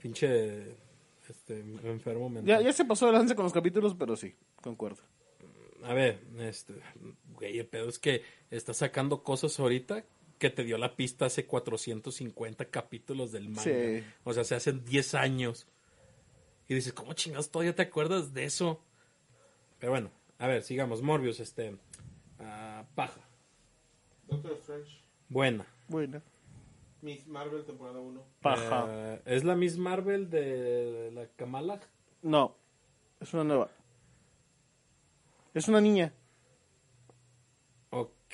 Pinche 0.02 0.76
este, 1.30 1.60
enfermo 1.60 2.30
mental. 2.30 2.60
Ya, 2.60 2.62
ya 2.62 2.74
se 2.74 2.86
pasó 2.86 3.08
de 3.08 3.13
lance 3.13 3.36
con 3.36 3.43
los 3.43 3.54
capítulos, 3.54 3.96
pero 3.96 4.15
sí, 4.17 4.36
concuerdo. 4.62 5.04
A 5.84 5.93
ver, 5.93 6.20
este, 6.39 6.74
güey, 7.34 7.60
el 7.60 7.67
pedo 7.67 7.89
es 7.89 8.00
que 8.00 8.24
está 8.50 8.74
sacando 8.74 9.24
cosas 9.24 9.60
ahorita 9.60 10.04
que 10.39 10.50
te 10.50 10.63
dio 10.63 10.78
la 10.78 10.96
pista 10.96 11.26
hace 11.26 11.45
450 11.45 12.66
capítulos 12.66 13.32
del 13.32 13.49
manga. 13.49 13.64
Sí. 13.64 14.03
O 14.24 14.34
sea, 14.34 14.43
se 14.43 14.55
hacen 14.55 14.86
10 14.86 15.16
años. 15.16 15.68
Y 16.68 16.76
dices, 16.76 16.93
¿cómo 16.93 17.14
chingados 17.14 17.49
todavía 17.49 17.76
te 17.76 17.84
acuerdas 17.84 18.34
de 18.34 18.43
eso? 18.43 18.82
Pero 19.80 19.91
bueno, 19.91 20.12
a 20.38 20.47
ver, 20.47 20.64
sigamos. 20.64 21.01
Morbius, 21.01 21.39
este, 21.39 21.78
ah, 22.39 22.86
paja, 22.95 23.22
Doctor 24.28 24.53
Strange. 24.53 24.99
buena. 25.30 25.66
Bueno. 25.88 26.22
Miss 27.01 27.26
Marvel, 27.28 27.64
temporada 27.64 27.99
1. 27.99 28.22
Paja. 28.41 28.86
Eh, 28.89 29.22
¿Es 29.26 29.43
la 29.43 29.55
Miss 29.55 29.78
Marvel 29.78 30.30
de 30.30 31.12
la 31.14 31.28
Kamala? 31.36 31.80
No, 32.22 32.55
es 33.22 33.34
una 33.34 33.43
nueva. 33.43 33.70
Es 35.54 35.68
una 35.68 35.82
niña, 35.82 36.14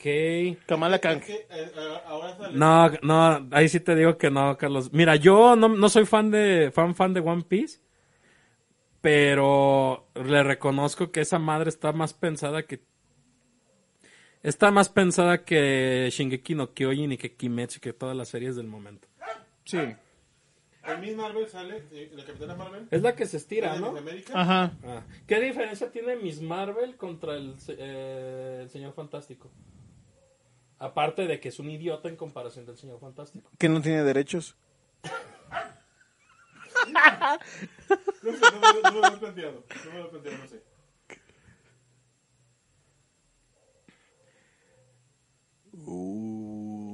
Ok. 0.04 0.58
Kamala 0.66 1.00
Khan. 1.00 1.20
Es 1.20 1.26
que 1.26 1.34
eh, 1.34 1.48
eh, 1.50 1.98
ahora 2.06 2.36
sale. 2.36 2.58
No, 2.58 2.90
no, 3.04 3.48
ahí 3.52 3.70
sí 3.70 3.80
te 3.80 3.96
digo 3.96 4.18
que 4.18 4.32
no, 4.32 4.58
Carlos. 4.58 4.92
Mira, 4.92 5.16
yo 5.16 5.56
no, 5.56 5.70
no 5.70 5.90
soy 5.90 6.06
fan 6.06 6.32
de 6.32 6.72
fan 6.74 6.96
fan 6.96 7.14
de 7.14 7.22
One 7.22 7.44
Piece, 7.44 7.80
pero 9.02 10.10
le 10.16 10.44
reconozco 10.44 11.12
que 11.12 11.22
esa 11.22 11.40
madre 11.40 11.70
está 11.70 11.94
más 11.94 12.14
pensada 12.14 12.64
que 12.64 12.84
está 14.42 14.72
más 14.72 14.90
pensada 14.90 15.46
que 15.46 16.10
Shingeki 16.12 16.56
no 16.56 16.74
Kyojin 16.74 17.14
y 17.14 17.18
que 17.18 17.36
Kimetsu 17.36 17.78
y 17.78 17.82
que 17.82 17.94
todas 17.94 18.18
las 18.18 18.30
series 18.30 18.56
del 18.56 18.68
momento. 18.68 19.08
Sí. 19.64 19.96
En 20.86 21.00
Miss 21.00 21.16
Marvel 21.16 21.48
sale 21.48 21.84
eh, 21.92 22.12
la 22.14 22.26
Capitana 22.26 22.56
Marvel. 22.56 22.88
Es 22.92 23.02
la 23.02 23.16
que 23.16 23.26
se 23.26 23.38
estira, 23.38 23.78
¿no? 23.78 23.96
Ajá. 24.34 24.74
Ah, 24.84 25.04
¿Qué 25.28 25.40
diferencia 25.40 25.90
tiene 25.92 26.16
Miss 26.18 26.42
Marvel 26.42 26.98
contra 26.98 27.36
el, 27.36 27.58
se- 27.60 27.76
eh, 27.80 28.60
el 28.64 28.70
señor 28.70 28.94
fantástico? 28.94 29.50
Aparte 30.80 31.26
de 31.28 31.40
que 31.40 31.50
es 31.50 31.60
un 31.60 31.70
idiota 31.70 32.10
en 32.10 32.18
comparación 32.18 32.66
del 32.66 32.78
señor 32.78 33.00
fantástico. 33.00 33.50
Que 33.58 33.70
no 33.70 33.82
tiene 33.82 34.04
derechos. 34.04 34.58
No 38.22 38.32
sé, 38.32 38.40
no, 38.52 38.60
me- 38.60 38.82
no 38.84 38.92
me 38.92 39.00
lo 39.02 39.08
he 39.16 39.18
planteado. 39.20 39.64
No 39.86 39.92
me 39.94 40.00
lo 40.00 40.06
he 40.06 40.10
planteado, 40.10 40.38
no 40.40 40.48
sé. 40.48 40.64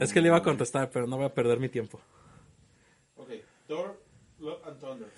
Es 0.01 0.13
que 0.13 0.21
le 0.21 0.27
iba 0.29 0.37
a 0.37 0.43
contestar, 0.43 0.89
pero 0.91 1.05
no 1.07 1.17
voy 1.17 1.25
a 1.25 1.33
perder 1.33 1.59
mi 1.59 1.67
tiempo. 1.69 1.99
Thor, 3.69 3.95
Love 4.39 4.67
and 4.67 4.79
Thunder. 4.81 5.09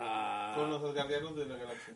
Ah. 0.00 0.54
Con 0.56 0.70
los 0.70 0.80
guardianos 0.92 1.36
de 1.36 1.46
la 1.46 1.56
galaxia. 1.56 1.94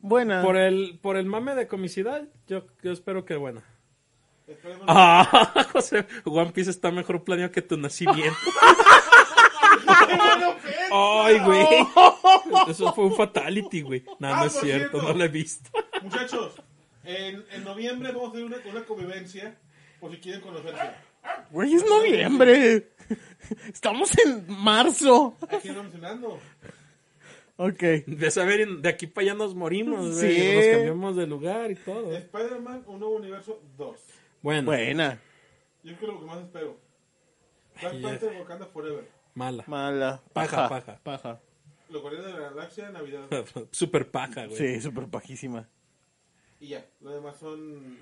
Buena. 0.00 0.42
Por 0.42 0.56
el, 0.56 0.98
por 1.00 1.16
el 1.16 1.26
mame 1.26 1.54
de 1.54 1.68
comicidad, 1.68 2.24
yo, 2.48 2.66
yo 2.82 2.90
espero 2.92 3.24
que 3.24 3.36
buena. 3.36 3.62
Esperemos. 4.48 4.84
Ah, 4.88 5.68
José, 5.72 6.06
One 6.24 6.50
Piece 6.50 6.70
está 6.70 6.90
mejor 6.90 7.22
planeado 7.22 7.52
que 7.52 7.62
tu 7.62 7.76
nacimiento. 7.76 8.36
Ay, 10.90 11.38
güey. 11.38 11.66
Eso 12.68 12.92
fue 12.92 13.04
un 13.04 13.14
fatality, 13.14 13.82
güey. 13.82 14.04
No, 14.18 14.28
Ah, 14.28 14.40
no 14.40 14.44
es 14.46 14.52
cierto, 14.54 14.98
cierto. 14.98 15.02
no 15.02 15.14
lo 15.14 15.24
he 15.24 15.28
visto. 15.28 15.70
Muchachos, 16.02 16.54
en, 17.04 17.44
en 17.52 17.64
noviembre 17.64 18.10
vamos 18.12 18.28
a 18.28 18.32
hacer 18.32 18.44
una, 18.44 18.56
una 18.70 18.84
convivencia 18.84 19.56
por 20.00 20.10
si 20.10 20.18
quieren 20.18 20.40
conocerse. 20.40 20.82
Güey, 21.50 21.74
es 21.74 21.84
noviembre. 21.88 22.90
Estamos 23.72 24.16
en 24.18 24.44
marzo. 24.48 25.36
Que 25.48 25.68
ir 25.68 25.76
mencionando. 25.76 26.38
Ok. 27.56 27.80
De 28.06 28.30
saber, 28.30 28.66
de 28.68 28.88
aquí 28.88 29.06
para 29.06 29.26
allá 29.26 29.34
nos 29.34 29.54
morimos. 29.54 30.18
Sí. 30.18 30.54
Nos 30.54 30.66
cambiamos 30.66 31.16
de 31.16 31.26
lugar 31.26 31.70
y 31.70 31.76
todo. 31.76 32.12
Spider-Man, 32.16 32.84
un 32.86 33.00
nuevo 33.00 33.16
universo 33.16 33.60
2. 33.76 33.96
Bueno, 34.42 34.66
Buena. 34.66 35.20
Yo 35.82 35.96
creo 35.96 36.12
lo 36.12 36.20
que 36.20 36.26
más 36.26 36.38
espero. 36.40 36.76
Black 37.80 37.94
Ay, 37.94 38.02
Panther, 38.02 38.36
Wakanda 38.40 38.66
Forever. 38.66 39.08
mala. 39.34 39.64
Mala. 39.66 40.22
Paja, 40.32 40.68
paja. 40.68 41.00
Paja. 41.02 41.40
Los 41.88 42.00
guardianes 42.02 42.32
de 42.32 42.40
la 42.40 42.48
galaxia, 42.50 42.90
Navidad. 42.90 43.28
Super 43.70 44.10
paja, 44.10 44.46
güey. 44.46 44.56
Sí, 44.56 44.80
súper 44.80 45.08
pajísima. 45.08 45.68
Y 46.60 46.68
ya, 46.68 46.86
lo 47.00 47.10
demás 47.10 47.36
son. 47.38 47.98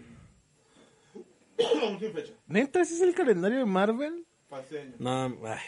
Aún 1.83 1.99
sin 1.99 2.13
fecha. 2.13 2.33
¿Neta, 2.47 2.81
ese 2.81 2.95
es 2.95 3.01
el 3.01 3.15
calendario 3.15 3.59
de 3.59 3.65
Marvel? 3.67 4.27
Para 4.51 4.64
año. 4.64 4.94
No, 4.98 5.36
ay, 5.46 5.61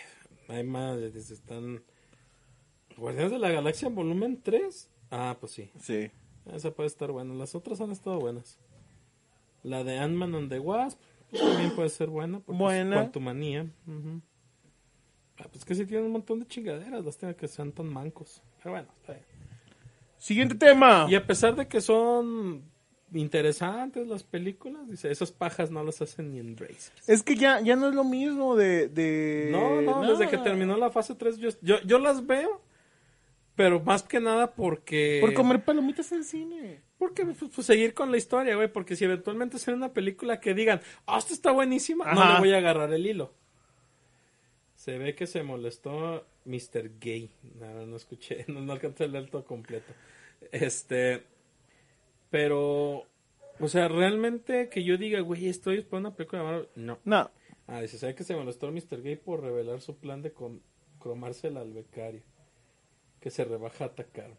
hay 0.48 0.64
más. 0.64 0.98
Están. 0.98 1.82
Guardianes 2.96 3.30
de 3.30 3.38
la 3.38 3.50
Galaxia 3.50 3.88
volumen 3.88 4.42
3. 4.42 4.90
Ah, 5.10 5.36
pues 5.38 5.52
sí. 5.52 5.70
Sí. 5.78 6.10
Esa 6.52 6.72
puede 6.72 6.88
estar 6.88 7.12
buena. 7.12 7.32
Las 7.34 7.54
otras 7.54 7.80
han 7.80 7.92
estado 7.92 8.18
buenas. 8.18 8.58
La 9.62 9.84
de 9.84 9.98
Ant-Man 9.98 10.34
and 10.34 10.50
the 10.50 10.58
Wasp 10.58 10.98
pues, 11.30 11.40
también 11.40 11.70
puede 11.76 11.88
ser 11.88 12.08
buena. 12.08 12.40
porque 12.40 12.58
Buena. 12.58 12.96
Es 12.96 13.02
Quantumania. 13.02 13.70
Ujú. 13.86 14.20
Ah, 15.38 15.46
pues 15.50 15.64
que 15.64 15.74
sí 15.76 15.86
tienen 15.86 16.06
un 16.06 16.12
montón 16.12 16.40
de 16.40 16.46
chingaderas. 16.46 17.04
Las 17.04 17.16
tengo 17.16 17.36
que 17.36 17.46
sean 17.46 17.70
tan 17.72 17.86
mancos. 17.86 18.42
Pero 18.58 18.72
bueno, 18.72 18.88
está 19.00 19.12
bien. 19.12 19.24
Siguiente 20.18 20.56
tema. 20.56 21.06
Y 21.08 21.14
a 21.14 21.24
pesar 21.24 21.54
de 21.54 21.68
que 21.68 21.80
son 21.80 22.64
interesantes 23.14 24.06
las 24.06 24.22
películas, 24.22 24.88
dice, 24.88 25.10
esas 25.10 25.32
pajas 25.32 25.70
no 25.70 25.82
las 25.84 26.00
hacen 26.02 26.32
ni 26.32 26.38
en 26.38 26.56
Razer. 26.56 26.92
Es 27.06 27.22
que 27.22 27.36
ya, 27.36 27.60
ya 27.60 27.76
no 27.76 27.88
es 27.88 27.94
lo 27.94 28.04
mismo 28.04 28.56
de... 28.56 28.88
de... 28.88 29.48
No, 29.50 29.80
no, 29.82 30.06
desde 30.06 30.28
que 30.28 30.38
terminó 30.38 30.76
la 30.76 30.90
fase 30.90 31.14
3 31.14 31.38
yo, 31.38 31.50
yo, 31.60 31.80
yo 31.82 31.98
las 31.98 32.26
veo, 32.26 32.60
pero 33.54 33.80
más 33.80 34.02
que 34.02 34.20
nada 34.20 34.54
porque... 34.54 35.18
Por 35.20 35.34
comer 35.34 35.64
palomitas 35.64 36.10
en 36.12 36.24
cine. 36.24 36.80
Porque 36.98 37.24
pues, 37.24 37.52
pues, 37.54 37.66
seguir 37.66 37.94
con 37.94 38.10
la 38.10 38.16
historia, 38.16 38.54
güey, 38.54 38.72
porque 38.72 38.96
si 38.96 39.04
eventualmente 39.04 39.58
sale 39.58 39.76
una 39.76 39.92
película 39.92 40.40
que 40.40 40.54
digan, 40.54 40.80
ah, 41.06 41.18
esta 41.18 41.34
está 41.34 41.50
buenísima, 41.50 42.12
no 42.12 42.34
le 42.34 42.38
voy 42.38 42.52
a 42.52 42.58
agarrar 42.58 42.92
el 42.92 43.06
hilo. 43.06 43.34
Se 44.74 44.98
ve 44.98 45.14
que 45.14 45.26
se 45.26 45.42
molestó 45.42 46.26
Mr. 46.44 46.98
Gay. 46.98 47.30
No, 47.58 47.86
no 47.86 47.96
escuché, 47.96 48.44
no, 48.48 48.60
no 48.60 48.72
alcancé 48.72 49.04
a 49.04 49.06
leer 49.08 49.30
todo 49.30 49.44
completo. 49.44 49.92
Este, 50.50 51.22
pero, 52.32 53.04
o 53.60 53.68
sea, 53.68 53.86
realmente 53.86 54.68
que 54.70 54.82
yo 54.82 54.96
diga, 54.96 55.20
güey, 55.20 55.46
estoy 55.48 55.76
esperando 55.78 56.08
una 56.08 56.16
película 56.16 56.42
de 56.42 56.48
Marvel, 56.48 56.68
no. 56.74 56.98
No. 57.04 57.30
Ah, 57.68 57.80
dice, 57.80 57.96
¿sabe 57.98 58.16
que 58.16 58.24
se 58.24 58.34
molestó 58.34 58.72
Mr. 58.72 59.00
Gay 59.02 59.14
por 59.16 59.40
revelar 59.42 59.80
su 59.80 59.96
plan 59.96 60.20
de 60.22 60.32
cromársela 60.98 61.60
al 61.60 61.72
becario? 61.72 62.22
Que 63.20 63.30
se 63.30 63.44
rebaja 63.44 63.84
a 63.84 63.86
atacarme. 63.88 64.34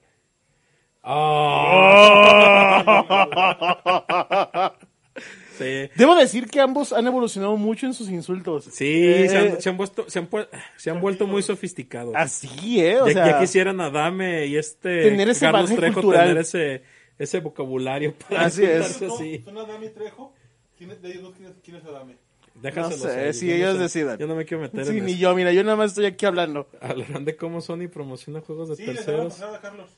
¡Ah! 3.43 4.73
sí. 5.57 5.89
Debo 5.95 6.15
decir 6.15 6.47
que 6.49 6.59
ambos 6.61 6.91
han 6.93 7.05
evolucionado 7.07 7.55
mucho 7.57 7.85
en 7.85 7.93
sus 7.93 8.09
insultos. 8.09 8.65
Sí, 8.65 9.05
Eh, 9.07 9.29
se, 9.29 9.37
han, 9.37 9.61
se 9.61 9.69
han 9.69 9.77
vuelto, 9.77 10.09
se, 10.09 10.19
han, 10.19 10.29
pu- 10.29 10.47
se 10.77 10.89
han 10.89 10.99
vuelto 11.01 11.27
muy 11.27 11.41
sofisticados. 11.43 12.13
Así, 12.15 12.81
¿eh? 12.81 13.01
O 13.01 13.07
ya, 13.07 13.13
sea, 13.13 13.25
ya 13.27 13.39
quisieran 13.39 13.79
Adame 13.81 14.45
y 14.47 14.57
este 14.57 15.03
Tener 15.03 15.29
ese 15.29 15.41
Carlos 15.45 15.63
bagaje 15.63 15.75
Trejo 15.77 15.93
cultural. 16.01 16.27
tener 16.27 16.41
ese, 16.41 16.83
ese 17.23 17.39
vocabulario 17.39 18.13
para 18.29 18.45
Así 18.45 18.63
es. 18.63 18.87
insultarse 18.87 19.07
¿Son, 19.07 19.15
así. 19.17 19.41
son 19.43 19.57
Adame 19.57 19.85
y 19.87 19.89
Trejo? 19.89 20.33
¿Quién 20.77 20.91
es, 20.91 21.01
de 21.01 21.09
ellos 21.11 21.23
dos, 21.23 21.33
quién 21.35 21.49
es, 21.49 21.55
quién 21.63 21.77
es 21.77 21.85
Adame? 21.85 22.17
Déjaselos 22.55 22.99
No 22.99 23.09
sé, 23.09 23.11
a 23.19 23.23
ellos, 23.23 23.37
si 23.37 23.47
yo 23.47 23.53
no 23.53 23.57
ellos 23.57 23.73
sé. 23.77 23.81
decidan. 23.83 24.17
Yo 24.19 24.27
no 24.27 24.35
me 24.35 24.45
quiero 24.45 24.61
meter 24.61 24.85
Sí, 24.85 24.97
en 24.97 25.05
ni 25.05 25.13
eso. 25.13 25.21
yo, 25.21 25.35
mira, 25.35 25.51
yo 25.51 25.63
nada 25.63 25.75
más 25.75 25.91
estoy 25.91 26.05
aquí 26.05 26.25
hablando. 26.25 26.67
Hablarán 26.81 27.25
de 27.25 27.35
cómo 27.35 27.61
Sony 27.61 27.87
promociona 27.91 28.41
juegos 28.41 28.69
de 28.69 28.75
Sí, 28.75 28.85
terceros. 28.85 29.33
pasada, 29.33 29.59
Carlos. 29.59 29.89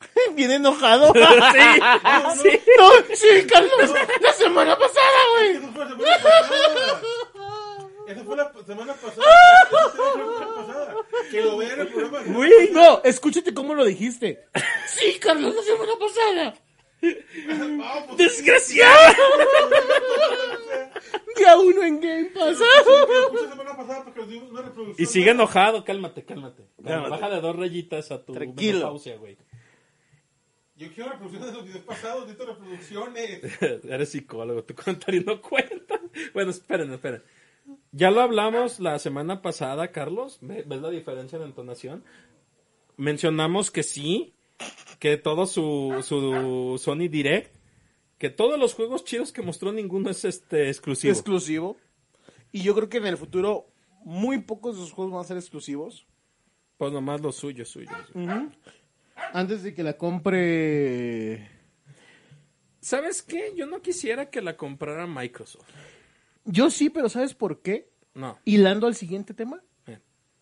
Bien 0.36 0.50
enojado. 0.52 1.12
sí, 1.14 1.20
sí. 2.42 2.60
No, 2.78 2.90
sí, 3.16 3.46
Carlos, 3.48 3.94
la 4.20 4.32
semana 4.34 4.78
pasada, 4.78 5.18
güey. 5.34 5.58
Eso 8.08 8.24
fue 8.24 8.36
la 8.36 8.52
semana 8.66 8.94
pasada. 8.94 9.26
La 9.70 10.54
pasada. 10.66 10.94
Que 11.30 11.42
lo 11.42 11.56
vean 11.58 11.72
en 11.72 11.80
el 11.80 11.88
programa. 11.88 12.32
Güey, 12.32 12.70
No, 12.72 13.02
escúchate 13.04 13.52
cómo 13.54 13.74
lo 13.74 13.84
dijiste. 13.84 14.44
Sí, 14.88 15.18
Carlos, 15.20 15.54
la 15.54 15.62
semana 15.62 15.92
pasada. 16.00 16.54
Vamos, 17.78 18.16
¡Desgraciado! 18.16 19.14
Día 21.36 21.56
uno 21.56 21.82
en 21.84 22.00
Game 22.00 22.24
Pass. 22.34 22.58
Y 24.96 25.06
sigue 25.06 25.30
enojado, 25.30 25.84
cálmate, 25.84 26.24
cálmate. 26.24 26.64
Cálmate. 26.84 27.10
Baja 27.10 27.30
de 27.30 27.40
dos 27.40 27.54
rayitas 27.54 28.10
a 28.10 28.24
tu 28.24 28.32
Tranquilo. 28.32 28.78
menopausia, 28.78 29.16
güey. 29.16 29.36
Yo 30.76 30.88
quiero 30.92 31.10
reproducciones 31.10 31.50
de 31.50 31.56
los 31.58 31.64
videos 31.66 31.84
pasados, 31.84 32.26
necesito 32.26 32.46
reproducciones. 32.46 33.40
Eres 33.84 34.08
psicólogo, 34.10 34.64
tu 34.64 34.74
comentario 34.74 35.22
no 35.24 35.40
cuenta. 35.40 36.00
Bueno, 36.34 36.50
esperen, 36.50 36.92
esperen. 36.92 37.22
Ya 37.92 38.10
lo 38.10 38.20
hablamos 38.20 38.80
la 38.80 38.98
semana 38.98 39.40
pasada, 39.42 39.90
Carlos. 39.92 40.38
¿Ve- 40.42 40.64
¿Ves 40.66 40.80
la 40.80 40.90
diferencia 40.90 41.36
en 41.36 41.44
entonación? 41.44 42.04
Mencionamos 42.96 43.70
que 43.70 43.82
sí, 43.82 44.34
que 44.98 45.16
todo 45.16 45.46
su, 45.46 46.02
su 46.06 46.78
Sony 46.82 47.08
Direct, 47.08 47.54
que 48.18 48.28
todos 48.30 48.58
los 48.58 48.74
juegos 48.74 49.04
chidos 49.04 49.32
que 49.32 49.42
mostró 49.42 49.72
ninguno 49.72 50.10
es 50.10 50.24
este 50.24 50.68
exclusivo. 50.68 51.12
Exclusivo. 51.12 51.76
Y 52.52 52.62
yo 52.62 52.74
creo 52.74 52.88
que 52.88 52.98
en 52.98 53.06
el 53.06 53.16
futuro 53.16 53.70
muy 54.04 54.38
pocos 54.42 54.76
de 54.76 54.82
sus 54.82 54.92
juegos 54.92 55.12
van 55.14 55.20
a 55.22 55.28
ser 55.28 55.36
exclusivos. 55.36 56.06
pues 56.76 56.92
nomás 56.92 57.20
los 57.20 57.36
suyos, 57.36 57.68
suyos. 57.68 57.92
Antes 59.32 59.62
de 59.62 59.74
que 59.74 59.82
la 59.82 59.96
compre... 59.96 61.48
¿Sabes 62.80 63.22
qué? 63.22 63.52
Yo 63.56 63.66
no 63.66 63.82
quisiera 63.82 64.30
que 64.30 64.40
la 64.40 64.56
comprara 64.56 65.06
Microsoft. 65.06 65.66
Yo 66.50 66.70
sí, 66.70 66.88
pero 66.90 67.08
¿sabes 67.08 67.34
por 67.34 67.60
qué? 67.62 67.90
No. 68.14 68.38
Hilando 68.44 68.86
al 68.86 68.94
siguiente 68.94 69.34
tema. 69.34 69.62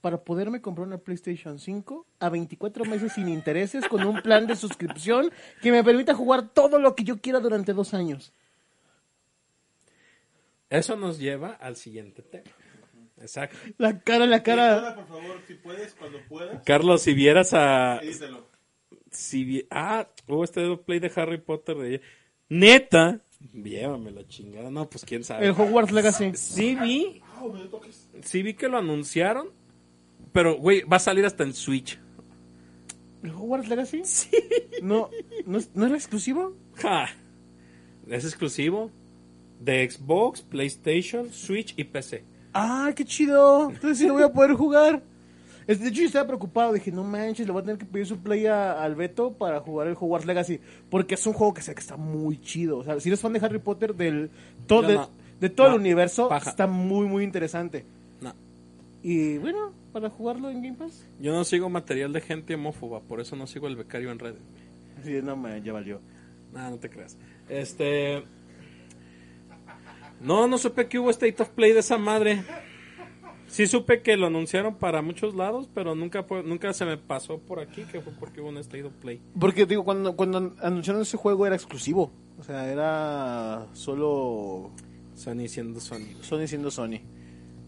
Para 0.03 0.23
poderme 0.23 0.61
comprar 0.61 0.87
una 0.87 0.99
PlayStation 0.99 1.59
5 1.59 2.07
a 2.21 2.29
24 2.29 2.85
meses 2.85 3.13
sin 3.15 3.29
intereses 3.29 3.89
con 3.89 4.07
un 4.07 4.23
plan 4.23 4.47
de 4.47 4.55
suscripción 4.55 5.33
que 5.61 5.73
me 5.73 5.83
permita 5.83 6.15
jugar 6.15 6.49
todo 6.51 6.79
lo 6.79 6.95
que 6.95 7.03
yo 7.03 7.21
quiera 7.21 7.41
durante 7.41 7.73
dos 7.73 7.93
años. 7.93 8.33
Eso 10.71 10.97
nos 10.97 11.19
lleva 11.19 11.53
al 11.55 11.77
siguiente 11.77 12.23
tema. 12.23 12.51
Exacto. 13.21 13.57
La 13.79 13.99
cara, 14.01 14.27
la 14.27 14.43
cara. 14.43 14.75
Edítala, 14.75 14.95
por 14.97 15.07
favor, 15.09 15.41
si 15.47 15.55
puedes, 15.55 15.95
cuando 15.95 16.19
puedas. 16.29 16.63
Carlos, 16.65 17.03
si 17.03 17.15
vieras 17.15 17.53
a... 17.55 17.99
Edítalo. 17.99 18.47
Si 19.11 19.45
vi- 19.45 19.67
Ah, 19.71 20.09
hubo 20.29 20.45
este 20.45 20.77
play 20.79 20.99
de 21.01 21.11
Harry 21.17 21.39
Potter 21.39 21.77
de... 21.79 22.01
Neta. 22.49 23.21
Llévame 23.53 24.11
la 24.11 24.27
chingada. 24.27 24.71
No, 24.71 24.89
pues 24.89 25.05
quién 25.05 25.25
sabe. 25.25 25.47
El 25.47 25.53
Hogwarts 25.53 25.93
Legacy. 25.93 26.33
Sí 26.35 26.75
vi, 26.75 27.21
Ah, 27.37 27.43
dio 27.55 27.69
toques. 27.69 28.09
sí 28.23 28.43
vi 28.43 28.55
que 28.55 28.69
lo 28.69 28.79
anunciaron. 28.79 29.49
Pero, 30.33 30.57
güey, 30.59 30.83
va 30.83 30.97
a 30.97 31.01
salir 31.01 31.25
hasta 31.25 31.45
en 31.45 31.55
Switch. 31.55 31.99
¿El 33.23 33.31
Hogwarts 33.31 33.69
Legacy? 33.69 34.03
Sí. 34.05 34.31
No, 34.83 35.11
no, 35.47 35.59
es- 35.59 35.71
¿no 35.75 35.87
era 35.87 35.95
exclusivo? 35.97 36.57
Ja. 36.75 37.09
Es 38.09 38.25
exclusivo 38.25 38.91
de 39.61 39.89
Xbox, 39.91 40.43
PlayStation, 40.43 41.33
Switch 41.33 41.75
y 41.77 41.85
PC. 41.85 42.25
Ah, 42.53 42.93
qué 42.95 43.05
chido. 43.05 43.71
Entonces 43.71 43.99
sí 43.99 44.07
lo 44.07 44.15
voy 44.15 44.23
a 44.23 44.33
poder 44.33 44.53
jugar. 44.53 45.03
Es- 45.67 45.81
De 45.81 45.89
hecho, 45.89 46.01
yo 46.03 46.07
estaba 46.07 46.27
preocupado. 46.27 46.73
Dije, 46.73 46.93
no 46.93 47.03
manches, 47.05 47.47
le 47.47 47.53
voy 47.53 47.63
a 47.63 47.65
tener 47.65 47.79
que 47.79 47.87
pedir 47.87 48.07
su 48.07 48.19
play 48.19 48.47
a- 48.47 48.83
al 48.83 48.95
Beto 48.95 49.33
para 49.33 49.61
jugar 49.61 49.89
el 49.89 49.95
Hogwarts 49.99 50.27
Legacy. 50.27 50.61
Porque 50.91 51.15
es 51.17 51.27
un 51.27 51.33
juego 51.33 51.55
que 51.55 51.63
sé 51.63 51.75
que 51.75 51.81
está 51.81 51.97
muy 51.97 52.41
chido. 52.41 52.79
O 52.79 52.85
sea, 52.85 53.01
si 53.01 53.09
eres 53.09 53.21
fan 53.21 53.33
de 53.33 53.41
Harry 53.45 53.59
Potter, 53.59 53.95
del 53.95 54.31
todo, 54.67 54.83
de, 54.87 54.95
no. 54.95 55.11
de 55.41 55.51
todo 55.51 55.69
No, 55.69 55.75
el 55.75 55.81
universo 55.81 56.29
paja. 56.29 56.51
está 56.51 56.67
muy, 56.67 57.07
muy 57.07 57.25
interesante. 57.25 57.85
No. 58.21 58.33
Y 59.03 59.39
bueno, 59.39 59.73
para 59.93 60.09
jugarlo 60.11 60.51
en 60.51 60.63
Game 60.63 60.77
Pass. 60.77 61.05
Yo 61.21 61.33
no 61.35 61.45
sigo 61.45 61.69
material 61.69 62.13
de 62.13 62.21
gente 62.21 62.55
homófoba, 62.55 63.01
por 63.01 63.21
eso 63.21 63.35
no 63.37 63.47
sigo 63.47 63.67
el 63.67 63.77
becario 63.77 64.11
en 64.13 64.19
redes. 64.19 64.39
Sí, 65.05 65.21
no 65.23 65.37
me, 65.37 65.61
ya 65.63 65.73
valió. 65.73 66.01
No, 66.55 66.71
no 66.71 66.77
te 66.79 66.89
creas. 66.89 67.17
Este. 67.49 68.23
No, 70.21 70.47
no 70.49 70.57
supe 70.59 70.87
que 70.89 70.99
hubo 70.99 71.11
State 71.11 71.43
of 71.43 71.51
Play 71.51 71.73
de 71.73 71.81
esa 71.81 71.99
madre. 71.99 72.43
Sí 73.49 73.67
supe 73.67 74.03
que 74.03 74.17
lo 74.17 74.27
anunciaron 74.27 74.75
para 74.77 75.03
muchos 75.03 75.35
lados, 75.35 75.69
pero 75.73 75.95
nunca 75.95 76.27
nunca 76.45 76.73
se 76.73 76.85
me 76.85 76.97
pasó 76.97 77.39
por 77.39 77.61
aquí 77.61 77.83
que 77.85 78.01
fue 78.01 78.13
porque 78.19 78.41
hubo 78.41 78.49
un 78.49 78.59
State 78.59 78.85
of 78.85 78.93
Play. 78.95 79.21
Porque 79.39 79.67
digo, 79.67 79.85
cuando, 79.85 80.17
cuando 80.17 80.55
anunciaron 80.61 81.03
ese 81.03 81.17
juego 81.17 81.47
era 81.47 81.55
exclusivo. 81.55 82.11
O 82.39 82.43
sea, 82.43 82.71
era 82.71 83.67
solo 83.73 84.71
Sony 85.15 85.47
siendo 85.49 85.81
Sony. 85.81 86.17
Sony 86.23 86.47
siendo 86.47 86.71
Sony. 86.71 87.01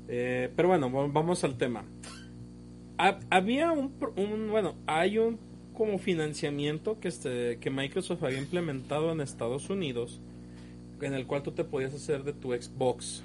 Eh, 0.08 0.50
pero 0.56 0.68
bueno, 0.68 0.90
va- 0.92 1.06
vamos 1.06 1.44
al 1.44 1.56
tema. 1.56 1.84
Ha- 2.98 3.20
había 3.30 3.70
un, 3.72 3.92
un- 4.16 4.50
bueno, 4.50 4.74
hay 4.86 5.18
un 5.18 5.38
como 5.74 5.98
financiamiento 5.98 6.98
que 6.98 7.06
este 7.08 7.58
que 7.60 7.70
Microsoft 7.70 8.24
había 8.24 8.38
implementado 8.38 9.12
en 9.12 9.20
Estados 9.20 9.70
Unidos, 9.70 10.20
en 11.00 11.14
el 11.14 11.24
cual 11.26 11.44
tú 11.44 11.52
te 11.52 11.62
podías 11.64 11.94
hacer 11.94 12.24
de 12.24 12.32
tu 12.32 12.52
Xbox 12.52 13.22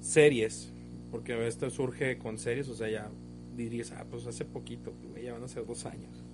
series, 0.00 0.72
porque 1.10 1.46
esto 1.46 1.68
surge 1.70 2.18
con 2.18 2.38
series, 2.38 2.68
o 2.68 2.74
sea, 2.74 2.88
ya 2.88 3.10
dirías, 3.56 3.92
ah, 3.92 4.04
pues 4.10 4.26
hace 4.26 4.44
poquito, 4.44 4.92
güey, 5.10 5.24
ya 5.24 5.32
van 5.32 5.44
a 5.44 5.48
ser 5.48 5.66
dos 5.66 5.86
años. 5.86 6.24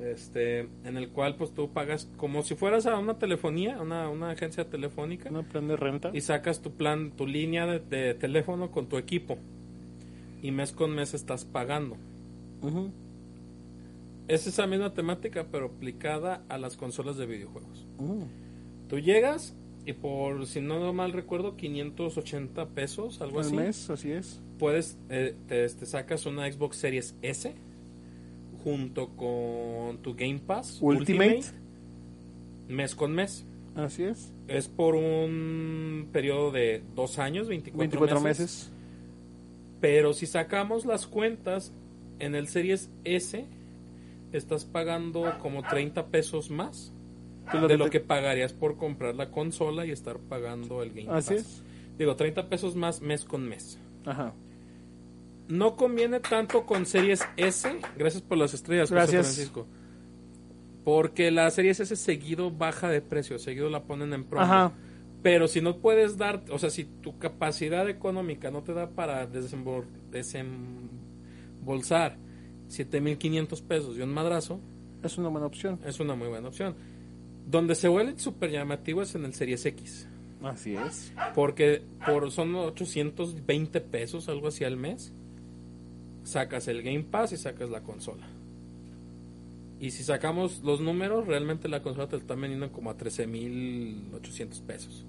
Este, 0.00 0.60
en 0.84 0.96
el 0.96 1.10
cual 1.10 1.36
pues 1.36 1.52
tú 1.52 1.72
pagas 1.72 2.08
como 2.16 2.42
si 2.42 2.54
fueras 2.54 2.86
a 2.86 2.98
una 2.98 3.18
telefonía, 3.18 3.80
una, 3.80 4.08
una 4.08 4.30
agencia 4.30 4.68
telefónica 4.68 5.30
¿No 5.30 5.44
plan 5.44 5.68
de 5.68 5.76
renta? 5.76 6.10
y 6.12 6.20
sacas 6.22 6.60
tu 6.60 6.72
plan, 6.72 7.12
tu 7.12 7.26
línea 7.26 7.66
de, 7.66 7.78
de 7.78 8.14
teléfono 8.14 8.70
con 8.70 8.88
tu 8.88 8.96
equipo. 8.98 9.38
Y 10.42 10.50
mes 10.50 10.72
con 10.72 10.92
mes 10.94 11.14
estás 11.14 11.44
pagando. 11.44 11.96
Ujú. 12.62 12.90
Es 14.26 14.46
esa 14.46 14.66
misma 14.66 14.92
temática, 14.92 15.46
pero 15.52 15.66
aplicada 15.66 16.42
a 16.48 16.58
las 16.58 16.76
consolas 16.76 17.16
de 17.16 17.26
videojuegos. 17.26 17.86
Mm. 17.98 18.88
Tú 18.88 18.98
llegas 18.98 19.54
y 19.84 19.94
por, 19.94 20.46
si 20.46 20.60
no 20.60 20.92
mal 20.92 21.12
recuerdo, 21.12 21.56
580 21.56 22.68
pesos, 22.68 23.20
algo 23.20 23.40
Al 23.40 23.46
así. 23.46 23.56
mes, 23.56 23.90
así 23.90 24.12
es. 24.12 24.40
Puedes, 24.58 24.96
eh, 25.08 25.34
te, 25.48 25.68
te 25.68 25.86
sacas 25.86 26.24
una 26.26 26.50
Xbox 26.50 26.76
Series 26.76 27.16
S 27.22 27.52
junto 28.62 29.08
con 29.16 29.98
tu 30.02 30.14
Game 30.14 30.38
Pass 30.38 30.78
Ultimate. 30.80 31.42
mes 32.68 32.94
con 32.94 33.12
mes. 33.12 33.44
Así 33.74 34.04
es. 34.04 34.32
Es 34.48 34.68
por 34.68 34.94
un 34.94 36.08
periodo 36.12 36.52
de 36.52 36.82
dos 36.94 37.18
años, 37.18 37.48
24, 37.48 37.78
24 37.78 38.20
meses. 38.20 38.40
meses. 38.40 38.72
Pero 39.80 40.12
si 40.12 40.26
sacamos 40.26 40.84
las 40.84 41.06
cuentas, 41.06 41.72
en 42.20 42.34
el 42.36 42.46
Series 42.46 42.88
S 43.04 43.44
estás 44.32 44.64
pagando 44.64 45.38
como 45.40 45.62
30 45.62 46.06
pesos 46.06 46.50
más 46.50 46.92
Que 47.50 47.58
de 47.58 47.76
lo 47.76 47.90
que 47.90 48.00
pagarías 48.00 48.52
por 48.52 48.76
comprar 48.76 49.14
la 49.14 49.30
consola 49.30 49.84
y 49.86 49.90
estar 49.90 50.18
pagando 50.18 50.82
el 50.82 50.90
Game 50.92 51.08
Así 51.10 51.34
Pass. 51.34 51.42
es. 51.42 51.62
Digo, 51.98 52.16
30 52.16 52.48
pesos 52.48 52.76
más 52.76 53.02
mes 53.02 53.24
con 53.24 53.46
mes. 53.48 53.78
Ajá. 54.06 54.32
No 55.48 55.76
conviene 55.76 56.20
tanto 56.20 56.64
con 56.64 56.86
Series 56.86 57.22
S. 57.36 57.68
Gracias 57.98 58.22
por 58.22 58.38
las 58.38 58.54
estrellas, 58.54 58.84
José 58.88 58.94
Gracias. 58.94 59.26
Francisco. 59.26 59.66
Porque 60.84 61.30
la 61.30 61.50
Series 61.50 61.80
S 61.80 61.94
seguido 61.96 62.50
baja 62.50 62.88
de 62.88 63.00
precio, 63.02 63.38
seguido 63.38 63.68
la 63.68 63.82
ponen 63.84 64.12
en 64.14 64.24
promo. 64.24 64.44
Ajá. 64.44 64.72
Pero 65.22 65.46
si 65.46 65.60
no 65.60 65.76
puedes 65.78 66.16
dar, 66.16 66.42
o 66.50 66.58
sea, 66.58 66.70
si 66.70 66.84
tu 66.84 67.18
capacidad 67.18 67.88
económica 67.88 68.50
no 68.50 68.62
te 68.62 68.72
da 68.74 68.88
para 68.90 69.30
desembol- 69.30 69.84
desembolsar 70.10 72.16
7.500 72.68 73.62
pesos 73.62 73.96
y 73.96 74.00
un 74.00 74.12
madrazo, 74.12 74.58
Es 75.02 75.18
una 75.18 75.28
buena 75.28 75.46
opción. 75.46 75.78
es 75.86 76.00
una 76.00 76.14
muy 76.14 76.28
buena 76.28 76.48
opción. 76.48 76.74
Donde 77.46 77.74
se 77.74 77.88
vuelve 77.88 78.18
súper 78.18 78.50
llamativo 78.50 79.02
es 79.02 79.14
en 79.14 79.24
el 79.24 79.34
Series 79.34 79.64
X. 79.66 80.08
Así 80.42 80.74
es. 80.74 81.12
Porque 81.34 81.82
por 82.04 82.30
son 82.30 82.54
820 82.54 83.80
pesos, 83.80 84.28
algo 84.28 84.48
así 84.48 84.64
al 84.64 84.76
mes. 84.76 85.12
Sacas 86.24 86.68
el 86.68 86.82
Game 86.82 87.04
Pass 87.04 87.32
y 87.32 87.36
sacas 87.36 87.70
la 87.70 87.82
consola. 87.82 88.26
Y 89.80 89.90
si 89.90 90.04
sacamos 90.04 90.62
los 90.62 90.80
números, 90.80 91.26
realmente 91.26 91.68
la 91.68 91.82
consola 91.82 92.08
te 92.08 92.16
está 92.16 92.34
vendiendo 92.34 92.70
como 92.70 92.90
a 92.90 92.96
13.800 92.96 94.62
pesos. 94.62 95.04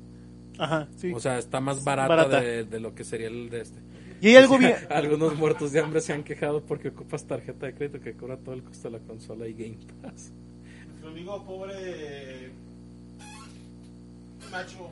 Ajá, 0.58 0.88
sí. 0.96 1.12
O 1.14 1.20
sea, 1.20 1.38
está 1.38 1.60
más 1.60 1.84
barata, 1.84 2.16
Barata. 2.16 2.42
De, 2.42 2.64
de 2.64 2.80
lo 2.80 2.96
que 2.96 3.04
sería 3.04 3.28
el 3.28 3.50
de 3.50 3.62
este. 3.62 3.80
y 4.22 4.30
hay 4.30 4.36
algo 4.38 4.58
bien... 4.60 4.74
Algunos 4.90 5.36
muertos 5.36 5.72
de 5.72 5.80
hambre 5.80 6.02
se 6.02 6.14
han 6.14 6.24
quejado 6.24 6.66
porque 6.66 6.90
ocupas 6.90 7.26
tarjeta 7.26 7.68
de 7.68 7.76
crédito 7.76 8.00
que 8.00 8.16
cobra 8.16 8.38
todo 8.38 8.56
el 8.56 8.64
costo 8.64 8.90
de 8.90 8.98
la 8.98 9.06
consola 9.06 9.48
y 9.48 9.54
Game 9.54 9.78
Pass. 10.02 10.32
Nuestro 11.04 11.10
amigo 11.12 11.44
pobre 11.46 12.52
Nacho. 14.52 14.90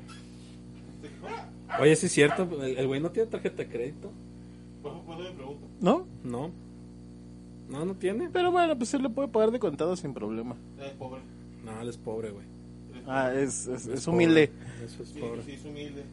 ¿Se 1.02 1.08
quejó? 1.08 1.82
Oye, 1.82 1.96
sí 1.96 2.08
es 2.08 2.12
cierto, 2.12 2.44
el 2.64 2.88
güey 2.88 3.00
no 3.00 3.12
tiene 3.12 3.30
tarjeta 3.30 3.64
de 3.64 3.70
crédito. 3.70 4.12
¿No? 5.80 6.06
No. 6.24 6.52
No, 7.70 7.86
no 7.86 7.96
tiene. 7.96 8.30
Pero 8.30 8.52
bueno, 8.52 8.78
pues 8.78 8.94
él 8.94 9.04
le 9.04 9.10
puede 9.10 9.30
pagar 9.30 9.52
de 9.52 9.60
contado 9.60 9.96
sin 9.96 10.14
problema. 10.14 10.56
Eh, 10.80 10.94
pobre. 11.00 11.22
No, 11.64 11.80
él 11.82 11.88
es 11.88 11.98
pobre, 11.98 12.32
güey. 12.32 12.46
Ah, 13.08 13.32
es, 13.34 13.68
es, 13.68 13.88
es 13.88 14.08
humilde. 14.08 14.52
Eso 14.84 15.04
es 15.04 15.10
Sí, 15.10 15.20
pobre. 15.20 15.44
sí, 15.44 15.52
es 15.54 15.64
humilde. 15.64 16.04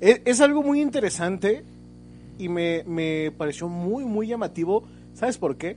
Es, 0.00 0.20
es 0.24 0.40
algo 0.40 0.62
muy 0.62 0.80
interesante 0.80 1.64
y 2.38 2.48
me, 2.48 2.84
me 2.86 3.32
pareció 3.36 3.68
muy, 3.68 4.04
muy 4.04 4.28
llamativo. 4.28 4.84
¿Sabes 5.14 5.36
por 5.38 5.56
qué? 5.56 5.76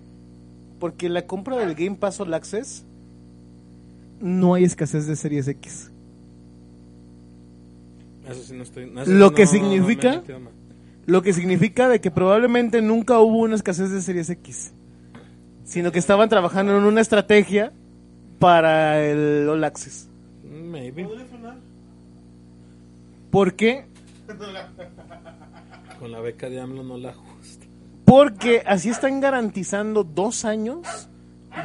Porque 0.80 1.10
la 1.10 1.26
compra 1.26 1.58
del 1.58 1.74
Game 1.74 1.96
Pass 1.96 2.20
All 2.20 2.34
Access 2.34 2.86
no 4.20 4.54
hay 4.54 4.64
escasez 4.64 5.08
de 5.08 5.16
Series 5.16 5.48
X. 5.48 5.92
Eso 8.28 8.44
sí 8.44 8.54
no 8.56 8.64
estoy. 8.64 8.92
eso 8.96 9.12
Lo 9.12 9.34
que 9.34 9.46
no 9.46 9.52
significa-. 9.52 10.22
Lo 11.06 11.22
que 11.24 11.34
significa 11.34 11.90
de 11.90 12.02
que 12.02 12.12
probablemente 12.12 12.82
nunca 12.82 13.20
hubo 13.20 13.40
una 13.40 13.56
escasez 13.56 13.90
de 13.90 14.02
Series 14.02 14.30
X. 14.30 14.74
Sino 15.64 15.92
que 15.92 16.00
estaban 16.00 16.30
trabajando 16.30 16.78
en 16.78 16.84
una 16.84 17.02
estrategia 17.02 17.72
para 18.40 19.04
el 19.04 19.48
All 19.50 19.64
Access. 19.64 20.08
Maybe. 20.44 21.08
¿Por 23.32 23.54
qué? 23.54 23.86
Con 26.00 26.12
la 26.12 26.20
beca 26.20 26.50
de 26.50 26.60
AMLO 26.60 26.84
no 26.84 26.98
la 26.98 27.10
ajusta. 27.10 27.66
Porque 28.06 28.64
así 28.66 28.90
están 28.90 29.20
garantizando 29.20 30.04
dos 30.04 30.46
años 30.46 31.10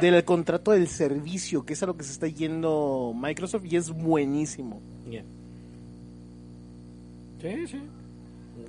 del 0.01 0.23
contrato 0.25 0.71
del 0.71 0.87
servicio, 0.87 1.65
que 1.65 1.73
es 1.73 1.83
a 1.83 1.85
lo 1.85 1.95
que 1.95 2.03
se 2.03 2.11
está 2.11 2.27
yendo 2.27 3.13
Microsoft 3.15 3.65
y 3.65 3.75
es 3.75 3.91
buenísimo. 3.91 4.81
Yeah. 5.09 5.23
Sí, 7.41 7.67
sí. 7.67 7.81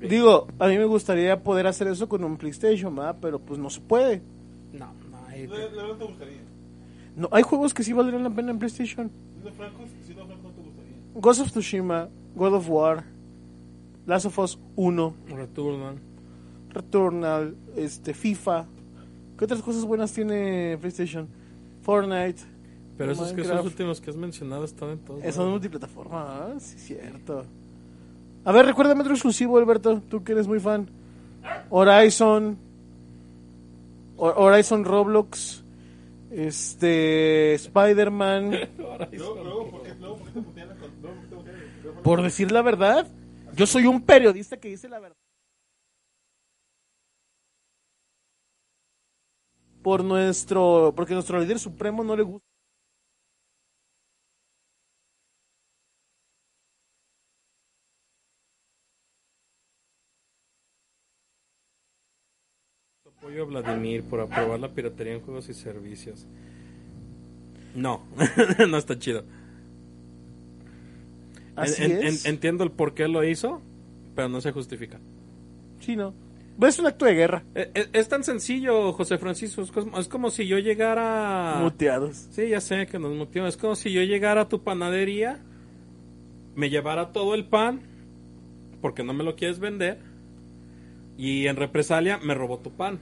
Digo, 0.08 0.46
a 0.58 0.68
mí 0.68 0.76
me 0.76 0.84
gustaría 0.84 1.42
poder 1.42 1.66
hacer 1.66 1.88
eso 1.88 2.08
con 2.08 2.22
un 2.22 2.36
PlayStation, 2.36 2.94
¿verdad? 2.94 3.16
Pero 3.20 3.38
pues 3.38 3.58
no 3.58 3.70
se 3.70 3.80
puede. 3.80 4.20
No, 4.72 4.92
no 5.10 5.26
hay. 5.28 5.46
La 5.46 5.56
la 5.56 5.82
verdad 5.82 5.96
te 5.96 6.04
gustaría. 6.04 6.38
No, 7.16 7.28
hay 7.32 7.42
juegos 7.42 7.72
que 7.72 7.82
sí 7.82 7.92
valdrían 7.92 8.22
la 8.22 8.30
pena 8.30 8.50
en 8.50 8.58
PlayStation. 8.58 9.10
Siendo 9.32 9.52
francos, 9.52 9.90
siendo 10.04 10.26
francos 10.26 10.52
te 10.54 10.60
gustaría. 10.60 10.96
Ghost 11.14 11.40
of 11.40 11.50
Tsushima, 11.50 12.08
God 12.34 12.54
of 12.54 12.68
War, 12.68 13.04
Last 14.06 14.26
of 14.26 14.38
Us 14.38 14.58
1, 14.76 15.14
Returnal. 15.30 15.96
Returnal, 16.70 17.54
este, 17.74 18.12
FIFA. 18.12 18.66
¿Qué 19.38 19.44
otras 19.44 19.60
cosas 19.62 19.84
buenas 19.84 20.12
tiene 20.12 20.76
PlayStation? 20.80 21.28
Fortnite. 21.82 22.40
Pero 22.96 23.12
esos 23.12 23.32
que 23.32 23.42
esos 23.42 23.64
últimos 23.64 24.00
que 24.00 24.10
has 24.10 24.16
mencionado 24.16 24.64
están 24.64 24.90
en 24.90 24.98
todos. 25.00 25.18
Eso 25.20 25.28
es 25.28 25.36
lados. 25.36 25.50
multiplataforma, 25.52 26.22
¿ah? 26.46 26.54
sí, 26.58 26.78
cierto. 26.78 27.44
A 28.44 28.52
ver, 28.52 28.64
recuérdame 28.64 29.02
otro 29.02 29.12
exclusivo, 29.12 29.58
Alberto, 29.58 30.00
tú 30.08 30.24
que 30.24 30.32
eres 30.32 30.46
muy 30.48 30.60
fan. 30.60 30.88
Horizon, 31.68 32.56
Ho- 34.16 34.34
Horizon 34.44 34.84
Roblox, 34.84 35.62
este, 36.30 37.54
Spider-Man. 37.54 38.50
Luego, 39.12 39.42
luego, 39.44 39.70
¿por 39.70 39.82
qué, 39.82 39.94
luego, 40.00 40.16
¿por 40.16 40.26
qué 40.28 40.32
te 40.32 40.40
putean 40.42 40.68
la 40.68 40.74
con- 40.76 40.90
luego, 41.02 41.16
¿por 41.16 41.22
qué 41.22 41.28
te 41.28 41.36
putean 41.36 41.56
el 41.56 41.66
micrófono? 41.76 42.02
Por 42.02 42.22
decir 42.22 42.52
la 42.52 42.62
verdad, 42.62 43.06
yo 43.54 43.66
soy 43.66 43.86
un 43.86 44.00
periodista 44.00 44.56
que 44.56 44.68
dice 44.70 44.88
la 44.88 44.98
verdad. 45.00 45.16
Por 49.86 50.02
nuestro, 50.02 50.92
porque 50.96 51.14
nuestro 51.14 51.38
líder 51.38 51.60
supremo 51.60 52.02
no 52.02 52.16
le 52.16 52.24
gusta. 52.24 52.48
Apoyo 63.06 63.42
a 63.42 63.46
Vladimir 63.46 64.02
por 64.04 64.20
aprobar 64.20 64.60
la 64.60 64.72
piratería 64.74 65.14
en 65.14 65.20
juegos 65.22 65.48
y 65.48 65.54
servicios. 65.54 66.26
No, 67.74 68.02
no 68.68 68.76
está 68.76 68.98
chido. 68.98 69.24
Así 71.54 71.84
En- 71.84 71.92
en- 71.92 72.04
es. 72.08 72.26
entiendo 72.26 72.64
el 72.64 72.70
por 72.70 72.94
qué 72.94 73.08
lo 73.08 73.24
hizo, 73.24 73.60
pero 74.14 74.28
no 74.28 74.40
se 74.40 74.52
justifica. 74.52 74.98
Sí, 75.80 75.96
no. 75.96 76.12
Pues 76.58 76.74
es 76.74 76.80
un 76.80 76.86
acto 76.86 77.04
de 77.04 77.14
guerra. 77.14 77.42
Es, 77.54 77.68
es- 77.74 77.88
es 77.92 78.08
tan 78.08 78.24
sencillo, 78.24 78.92
José 78.94 79.18
Francisco. 79.18 79.60
Es 79.62 79.70
como, 79.72 79.98
es 79.98 80.08
como 80.08 80.30
si 80.30 80.46
yo 80.46 80.58
llegara. 80.58 81.58
Muteados. 81.60 82.16
Sí, 82.30 82.48
ya 82.48 82.60
sé 82.60 82.86
que 82.86 82.98
nos 82.98 83.14
muteó. 83.14 83.46
Es 83.46 83.56
como 83.56 83.74
si 83.76 83.92
yo 83.92 84.02
llegara 84.02 84.42
a 84.42 84.48
tu 84.48 84.62
panadería, 84.62 85.38
me 86.54 86.70
llevara 86.70 87.12
todo 87.12 87.34
el 87.34 87.44
pan, 87.46 87.82
porque 88.80 89.04
no 89.04 89.12
me 89.12 89.22
lo 89.24 89.36
quieres 89.36 89.58
vender, 89.58 89.98
y 91.18 91.46
en 91.46 91.56
represalia 91.56 92.18
me 92.18 92.34
robó 92.34 92.58
tu 92.58 92.70
pan 92.72 92.98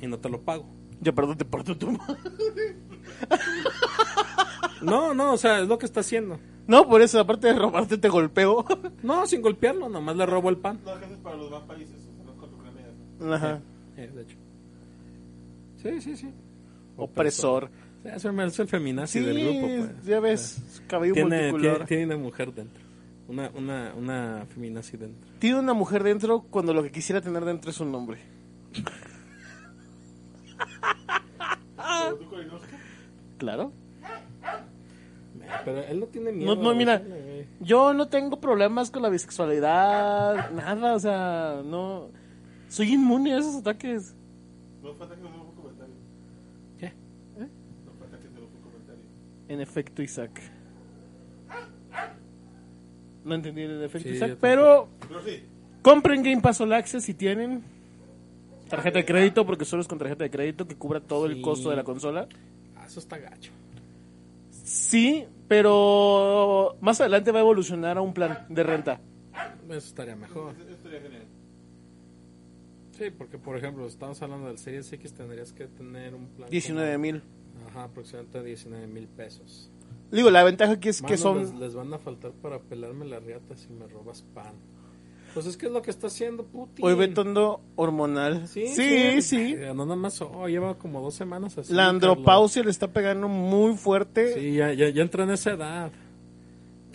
y 0.00 0.06
no 0.06 0.18
te 0.18 0.28
lo 0.30 0.40
pago. 0.42 0.66
Ya 1.00 1.12
perdón, 1.12 1.36
te 1.36 1.44
parto 1.44 1.76
tu 1.76 1.90
madre. 1.92 2.16
No, 4.82 5.14
no, 5.14 5.32
o 5.32 5.36
sea, 5.38 5.60
es 5.60 5.68
lo 5.68 5.78
que 5.78 5.86
está 5.86 6.00
haciendo. 6.00 6.38
No, 6.66 6.86
por 6.88 7.00
eso, 7.00 7.18
aparte 7.18 7.46
de 7.48 7.54
robarte, 7.54 7.96
te 7.96 8.08
golpeo. 8.08 8.64
No, 9.02 9.26
sin 9.26 9.40
golpearlo, 9.40 9.88
nomás 9.88 10.16
le 10.16 10.26
robo 10.26 10.50
el 10.50 10.58
pan. 10.58 10.80
No, 10.84 10.98
que 10.98 11.06
es 11.06 11.18
para 11.22 11.36
los 11.36 11.50
más 11.50 11.62
países, 11.62 12.03
Ajá. 13.20 13.60
Eh, 13.96 14.10
de 14.14 14.22
hecho. 14.22 14.36
Sí, 15.82 16.00
sí, 16.00 16.16
sí. 16.16 16.30
Opresor. 16.96 17.70
Sí, 18.02 18.08
es 18.08 18.58
el, 18.58 18.68
feminazi 18.68 19.18
Sí, 19.20 19.24
del 19.24 19.40
grupo, 19.40 19.66
pues. 19.94 20.04
ya 20.06 20.20
ves, 20.20 20.82
cabello 20.86 21.14
Tiene, 21.14 21.30
tiene, 21.30 21.52
multicolor. 21.52 21.86
tiene 21.86 22.04
una 22.06 22.16
mujer 22.16 22.52
dentro. 22.52 22.82
Una, 23.28 23.50
una, 23.54 23.94
una 23.96 24.46
feminazi 24.52 24.96
dentro. 24.98 25.30
Tiene 25.38 25.58
una 25.58 25.72
mujer 25.72 26.02
dentro 26.02 26.42
cuando 26.50 26.74
lo 26.74 26.82
que 26.82 26.90
quisiera 26.90 27.20
tener 27.22 27.44
dentro 27.44 27.70
es 27.70 27.80
un 27.80 27.94
hombre. 27.94 28.18
Claro. 33.38 33.72
Pero 35.64 35.82
él 35.84 36.00
no 36.00 36.06
tiene 36.06 36.32
miedo. 36.32 36.54
No, 36.54 36.62
no, 36.62 36.74
mira, 36.74 37.02
yo 37.60 37.94
no 37.94 38.08
tengo 38.08 38.40
problemas 38.40 38.90
con 38.90 39.02
la 39.02 39.08
bisexualidad, 39.08 40.50
nada, 40.50 40.94
o 40.94 40.98
sea, 40.98 41.62
no. 41.64 42.08
Soy 42.74 42.92
inmune 42.94 43.32
a 43.32 43.38
esos 43.38 43.54
ataques. 43.54 44.16
No 44.82 44.92
fue 44.94 45.06
ataque, 45.06 45.22
solo 45.22 45.44
fue 45.44 45.62
comentario. 45.62 45.94
¿Qué? 46.76 46.92
No 47.38 47.92
fue 47.96 48.06
ataque, 48.08 48.26
solo 48.34 48.48
fue 48.48 48.60
comentario. 48.62 49.02
En 49.46 49.60
efecto, 49.60 50.02
Isaac. 50.02 50.42
No 53.24 53.36
entendí 53.36 53.62
el 53.62 53.80
efecto, 53.80 54.08
Sí, 54.08 54.16
Isaac, 54.16 54.38
pero 54.40 54.88
Pero 55.06 55.22
sí, 55.22 55.44
compren 55.82 56.24
Game 56.24 56.40
Pass 56.40 56.60
All 56.62 56.72
Access 56.72 57.04
si 57.04 57.14
tienen 57.14 57.62
tarjeta 58.68 58.98
de 58.98 59.04
crédito, 59.04 59.46
porque 59.46 59.64
solo 59.64 59.80
es 59.80 59.86
con 59.86 60.00
tarjeta 60.00 60.24
de 60.24 60.30
crédito 60.30 60.66
que 60.66 60.74
cubra 60.74 60.98
todo 60.98 61.26
el 61.26 61.40
costo 61.42 61.70
de 61.70 61.76
la 61.76 61.84
consola. 61.84 62.26
Ah, 62.74 62.86
eso 62.86 62.98
está 62.98 63.18
gacho. 63.18 63.52
Sí, 64.50 65.24
pero 65.46 66.76
más 66.80 67.00
adelante 67.00 67.30
va 67.30 67.38
a 67.38 67.42
evolucionar 67.42 67.98
a 67.98 68.00
un 68.00 68.12
plan 68.12 68.46
de 68.48 68.64
renta. 68.64 69.00
Eso 69.68 69.76
estaría 69.76 70.16
mejor. 70.16 70.56
eso 70.60 70.70
estaría 70.72 71.00
genial. 71.00 71.33
Sí, 72.96 73.10
porque 73.10 73.38
por 73.38 73.56
ejemplo, 73.56 73.86
estamos 73.86 74.20
hablando 74.22 74.48
del 74.48 74.58
Series 74.58 74.92
X, 74.92 75.14
tendrías 75.14 75.52
que 75.52 75.66
tener 75.66 76.14
un 76.14 76.26
plan. 76.28 76.48
19 76.48 76.98
mil. 76.98 77.22
Ajá, 77.68 77.84
aproximadamente 77.84 78.42
19 78.42 78.86
mil 78.86 79.08
pesos. 79.08 79.70
Digo, 80.10 80.30
la 80.30 80.44
ventaja 80.44 80.72
aquí 80.72 80.90
es 80.90 81.02
que 81.02 81.16
son... 81.16 81.38
Les, 81.38 81.54
les 81.54 81.74
van 81.74 81.92
a 81.92 81.98
faltar 81.98 82.32
para 82.32 82.60
pelarme 82.60 83.04
la 83.04 83.18
riata 83.18 83.56
si 83.56 83.68
me 83.70 83.88
robas 83.88 84.22
pan. 84.22 84.54
Pues 85.34 85.46
es 85.46 85.56
que 85.56 85.66
es 85.66 85.72
lo 85.72 85.82
que 85.82 85.90
está 85.90 86.06
haciendo 86.06 86.44
Putin. 86.44 86.84
Hoy 86.84 86.94
vetondo 86.94 87.60
hormonal. 87.74 88.46
Sí, 88.46 88.68
sí. 88.68 89.20
sí. 89.20 89.56
No, 89.74 89.84
nada 89.84 89.96
más, 89.96 90.22
oh, 90.22 90.46
lleva 90.46 90.78
como 90.78 91.00
dos 91.00 91.14
semanas 91.14 91.58
así. 91.58 91.72
La 91.72 91.86
Carlos. 91.86 91.94
andropausia 91.94 92.62
le 92.62 92.70
está 92.70 92.92
pegando 92.92 93.26
muy 93.26 93.76
fuerte. 93.76 94.34
Sí, 94.34 94.54
ya, 94.54 94.72
ya, 94.72 94.88
ya 94.90 95.02
entró 95.02 95.24
en 95.24 95.30
esa 95.30 95.50
edad. 95.54 95.90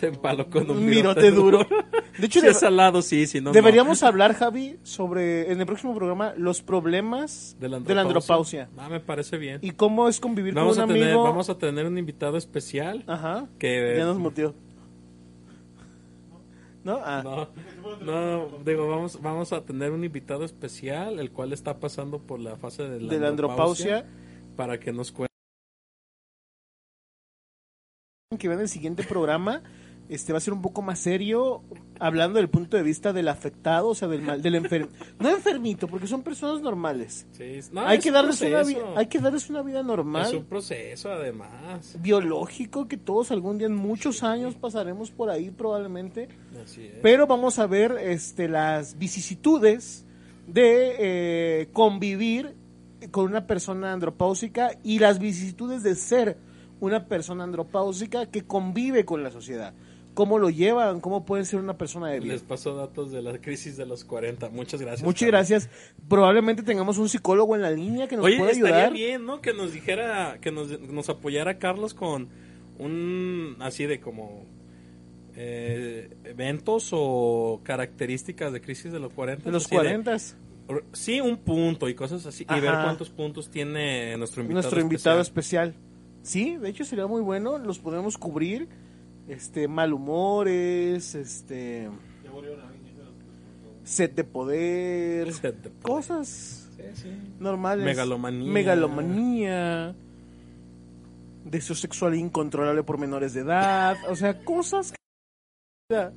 Te 0.00 0.06
empalo 0.08 0.48
con 0.48 0.70
un 0.70 0.86
virote 0.86 1.30
duro. 1.30 1.66
De 2.18 2.26
hecho, 2.26 2.40
Si 2.40 2.46
es 2.46 2.58
salado, 2.58 3.02
sí, 3.02 3.26
si 3.26 3.38
no, 3.40 3.46
no. 3.50 3.52
deberíamos 3.52 4.02
hablar, 4.02 4.34
Javi, 4.34 4.78
sobre 4.82 5.52
en 5.52 5.60
el 5.60 5.66
próximo 5.66 5.94
programa 5.94 6.32
los 6.36 6.62
problemas 6.62 7.56
De 7.60 7.68
la 7.68 7.80
de 7.80 7.94
la 7.94 8.02
andropausia. 8.02 8.68
Ah, 8.78 8.88
me 8.88 9.00
parece 9.00 9.36
bien. 9.38 9.58
Y 9.62 9.70
cómo 9.72 10.08
es 10.08 10.18
convivir 10.20 10.54
Vamos 10.54 10.74
con 10.76 10.82
a, 10.82 10.86
un 10.86 10.92
tener, 10.92 11.08
amigo. 11.08 11.22
vamos 11.22 11.48
a 11.50 11.58
tener 11.58 11.86
un 11.86 11.98
invitado 11.98 12.36
especial 12.36 13.04
Ajá. 13.06 13.46
que... 13.58 13.94
Ya 13.96 14.04
nos 14.04 14.18
muteó. 14.18 14.54
¿No? 16.82 16.98
Ah. 17.04 17.22
No, 17.22 17.48
no, 18.00 18.48
digo, 18.64 18.88
vamos, 18.88 19.20
vamos 19.20 19.52
a 19.52 19.62
tener 19.64 19.90
un 19.92 20.02
invitado 20.02 20.44
especial, 20.44 21.18
el 21.18 21.30
cual 21.30 21.52
está 21.52 21.78
pasando 21.78 22.20
por 22.20 22.40
la 22.40 22.56
fase 22.56 22.84
de 22.88 23.00
la, 23.00 23.12
de 23.12 23.20
la 23.20 23.28
andropausia. 23.28 24.06
para 24.56 24.80
que 24.80 24.90
nos 24.92 25.12
cuente. 25.12 25.30
Que 28.38 28.48
vean 28.48 28.60
el 28.60 28.68
siguiente 28.68 29.02
programa. 29.02 29.62
Este 30.10 30.32
va 30.32 30.38
a 30.38 30.40
ser 30.40 30.52
un 30.52 30.60
poco 30.60 30.82
más 30.82 30.98
serio, 30.98 31.62
hablando 32.00 32.38
del 32.38 32.48
punto 32.50 32.76
de 32.76 32.82
vista 32.82 33.12
del 33.12 33.28
afectado, 33.28 33.88
o 33.88 33.94
sea, 33.94 34.08
del 34.08 34.22
mal, 34.22 34.42
del 34.42 34.56
enfermo. 34.56 34.88
No 35.20 35.28
enfermito, 35.30 35.86
porque 35.86 36.08
son 36.08 36.22
personas 36.24 36.60
normales. 36.60 37.26
Sí, 37.30 37.60
no, 37.72 37.82
hay, 37.82 38.00
que 38.00 38.08
un 38.08 38.14
darles 38.14 38.40
una 38.42 38.50
proceso. 38.58 38.78
vi- 38.80 38.92
hay 38.96 39.06
que 39.06 39.18
darles 39.20 39.48
una 39.48 39.62
vida 39.62 39.82
normal. 39.84 40.26
Es 40.26 40.32
un 40.32 40.44
proceso, 40.46 41.12
además. 41.12 41.96
biológico 42.00 42.88
que 42.88 42.96
todos 42.96 43.30
algún 43.30 43.58
día 43.58 43.68
en 43.68 43.76
muchos 43.76 44.24
años 44.24 44.56
pasaremos 44.56 45.12
por 45.12 45.30
ahí 45.30 45.50
probablemente 45.50 46.28
Así 46.62 46.86
es. 46.86 46.94
pero 47.02 47.28
vamos 47.28 47.60
a 47.60 47.66
ver 47.68 47.92
este 48.00 48.48
las 48.48 48.98
vicisitudes 48.98 50.04
de 50.48 50.96
eh, 50.98 51.68
convivir 51.72 52.56
con 53.12 53.26
una 53.26 53.46
persona 53.46 53.92
andropáusica 53.92 54.72
y 54.82 54.98
las 54.98 55.20
vicisitudes 55.20 55.82
de 55.84 55.94
ser 55.94 56.36
una 56.80 57.06
persona 57.06 57.44
andropáusica 57.44 58.26
que 58.26 58.42
convive 58.42 59.04
con 59.04 59.22
la 59.22 59.30
sociedad 59.30 59.72
cómo 60.14 60.38
lo 60.38 60.50
llevan 60.50 61.00
cómo 61.00 61.24
pueden 61.24 61.46
ser 61.46 61.60
una 61.60 61.78
persona 61.78 62.08
de 62.08 62.18
bien 62.20 62.32
Les 62.32 62.42
paso 62.42 62.74
datos 62.74 63.10
de 63.12 63.22
la 63.22 63.38
crisis 63.38 63.76
de 63.76 63.86
los 63.86 64.04
40. 64.04 64.50
Muchas 64.50 64.80
gracias. 64.80 65.04
muchas 65.04 65.30
Carlos. 65.30 65.48
gracias 65.48 65.70
probablemente 66.08 66.62
tengamos 66.62 66.98
un 66.98 67.08
psicólogo 67.08 67.54
en 67.54 67.62
la 67.62 67.70
línea 67.70 68.08
que 68.08 68.16
nos 68.16 68.24
Oye, 68.24 68.38
pueda 68.38 68.50
estaría 68.50 68.76
ayudar 68.76 68.92
bien, 68.92 69.24
¿no? 69.26 69.40
Que 69.40 69.52
nos 69.54 69.72
dijera, 69.72 70.38
que 70.40 70.50
nos, 70.50 70.80
nos 70.80 71.08
apoyara 71.08 71.58
Carlos 71.58 71.94
con 71.94 72.28
un, 72.78 73.56
así 73.60 73.86
de 73.86 74.00
como, 74.00 74.44
eh, 75.36 76.10
eventos 76.24 76.90
o 76.92 77.60
características 77.62 78.52
de 78.52 78.60
crisis 78.60 78.92
de 78.92 78.98
los 79.00 79.12
40. 79.12 79.44
de 79.44 79.52
los 79.52 79.64
así 79.66 79.74
de- 79.74 79.80
40 79.80 80.16
sí, 80.92 81.20
un 81.20 81.36
punto 81.38 81.88
y 81.88 81.94
cosas 81.94 82.26
así. 82.26 82.44
Y 82.48 82.60
ver 82.60 82.72
cuántos 82.72 83.10
puntos 83.10 83.50
tiene 83.50 84.16
nuestro 84.16 84.42
invitado 84.42 84.62
nuestro 84.62 84.80
invitado 84.80 85.20
especial. 85.20 85.68
especial. 85.70 85.90
Sí, 86.22 86.56
de 86.56 86.68
hecho 86.68 86.84
sería 86.84 87.06
muy 87.06 87.22
bueno, 87.22 87.58
los 87.58 87.78
podemos 87.78 88.18
cubrir. 88.18 88.68
Este, 89.30 89.68
este, 91.14 91.88
de 92.24 92.28
los 92.28 92.58
por 92.58 93.84
set 93.84 94.14
de 94.16 94.24
poder, 94.24 95.32
Set 95.32 95.62
de 95.62 95.70
poder. 95.70 95.82
cosas 95.82 96.68
Sí, 96.76 96.82
sí. 97.02 97.10
normales. 97.38 97.84
Megalomanía. 97.84 98.52
Megalomanía. 98.52 99.94
Deseo 101.44 101.76
sexual 101.76 102.14
incontrolable 102.16 102.82
por 102.82 102.98
menores 102.98 103.32
de 103.34 103.40
edad. 103.42 103.96
O 104.08 104.16
sea, 104.16 104.42
cosas 104.44 104.92
que... 105.88 105.94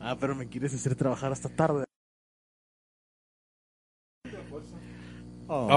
Ah, 0.00 0.16
pero 0.18 0.34
me 0.34 0.48
quieres 0.48 0.74
hacer 0.74 0.96
trabajar 0.96 1.30
hasta 1.30 1.48
tarde. 1.48 1.84
Oh. 5.48 5.68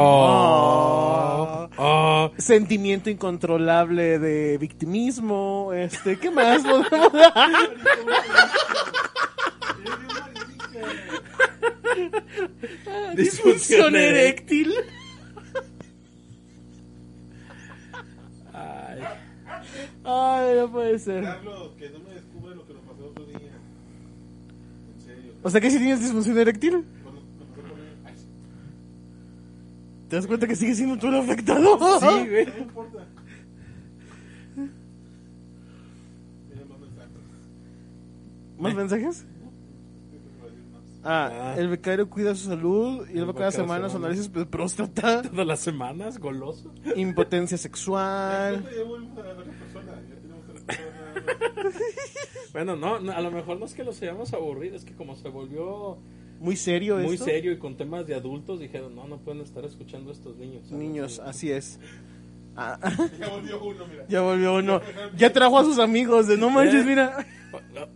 Oh. 1.78 2.32
Sentimiento 2.38 3.10
incontrolable 3.10 4.20
de 4.20 4.58
victimismo. 4.58 5.72
Este, 5.74 6.18
¿qué 6.18 6.32
más 6.32 6.62
podemos 6.64 7.12
dar? 7.14 7.50
Disfunción 13.16 13.96
eréctil. 13.96 14.74
Ay. 18.54 19.00
Ay, 20.04 20.56
no 20.58 20.72
puede 20.72 21.00
ser. 21.00 21.24
Carlos, 21.24 21.72
que 21.78 21.90
no 21.90 22.00
me 22.00 22.14
descubre 22.14 22.56
lo 22.56 22.66
que 22.68 22.74
nos 22.74 22.84
pasó 22.84 23.00
el 23.00 23.06
otro 23.10 23.26
día. 23.26 23.38
En 24.96 25.02
serio. 25.02 25.34
O 25.44 25.50
sea 25.50 25.62
que 25.62 25.72
si 25.72 25.78
tienes 25.78 26.02
disfunción 26.02 26.38
eréctil, 26.38 26.86
¿te 30.10 30.16
das 30.16 30.28
cuenta 30.28 30.48
que 30.48 30.56
sigue 30.56 30.76
siendo 30.76 30.98
tú 30.98 31.08
el 31.08 31.16
afectado? 31.16 31.78
Sí, 32.00 32.30
güey. 32.30 32.46
no 32.46 32.58
importa. 32.60 33.06
Mira 36.50 36.66
más 36.66 36.80
mensajes. 36.80 37.12
¿Más 38.58 38.76
mensajes? 38.76 39.26
Ah, 41.08 41.30
Ah. 41.54 41.56
el 41.60 41.68
becario 41.68 42.10
cuida 42.10 42.34
su 42.34 42.48
salud 42.48 43.08
y 43.08 43.12
él 43.12 43.20
El 43.20 43.30
va 43.30 43.34
cada 43.34 43.46
becario 43.50 43.52
semana 43.52 43.86
a 43.86 43.90
su 43.92 43.98
análisis 43.98 44.34
de 44.34 44.46
próstata, 44.48 45.22
Todas 45.22 45.46
las 45.46 45.60
semanas, 45.60 46.18
goloso. 46.18 46.74
impotencia 46.96 47.58
sexual. 47.58 48.66
Bueno, 52.54 52.76
no, 52.78 53.00
no, 53.02 53.12
a 53.12 53.20
lo 53.20 53.32
mejor 53.32 53.60
no 53.60 53.66
es 53.66 53.74
que 53.74 53.84
los 53.84 54.02
hayamos 54.02 54.34
aburrido, 54.34 54.78
es 54.78 54.86
que 54.86 54.94
como 54.96 55.16
se 55.18 55.28
volvió 55.28 55.98
Muy 56.40 56.56
serio 56.58 56.98
muy 56.98 57.14
esto. 57.16 57.26
serio 57.26 57.52
y 57.52 57.58
con 57.58 57.76
temas 57.78 58.06
de 58.08 58.14
adultos, 58.16 58.60
dijeron, 58.60 58.96
no, 58.96 59.08
no 59.08 59.18
pueden 59.20 59.42
estar 59.42 59.64
escuchando 59.66 60.10
a 60.10 60.14
estos 60.14 60.36
niños. 60.38 60.64
¿sabes? 60.68 60.78
Niños, 60.84 61.14
Sí. 61.16 61.22
así 61.26 61.52
es. 61.52 61.80
Ah, 62.56 62.78
Ya 63.20 63.30
volvió 63.30 63.64
uno, 63.64 63.86
mira. 63.88 64.06
ya 64.08 64.22
volvió 64.22 64.56
uno. 64.56 64.82
Ya 65.18 65.32
trajo 65.34 65.58
a 65.60 65.64
sus 65.64 65.80
amigos 65.80 66.28
de 66.28 66.38
no 66.38 66.50
manches, 66.50 66.86
mira. 66.86 67.26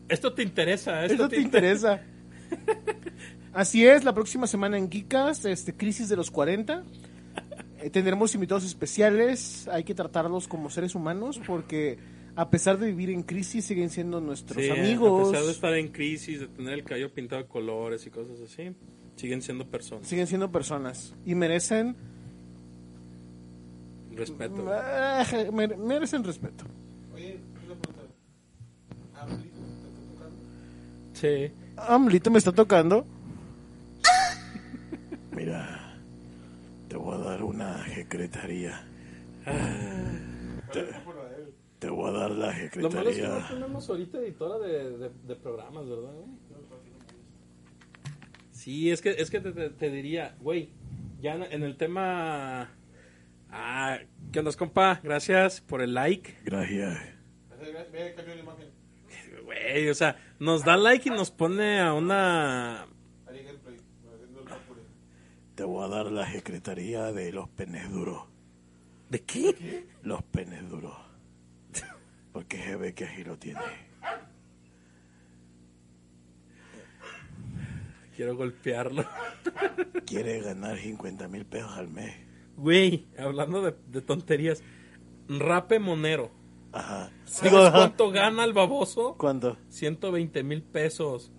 Esto 0.08 0.34
te 0.34 0.44
interesa, 0.44 1.02
esto, 1.06 1.14
Esto 1.14 1.30
te 1.30 1.40
interesa. 1.42 2.02
Así 3.54 3.86
es, 3.86 4.04
la 4.04 4.14
próxima 4.14 4.48
semana 4.48 4.78
en 4.78 4.90
Geekas, 4.92 5.44
este, 5.46 5.74
Crisis 5.76 6.08
de 6.10 6.16
los 6.16 6.30
40. 6.32 6.84
Eh, 7.82 7.90
tendremos 7.90 8.34
invitados 8.36 8.64
especiales. 8.64 9.68
Hay 9.70 9.84
que 9.84 9.96
tratarlos 9.96 10.48
como 10.48 10.70
seres 10.70 10.94
humanos 10.96 11.40
porque 11.48 11.98
a 12.42 12.50
pesar 12.50 12.78
de 12.78 12.88
vivir 12.88 13.10
en 13.10 13.24
crisis 13.24 13.66
siguen 13.66 13.90
siendo 13.90 14.22
nuestros 14.22 14.64
Sí, 14.64 14.70
amigos. 14.70 15.28
A 15.28 15.32
pesar 15.32 15.46
de 15.46 15.52
estar 15.52 15.74
en 15.74 15.90
crisis, 15.90 16.40
de 16.40 16.48
tener 16.48 16.74
el 16.74 16.84
cabello 16.84 17.14
pintado 17.14 17.42
de 17.42 17.48
colores 17.50 18.06
y 18.06 18.10
cosas 18.10 18.40
así, 18.42 18.72
siguen 19.18 19.42
siendo 19.42 19.68
personas. 19.68 20.08
Siguen 20.08 20.26
siendo 20.28 20.50
personas 20.52 21.14
y 21.26 21.36
merecen 21.36 21.96
Respeto. 24.16 24.66
eh, 24.74 25.52
mere- 25.52 25.78
merecen 25.78 26.24
respeto. 26.24 26.66
Oye, 27.14 27.40
una 27.66 27.76
pregunta. 27.76 28.04
¿Ablito 29.22 29.60
te 29.60 29.70
está 29.72 29.90
tocando? 30.14 30.38
Sí. 31.14 31.52
Amlito 31.78 32.32
me 32.32 32.38
está 32.38 32.52
tocando. 32.52 33.06
Mira, 35.36 35.98
te 36.88 36.96
voy 36.98 37.16
a 37.16 37.18
dar 37.18 37.44
una 37.44 37.86
secretaría. 37.94 38.86
Te, 40.74 40.82
te 41.80 41.90
voy 41.90 42.10
a 42.10 42.12
dar 42.14 42.32
la 42.32 42.48
Lo 42.48 42.52
malo 42.52 42.60
es 42.62 42.72
que 42.72 42.82
no 42.82 42.92
secretaría. 42.92 43.48
tenemos 43.50 43.90
ahorita 43.90 44.18
editora 44.20 44.58
de, 44.60 44.98
de- 44.98 45.12
de 45.28 45.36
programas, 45.36 45.88
¿verdad? 45.88 46.12
güey? 46.14 46.28
Sí, 48.52 48.92
es 48.92 49.02
que, 49.02 49.12
es 49.12 49.30
que 49.30 49.40
te, 49.40 49.52
te- 49.54 49.70
te 49.70 49.90
diría, 49.90 50.36
güey, 50.42 50.70
ya 51.22 51.36
en, 51.36 51.44
en 51.44 51.64
el 51.64 51.78
tema... 51.78 52.70
Ah, 53.52 53.98
¿qué 54.32 54.40
onda, 54.40 54.52
compa? 54.54 55.00
Gracias 55.02 55.62
por 55.62 55.82
el 55.82 55.94
like. 55.94 56.36
Gracias. 56.44 57.00
Güey, 59.46 59.90
o 59.90 59.94
sea, 59.96 60.18
nos 60.40 60.64
da 60.64 60.78
like 60.78 61.08
y 61.10 61.12
nos 61.12 61.32
pone 61.32 61.80
a 61.80 61.94
una... 61.94 62.86
Te 65.56 65.64
voy 65.64 65.84
a 65.84 65.88
dar 65.88 66.12
la 66.12 66.32
secretaría 66.32 67.12
de 67.12 67.32
los 67.34 67.50
penes 67.50 67.92
duros. 67.92 68.24
¿De 69.10 69.22
qué? 69.22 69.88
Los 70.04 70.22
penes 70.24 70.70
duros. 70.70 70.96
Porque 72.40 72.58
se 72.64 72.78
ve 72.78 72.94
que 72.94 73.04
así 73.04 73.26
lo 73.26 73.38
tiene. 73.38 73.60
Quiero 78.16 78.38
golpearlo. 78.38 79.04
Quiere 80.06 80.40
ganar 80.40 80.78
50 80.78 81.28
mil 81.28 81.46
pesos 81.46 81.74
al 81.74 81.90
mes. 81.90 82.16
Güey, 82.56 83.10
hablando 83.18 83.62
de, 83.62 83.76
de 83.88 84.02
tonterías. 84.02 84.64
Rape 85.28 85.80
Monero. 85.80 86.32
Ajá. 86.72 87.12
¿Sabes 87.26 87.52
Digo, 87.52 87.62
ajá. 87.66 87.78
cuánto 87.78 88.10
gana 88.10 88.46
el 88.46 88.54
baboso? 88.54 89.16
¿Cuánto? 89.18 89.58
120 89.68 90.42
mil 90.44 90.64
pesos. 90.64 91.34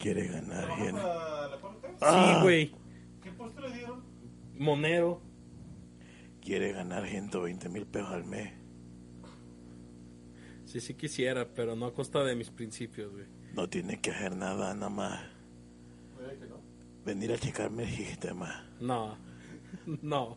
Quiere 0.00 0.26
ganar 0.26 0.66
bien. 0.80 0.96
¿La, 0.96 1.46
la 1.48 1.60
puerta? 1.60 1.88
Ah. 2.00 2.34
Sí, 2.38 2.42
güey. 2.42 2.74
¿Qué 3.22 3.30
puesto 3.30 3.60
le 3.60 3.72
dieron? 3.72 4.02
Monero. 4.56 5.22
Quiere 6.40 6.72
ganar 6.72 7.06
120 7.06 7.68
mil 7.68 7.86
pesos 7.86 8.10
al 8.10 8.24
mes. 8.24 8.57
Sí, 10.70 10.80
sí 10.80 10.92
quisiera, 10.94 11.46
pero 11.48 11.74
no 11.74 11.86
a 11.86 11.94
costa 11.94 12.22
de 12.24 12.34
mis 12.36 12.50
principios, 12.50 13.10
güey. 13.12 13.24
No 13.54 13.68
tiene 13.68 14.00
que 14.00 14.10
hacer 14.10 14.36
nada, 14.36 14.74
nada 14.74 14.90
más. 14.90 15.20
Oye, 16.18 16.36
que 16.38 16.46
no. 16.46 16.60
Venir 17.06 17.32
a 17.32 17.38
checarme 17.38 17.84
el 17.84 17.90
sistema. 17.90 18.68
No, 18.80 19.16
no. 20.02 20.36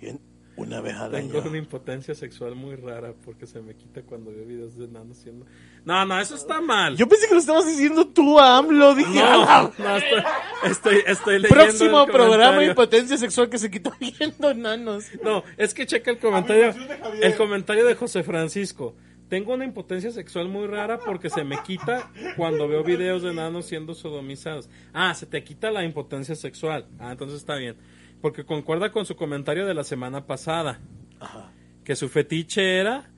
Y 0.00 0.08
en- 0.08 0.30
una 0.56 0.80
vez 0.80 0.94
al 0.96 1.12
Tengo 1.12 1.38
año. 1.38 1.48
una 1.48 1.58
impotencia 1.58 2.14
sexual 2.14 2.54
muy 2.56 2.74
rara 2.76 3.14
porque 3.24 3.46
se 3.46 3.62
me 3.62 3.74
quita 3.76 4.02
cuando 4.02 4.30
veo 4.32 4.44
videos 4.44 4.76
de 4.76 4.86
enanos 4.86 5.16
siendo... 5.16 5.46
No, 5.86 6.04
no, 6.04 6.20
eso 6.20 6.34
está 6.34 6.60
mal. 6.60 6.96
Yo 6.98 7.08
pensé 7.08 7.28
que 7.28 7.34
lo 7.34 7.40
estabas 7.40 7.66
diciendo 7.66 8.06
tú 8.08 8.38
a 8.38 8.58
AMLO. 8.58 8.94
Dije, 8.94 9.14
No, 9.14 9.42
"Ah, 9.48 9.70
no, 9.78 9.96
estoy, 9.96 10.22
estoy, 10.64 10.96
estoy 11.06 11.34
leyendo 11.38 11.48
Próximo 11.64 12.00
el 12.04 12.10
programa 12.10 12.44
comentario. 12.56 12.70
impotencia 12.70 13.16
sexual 13.16 13.48
que 13.48 13.56
se 13.58 13.70
quitó 13.70 13.90
viendo 14.00 14.52
nanos. 14.52 15.06
No, 15.22 15.44
es 15.56 15.72
que 15.72 15.86
checa 15.86 16.10
el 16.10 16.18
comentario, 16.18 16.74
el 17.22 17.36
comentario 17.36 17.86
de 17.86 17.94
José 17.94 18.22
Francisco. 18.24 18.94
Tengo 19.30 19.54
una 19.54 19.64
impotencia 19.64 20.10
sexual 20.10 20.48
muy 20.48 20.66
rara 20.66 20.98
porque 20.98 21.30
se 21.30 21.44
me 21.44 21.56
quita 21.62 22.10
cuando 22.36 22.68
veo 22.68 22.82
videos 22.84 23.22
de 23.22 23.30
enanos 23.30 23.64
siendo 23.64 23.94
sodomizados. 23.94 24.68
Ah, 24.92 25.14
se 25.14 25.24
te 25.24 25.42
quita 25.44 25.70
la 25.70 25.84
impotencia 25.84 26.34
sexual. 26.34 26.86
Ah, 26.98 27.12
entonces 27.12 27.38
está 27.38 27.54
bien. 27.54 27.76
Porque 28.20 28.44
concuerda 28.44 28.90
con 28.92 29.06
su 29.06 29.14
comentario 29.16 29.66
de 29.66 29.72
la 29.74 29.84
semana 29.84 30.26
pasada. 30.26 30.80
Ajá. 31.20 31.52
Que 31.84 31.94
su 31.96 32.08
fetiche 32.08 32.78
era 32.78 33.10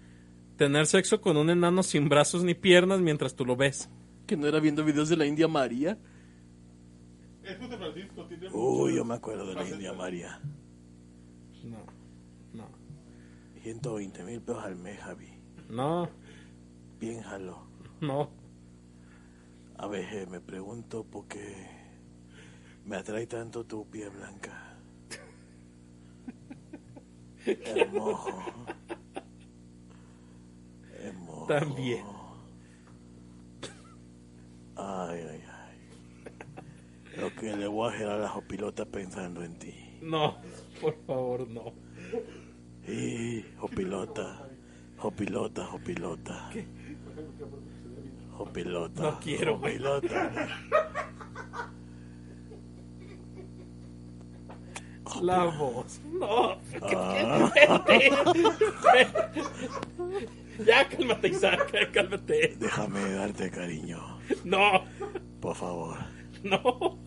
tener 0.57 0.87
sexo 0.87 1.21
con 1.21 1.37
un 1.39 1.49
enano 1.51 1.83
sin 1.83 2.09
brazos 2.09 2.45
ni 2.45 2.55
piernas 2.55 3.01
mientras 3.01 3.35
tú 3.35 3.45
lo 3.47 3.57
ves. 3.57 3.89
Que 4.27 4.37
no 4.37 4.47
era 4.47 4.61
viendo 4.61 4.85
videos 4.85 5.09
de 5.09 5.17
la 5.17 5.25
India 5.27 5.49
María. 5.49 5.99
Es 7.43 7.57
José 7.59 7.77
Francisco. 7.79 8.27
Tiene 8.27 8.49
Uy, 8.53 8.53
mucho- 8.93 8.97
yo 8.97 9.05
me 9.07 9.15
acuerdo 9.15 9.47
de 9.47 9.55
la 9.55 9.67
India 9.69 9.93
María. 9.95 10.41
No, 11.65 11.79
no, 12.53 12.69
120 13.63 14.23
mil 14.25 14.41
pesos 14.43 14.63
al 14.63 14.77
mes, 14.77 14.99
Javi. 15.01 15.29
No, 15.73 16.09
Bien 17.01 17.23
jalo. 17.23 17.67
no. 18.01 18.31
A 19.77 19.87
veces 19.89 20.29
me 20.29 20.41
pregunto 20.41 21.05
por 21.05 21.27
qué 21.27 21.67
me 22.85 22.97
atrae 22.97 23.27
tanto 23.27 23.65
tu 23.65 23.89
piel 23.91 24.11
blanca. 24.11 24.77
Hermoso. 27.47 28.31
Hermoso. 31.01 31.47
También. 31.47 32.05
Ay, 34.77 35.21
ay, 35.31 35.43
ay. 35.49 37.21
Lo 37.21 37.35
que 37.35 37.57
le 37.57 37.67
voy 37.67 37.91
a 37.91 37.95
hacer 37.95 38.09
a 38.09 38.19
la 38.19 38.29
jopilota 38.29 38.85
pensando 38.87 39.43
en 39.43 39.59
ti. 39.59 39.75
No, 40.03 40.37
por 40.81 40.97
favor, 41.07 41.49
no. 41.49 41.73
Y 42.87 43.43
jopilota, 45.03 45.65
jopilota, 45.65 46.35
jopilota. 46.51 46.51
Jopilota. 48.39 49.03
No 49.03 49.21
quiero, 49.21 49.59
güey. 49.59 49.79
Jopilota. 49.79 50.49
La 55.21 55.45
voz. 55.45 56.01
No. 56.05 56.57
Ah. 56.81 57.53
ya, 60.67 60.89
cálmate, 60.89 61.29
Isaac, 61.29 61.91
cálmate. 61.93 62.57
Déjame 62.59 63.13
darte 63.13 63.51
cariño, 63.51 64.01
No, 64.45 64.85
por 65.41 65.55
favor. 65.57 65.99
no. 66.45 66.99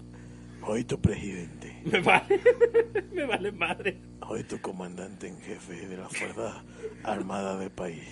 Soy 0.65 0.83
tu 0.83 0.99
presidente. 0.99 1.81
Me 1.85 2.01
vale. 2.01 2.39
Me 3.13 3.25
vale 3.25 3.51
madre. 3.51 3.97
Soy 4.27 4.43
tu 4.43 4.59
comandante 4.59 5.27
en 5.27 5.39
jefe 5.41 5.87
de 5.87 5.97
la 5.97 6.09
Fuerza 6.09 6.63
Armada 7.03 7.57
del 7.57 7.69
país. 7.71 8.03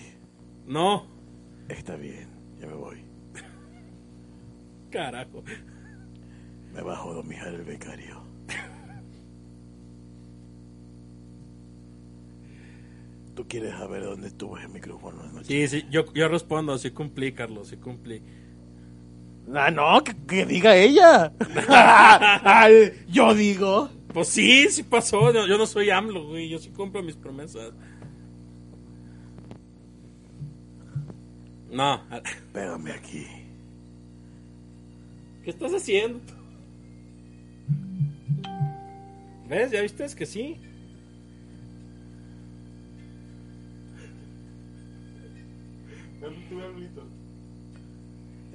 No, 0.66 1.06
Está 1.68 1.96
bien, 1.96 2.28
ya 2.60 2.66
me 2.66 2.74
voy. 2.74 2.98
carajo. 4.90 5.42
Me 6.72 6.82
bajo 6.82 7.10
a 7.10 7.14
dominar 7.14 7.48
el 7.48 7.62
becario. 7.62 8.22
¿Tú 13.34 13.48
quieres 13.48 13.72
saber 13.72 14.04
dónde 14.04 14.28
estuvo 14.28 14.56
ese 14.58 14.68
micrófono 14.68 15.22
anoche? 15.22 15.44
Sí, 15.46 15.66
sí, 15.80 15.86
yo, 15.90 16.12
yo 16.12 16.28
respondo, 16.28 16.78
sí 16.78 16.90
cumplí, 16.92 17.32
Carlos, 17.32 17.68
sí 17.68 17.76
cumplí. 17.78 18.22
Ah, 19.52 19.70
no, 19.70 20.02
que, 20.02 20.14
que 20.26 20.46
diga 20.46 20.74
ella. 20.76 21.32
Ay, 22.44 22.92
yo 23.08 23.34
digo. 23.34 23.90
Pues 24.12 24.28
sí, 24.28 24.68
sí 24.70 24.82
pasó. 24.82 25.32
Yo, 25.32 25.46
yo 25.46 25.58
no 25.58 25.66
soy 25.66 25.90
AMLO, 25.90 26.28
güey. 26.28 26.48
Yo 26.48 26.58
sí 26.58 26.70
cumplo 26.70 27.02
mis 27.02 27.16
promesas. 27.16 27.72
No. 31.70 32.00
Pégame 32.52 32.92
aquí. 32.92 33.26
¿Qué 35.42 35.50
estás 35.50 35.74
haciendo? 35.74 36.20
¿Ves? 39.48 39.72
¿Ya 39.72 39.82
viste? 39.82 40.04
Es 40.04 40.14
que 40.14 40.24
sí. 40.24 40.58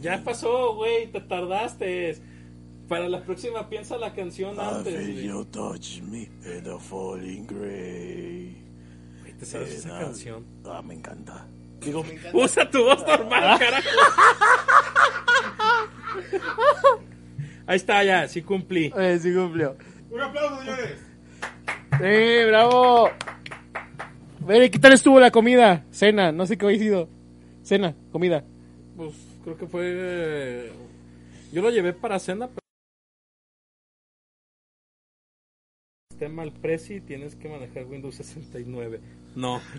Ya 0.02 0.24
pasó, 0.24 0.76
güey. 0.76 1.08
Te 1.12 1.22
tardaste. 1.22 2.18
Para 2.88 3.08
la 3.08 3.22
próxima 3.22 3.70
piensa 3.70 3.98
la 3.98 4.14
canción 4.14 4.56
I 4.56 4.60
antes, 4.60 4.96
feel 4.96 5.12
güey. 5.14 5.28
you 5.28 5.46
touch 5.46 6.02
me 6.02 6.24
in 6.44 6.64
the 6.64 6.78
falling 6.80 7.46
gray. 7.46 8.56
Güey, 9.22 9.34
¿Te 9.38 9.46
sabes 9.46 9.74
esa 9.76 10.00
I- 10.02 10.06
canción? 10.06 10.44
Ah, 10.66 10.82
me 10.82 10.96
encanta. 10.96 11.46
Digo, 11.82 12.04
me 12.04 12.14
encanta. 12.14 12.38
Usa 12.38 12.70
tu 12.70 12.84
voz 12.84 13.06
normal, 13.06 13.60
carajo. 13.60 13.90
Ahí 17.68 17.76
está, 17.76 18.04
ya. 18.04 18.28
Sí 18.28 18.42
cumplí. 18.42 18.92
Eh, 18.98 19.20
sí 19.22 19.34
cumplió. 19.34 19.76
Un 20.10 20.22
aplauso, 20.22 20.60
señores. 20.62 20.98
Sí, 22.00 22.46
bravo. 22.48 23.10
Bere, 24.40 24.72
¿qué 24.72 24.80
tal 24.80 24.94
estuvo 24.94 25.20
la 25.20 25.30
comida? 25.32 25.86
Cena, 25.92 26.32
no 26.32 26.48
sé 26.48 26.58
qué 26.58 26.66
había 26.66 26.80
sido. 26.80 27.10
Cena, 27.62 27.94
comida. 28.12 28.44
Pues 28.98 29.14
creo 29.50 29.58
que 29.58 29.68
fue. 29.68 30.72
Yo 31.52 31.62
lo 31.62 31.70
llevé 31.72 31.94
para 31.94 32.20
cena, 32.20 32.48
pero. 32.48 32.60
Sistema 36.12 36.44
al 36.44 36.52
Prezi 36.52 37.02
tienes 37.02 37.36
que 37.36 37.50
manejar 37.50 37.86
Windows 37.86 38.16
69. 38.16 39.00
No. 39.36 39.62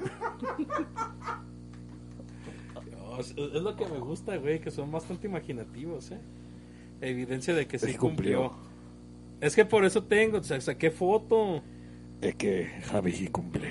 Dios, 2.84 3.34
es 3.36 3.62
lo 3.62 3.76
que 3.76 3.86
me 3.86 3.98
gusta, 3.98 4.36
güey, 4.36 4.60
que 4.60 4.70
son 4.70 4.90
bastante 4.90 5.26
imaginativos, 5.26 6.10
¿eh? 6.10 6.20
Evidencia 7.00 7.54
de 7.54 7.66
que 7.66 7.78
sí 7.78 7.92
Sí 7.92 7.98
cumplió. 7.98 8.50
cumplió. 8.50 8.70
Es 9.40 9.54
que 9.54 9.64
por 9.64 9.84
eso 9.84 10.04
tengo, 10.04 10.38
o 10.38 10.42
sea, 10.42 10.60
saqué 10.60 10.90
foto. 10.90 11.62
Es 12.20 12.34
que 12.34 12.66
Javi 12.84 13.12
sí 13.12 13.28
cumple. 13.28 13.70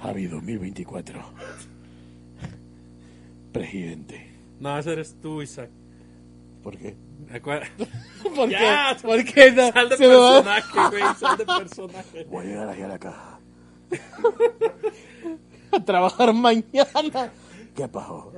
Javi 0.00 0.26
2024. 0.26 1.22
Presidente. 3.52 4.30
No, 4.60 4.78
ese 4.78 4.92
eres 4.92 5.16
tú, 5.20 5.42
Isaac. 5.42 5.70
¿Por 6.62 6.76
qué? 6.78 6.96
¿Por 8.34 8.48
Ya, 8.48 8.96
qué? 8.96 9.02
¿Por 9.06 9.24
qué? 9.24 9.52
no? 9.52 9.72
Sal 9.72 9.88
de 9.88 9.96
Se 9.96 10.08
personaje, 10.08 10.78
güey, 10.90 11.02
sal 11.18 11.38
de 11.38 11.46
personaje. 11.46 12.24
Voy 12.30 12.44
a 12.46 12.48
llegar 12.48 12.68
aquí 12.68 12.82
a 12.82 12.88
la 12.88 12.98
caja. 12.98 13.40
a 15.72 15.84
trabajar 15.84 16.32
mañana. 16.32 17.30
¿Qué 17.74 17.88
pasó? 17.88 18.32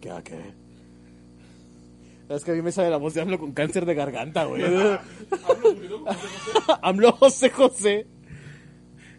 ¿Qué 0.00 0.10
va 0.10 0.18
a 0.18 0.22
querer? 0.24 0.54
Es 2.28 2.44
que 2.44 2.52
a 2.52 2.54
mí 2.54 2.62
me 2.62 2.72
sale 2.72 2.88
la 2.90 2.96
voz 2.96 3.12
de 3.14 3.20
AMLO 3.20 3.38
con 3.38 3.52
cáncer 3.52 3.84
de 3.84 3.94
garganta, 3.94 4.44
güey. 4.44 4.62
AMLO 6.80 7.12
José 7.12 7.50
José. 7.50 8.06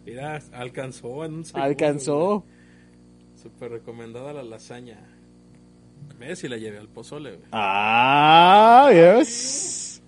Mira, 0.04 0.40
alcanzó 0.52 1.24
en 1.24 1.34
un 1.34 1.44
segundo. 1.44 1.64
Alcanzó. 1.64 2.44
Súper 3.44 3.70
recomendada 3.72 4.32
la 4.32 4.42
lasaña. 4.42 4.98
Y 6.42 6.48
la 6.48 6.56
llevé 6.56 6.78
al 6.78 6.88
pozole, 6.88 7.32
güey. 7.32 7.42
Ah, 7.52 8.88
yes. 8.90 10.00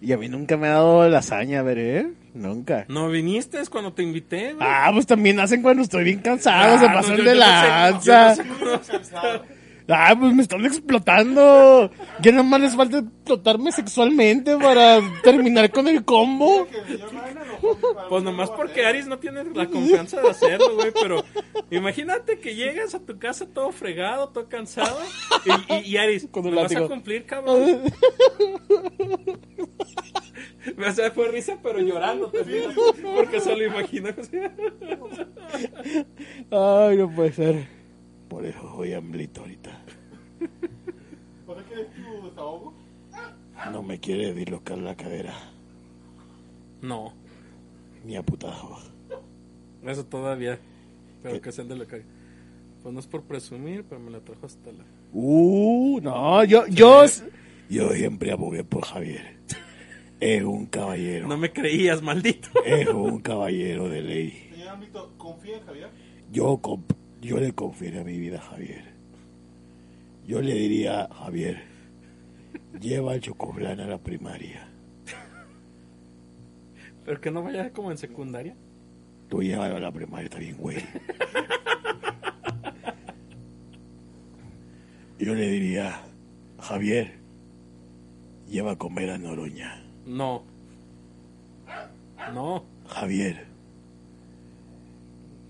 Y 0.00 0.12
a 0.12 0.18
mí 0.18 0.28
nunca 0.28 0.56
me 0.56 0.66
ha 0.66 0.72
dado 0.72 1.08
lasaña, 1.08 1.62
veré. 1.62 2.10
Nunca. 2.34 2.84
No 2.88 3.08
viniste 3.08 3.60
es 3.60 3.70
cuando 3.70 3.92
te 3.92 4.02
invité, 4.02 4.54
güey. 4.54 4.66
Ah, 4.68 4.90
pues 4.92 5.06
también 5.06 5.38
hacen 5.38 5.62
cuando 5.62 5.82
estoy 5.84 6.02
bien 6.02 6.18
cansado, 6.18 6.74
Ah, 6.74 6.78
se 6.80 6.88
no, 6.88 6.94
pasan 6.94 7.16
yo- 7.18 7.22
de 7.22 7.28
yo 7.28 7.34
no 7.34 7.40
lanza. 7.40 8.28
no 8.30 8.34
sé 8.34 8.42
cómo- 8.48 9.53
Ah, 9.88 10.16
pues 10.18 10.34
me 10.34 10.42
están 10.42 10.64
explotando. 10.64 11.90
Ya 12.20 12.32
nada 12.32 12.42
más 12.42 12.60
les 12.60 12.74
falta 12.74 12.98
explotarme 12.98 13.70
sexualmente 13.70 14.56
para 14.56 15.00
terminar 15.22 15.70
con 15.70 15.88
el 15.88 16.04
combo. 16.04 16.66
Pues 18.08 18.22
nomás 18.22 18.50
porque 18.50 18.86
Aris 18.86 19.06
no 19.06 19.18
tiene 19.18 19.44
la 19.54 19.66
confianza 19.66 20.20
de 20.20 20.30
hacerlo, 20.30 20.74
güey, 20.74 20.92
pero 20.92 21.22
imagínate 21.70 22.38
que 22.38 22.54
llegas 22.54 22.94
a 22.94 23.00
tu 23.00 23.18
casa 23.18 23.46
todo 23.46 23.72
fregado, 23.72 24.30
todo 24.30 24.48
cansado, 24.48 24.98
y, 25.44 25.74
y, 25.74 25.92
y 25.92 25.96
Aris, 25.96 26.28
Con 26.30 26.46
un 26.46 26.54
¿me 26.54 26.62
vas 26.62 26.74
a 26.74 26.88
cumplir, 26.88 27.26
cabrón? 27.26 27.82
Me 30.76 30.86
hace 30.86 31.10
fue 31.10 31.28
risa, 31.28 31.58
pero 31.62 31.78
llorando 31.78 32.30
también, 32.30 32.70
porque 33.14 33.38
se 33.40 33.54
lo 33.54 33.66
imagino. 33.66 34.08
Ay, 36.50 36.96
no 36.96 37.14
puede 37.14 37.32
ser. 37.32 37.83
Por 38.28 38.44
eso 38.46 38.62
voy 38.74 38.92
hambrito 38.94 39.42
ahorita. 39.42 39.70
¿Por 41.46 41.62
qué 41.64 41.74
es 41.82 41.86
tu 41.94 42.26
desahogo? 42.28 42.74
No 43.72 43.82
me 43.82 43.98
quiere 44.00 44.32
dislocar 44.34 44.78
la 44.78 44.96
cadera. 44.96 45.34
No, 46.82 47.14
Ni 48.04 48.16
a 48.16 48.22
putazo. 48.22 48.78
eso 49.86 50.04
todavía, 50.06 50.58
pero 51.22 51.40
que 51.40 51.52
sean 51.52 51.68
de 51.68 51.76
lo 51.76 51.86
que... 51.86 52.02
Pues 52.82 52.92
no 52.92 53.00
es 53.00 53.06
por 53.06 53.22
presumir, 53.22 53.84
pero 53.88 53.98
me 54.00 54.10
la 54.10 54.20
trajo 54.20 54.44
hasta 54.44 54.70
la... 54.72 54.84
Uh, 55.14 56.00
no, 56.02 56.44
yo, 56.44 56.66
yo, 56.66 57.04
yo 57.70 57.88
siempre 57.90 58.32
abogué 58.32 58.62
por 58.64 58.84
Javier. 58.84 59.38
Es 60.20 60.42
un 60.42 60.66
caballero. 60.66 61.26
No 61.28 61.38
me 61.38 61.50
creías, 61.52 62.02
maldito. 62.02 62.48
Es 62.64 62.88
un 62.88 63.20
caballero 63.20 63.88
de 63.88 64.02
ley. 64.02 64.48
Señor 64.52 64.68
Ámbito, 64.68 65.14
¿confía 65.16 65.56
en 65.58 65.64
Javier? 65.64 65.88
Yo, 66.30 66.58
comp- 66.60 66.94
yo 67.24 67.40
le 67.40 67.52
confiero 67.52 68.04
mi 68.04 68.18
vida 68.18 68.38
a 68.38 68.42
Javier. 68.42 68.84
Yo 70.26 70.42
le 70.42 70.52
diría, 70.54 71.08
Javier, 71.10 71.62
lleva 72.80 73.14
el 73.14 73.20
chocoflan 73.22 73.80
a 73.80 73.86
la 73.86 73.98
primaria. 73.98 74.68
Pero 77.04 77.20
que 77.20 77.30
no 77.30 77.42
vaya 77.42 77.70
como 77.70 77.90
en 77.90 77.98
secundaria. 77.98 78.54
Tú 79.28 79.42
llévalo 79.42 79.76
a 79.76 79.80
la 79.80 79.90
primaria, 79.92 80.24
está 80.24 80.38
bien, 80.38 80.56
güey. 80.56 80.76
Yo 85.18 85.34
le 85.34 85.48
diría, 85.48 86.02
Javier, 86.58 87.14
lleva 88.48 88.72
a 88.72 88.76
comer 88.76 89.10
a 89.10 89.18
Noroña. 89.18 89.82
No. 90.06 90.44
No. 92.32 92.64
Javier, 92.86 93.46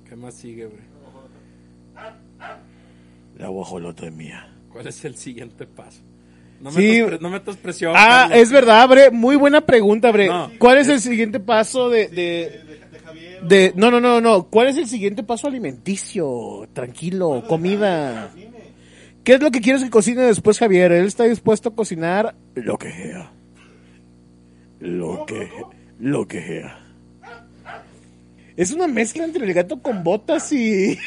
¿Qué 0.09 0.17
más 0.17 0.35
sigue, 0.35 0.67
güey? 0.67 0.94
La 3.39 3.49
guajolota 3.49 4.07
es 4.07 4.13
mía. 4.13 4.49
¿Cuál 4.73 4.87
es 4.89 5.05
el 5.05 5.17
siguiente 5.17 5.67
paso? 5.67 6.01
No 6.61 6.71
Sí. 6.71 6.79
metas, 6.83 7.09
pre- 7.09 7.19
no 7.21 7.31
metas 7.31 7.57
presión. 7.57 7.93
Ah, 7.97 8.27
Carlos. 8.29 8.39
es 8.39 8.53
verdad, 8.53 8.89
Bre. 8.89 9.11
Muy 9.11 9.37
buena 9.37 9.61
pregunta, 9.61 10.11
Bre. 10.11 10.29
No, 10.29 10.51
¿Cuál 10.59 10.79
es 10.79 10.89
el 10.89 11.01
siguiente 11.01 11.41
paso 11.41 11.91
de, 11.91 12.09
de, 12.09 12.15
De, 12.15 12.65
de- 12.65 12.87
de 12.91 12.99
Javier. 13.01 13.73
o- 13.75 13.79
No, 13.79 13.91
no, 13.91 14.01
no, 14.01 14.21
no. 14.21 14.45
¿Cuál 14.45 14.69
es 14.69 14.77
el 14.77 14.87
siguiente 14.87 15.23
paso 15.23 15.47
alimenticio? 15.49 16.69
Tranquilo, 16.73 17.45
comida. 17.49 18.31
¿Qué 19.25 19.35
es 19.35 19.43
lo 19.43 19.51
que 19.51 19.61
quieres 19.61 19.83
que 19.83 19.91
cocine 19.91 20.23
después, 20.23 20.59
Javier? 20.59 20.93
Él 20.93 21.07
está 21.07 21.25
dispuesto 21.25 21.71
a 21.71 21.75
cocinar 21.75 22.35
lo 22.55 22.77
que 22.79 22.93
sea. 22.93 23.33
Lo 24.81 25.25
que, 25.27 25.49
lo 25.99 26.27
que 26.27 26.47
sea. 26.47 26.79
Es 28.57 28.73
una 28.73 28.87
mezcla 28.87 29.25
entre 29.25 29.45
el 29.45 29.53
gato 29.55 29.81
con 29.83 30.05
botas 30.05 30.53
y... 30.53 30.99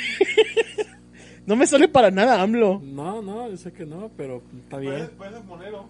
no 1.46 1.56
me 1.56 1.66
sale 1.66 1.88
para 1.88 2.12
nada, 2.12 2.42
AMLO. 2.42 2.82
No, 2.84 3.22
no, 3.22 3.50
yo 3.50 3.58
sé 3.58 3.72
que 3.72 3.86
no, 3.86 4.12
pero 4.18 4.44
está 4.64 4.78
Puedes, 4.78 4.96
bien. 5.08 5.12
puedes 5.18 5.34
ser 5.36 5.44
monero. 5.46 5.90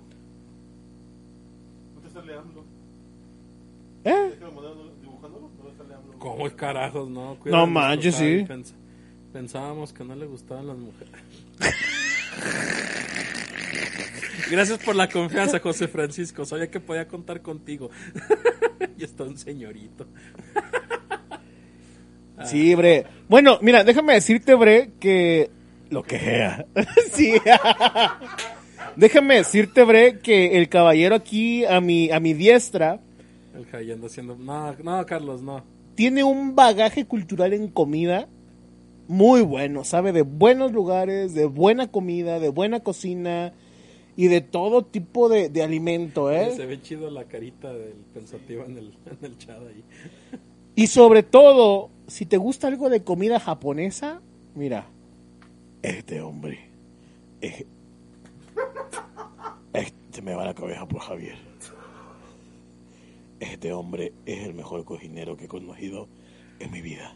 No 1.95 2.01
te 2.01 2.07
estás 2.07 2.25
leando. 2.25 2.65
¿Eh? 4.03 4.35
Dibujándolo, 5.01 5.49
no 5.57 5.63
te 5.63 5.69
estás 5.71 5.87
leando. 5.87 6.13
¿Cómo 6.19 6.49
carajos, 6.55 7.09
no? 7.09 7.37
Cuida 7.39 7.57
No 7.57 7.67
manches, 7.67 8.15
sí. 8.15 8.45
pens- 8.47 8.73
pensábamos 9.33 9.93
que 9.93 10.03
no 10.03 10.15
le 10.15 10.25
gustaban 10.27 10.67
las 10.67 10.77
mujeres. 10.77 11.13
Gracias 14.51 14.79
por 14.79 14.95
la 14.95 15.09
confianza, 15.09 15.59
José 15.59 15.87
Francisco. 15.87 16.45
Sabía 16.45 16.69
que 16.71 16.79
podía 16.79 17.07
contar 17.07 17.41
contigo. 17.41 17.89
y 18.97 19.03
está 19.03 19.23
un 19.23 19.37
señorito. 19.37 20.07
Sí, 22.45 22.75
Bre. 22.75 23.05
Bueno, 23.27 23.59
mira, 23.61 23.83
déjame 23.83 24.13
decirte, 24.13 24.55
Bre, 24.55 24.91
que... 24.99 25.49
Lo 25.89 26.03
que 26.03 26.19
sea. 26.19 26.65
sí. 27.11 27.33
déjame 28.95 29.35
decirte, 29.35 29.83
Bre, 29.83 30.19
que 30.19 30.57
el 30.57 30.69
caballero 30.69 31.15
aquí 31.15 31.65
a 31.65 31.81
mi, 31.81 32.11
a 32.11 32.19
mi 32.19 32.33
diestra 32.33 32.99
El 33.55 33.91
anda 33.91 34.07
haciendo. 34.07 34.35
No, 34.35 34.73
no, 34.83 35.05
Carlos, 35.05 35.41
no. 35.41 35.63
tiene 35.95 36.23
un 36.23 36.55
bagaje 36.55 37.05
cultural 37.05 37.53
en 37.53 37.69
comida 37.69 38.27
muy 39.07 39.41
bueno. 39.41 39.83
Sabe 39.83 40.11
de 40.11 40.21
buenos 40.21 40.71
lugares, 40.71 41.33
de 41.33 41.45
buena 41.45 41.87
comida, 41.87 42.39
de 42.39 42.49
buena 42.49 42.81
cocina 42.81 43.53
y 44.15 44.27
de 44.27 44.41
todo 44.41 44.83
tipo 44.83 45.29
de, 45.29 45.49
de 45.49 45.63
alimento, 45.63 46.31
¿eh? 46.31 46.51
Se 46.55 46.65
ve 46.65 46.81
chido 46.81 47.09
la 47.09 47.25
carita 47.25 47.73
del 47.73 47.97
pensativo 48.13 48.65
en 48.65 48.77
el, 48.77 48.93
en 49.05 49.25
el 49.25 49.37
chat 49.37 49.59
ahí. 49.59 49.83
Y 50.75 50.87
sobre 50.87 51.23
todo, 51.23 51.89
si 52.07 52.25
te 52.25 52.37
gusta 52.37 52.67
algo 52.67 52.89
de 52.89 53.03
comida 53.03 53.39
japonesa, 53.39 54.21
mira, 54.55 54.87
este 55.81 56.21
hombre, 56.21 56.59
es- 57.41 57.65
este 59.73 60.21
me 60.21 60.33
va 60.33 60.45
la 60.45 60.53
cabeza 60.53 60.87
por 60.87 61.01
Javier. 61.01 61.37
Este 63.39 63.71
hombre 63.71 64.13
es 64.25 64.47
el 64.47 64.55
mejor 64.55 64.83
cocinero 64.83 65.37
que 65.37 65.45
he 65.45 65.47
conocido 65.47 66.07
en 66.59 66.71
mi 66.71 66.81
vida. 66.81 67.13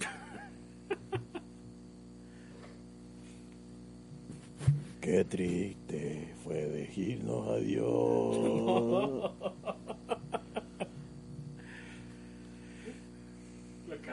Qué 5.00 5.24
triste 5.24 6.34
fue 6.44 6.66
decirnos 6.66 7.48
adiós. 7.48 9.32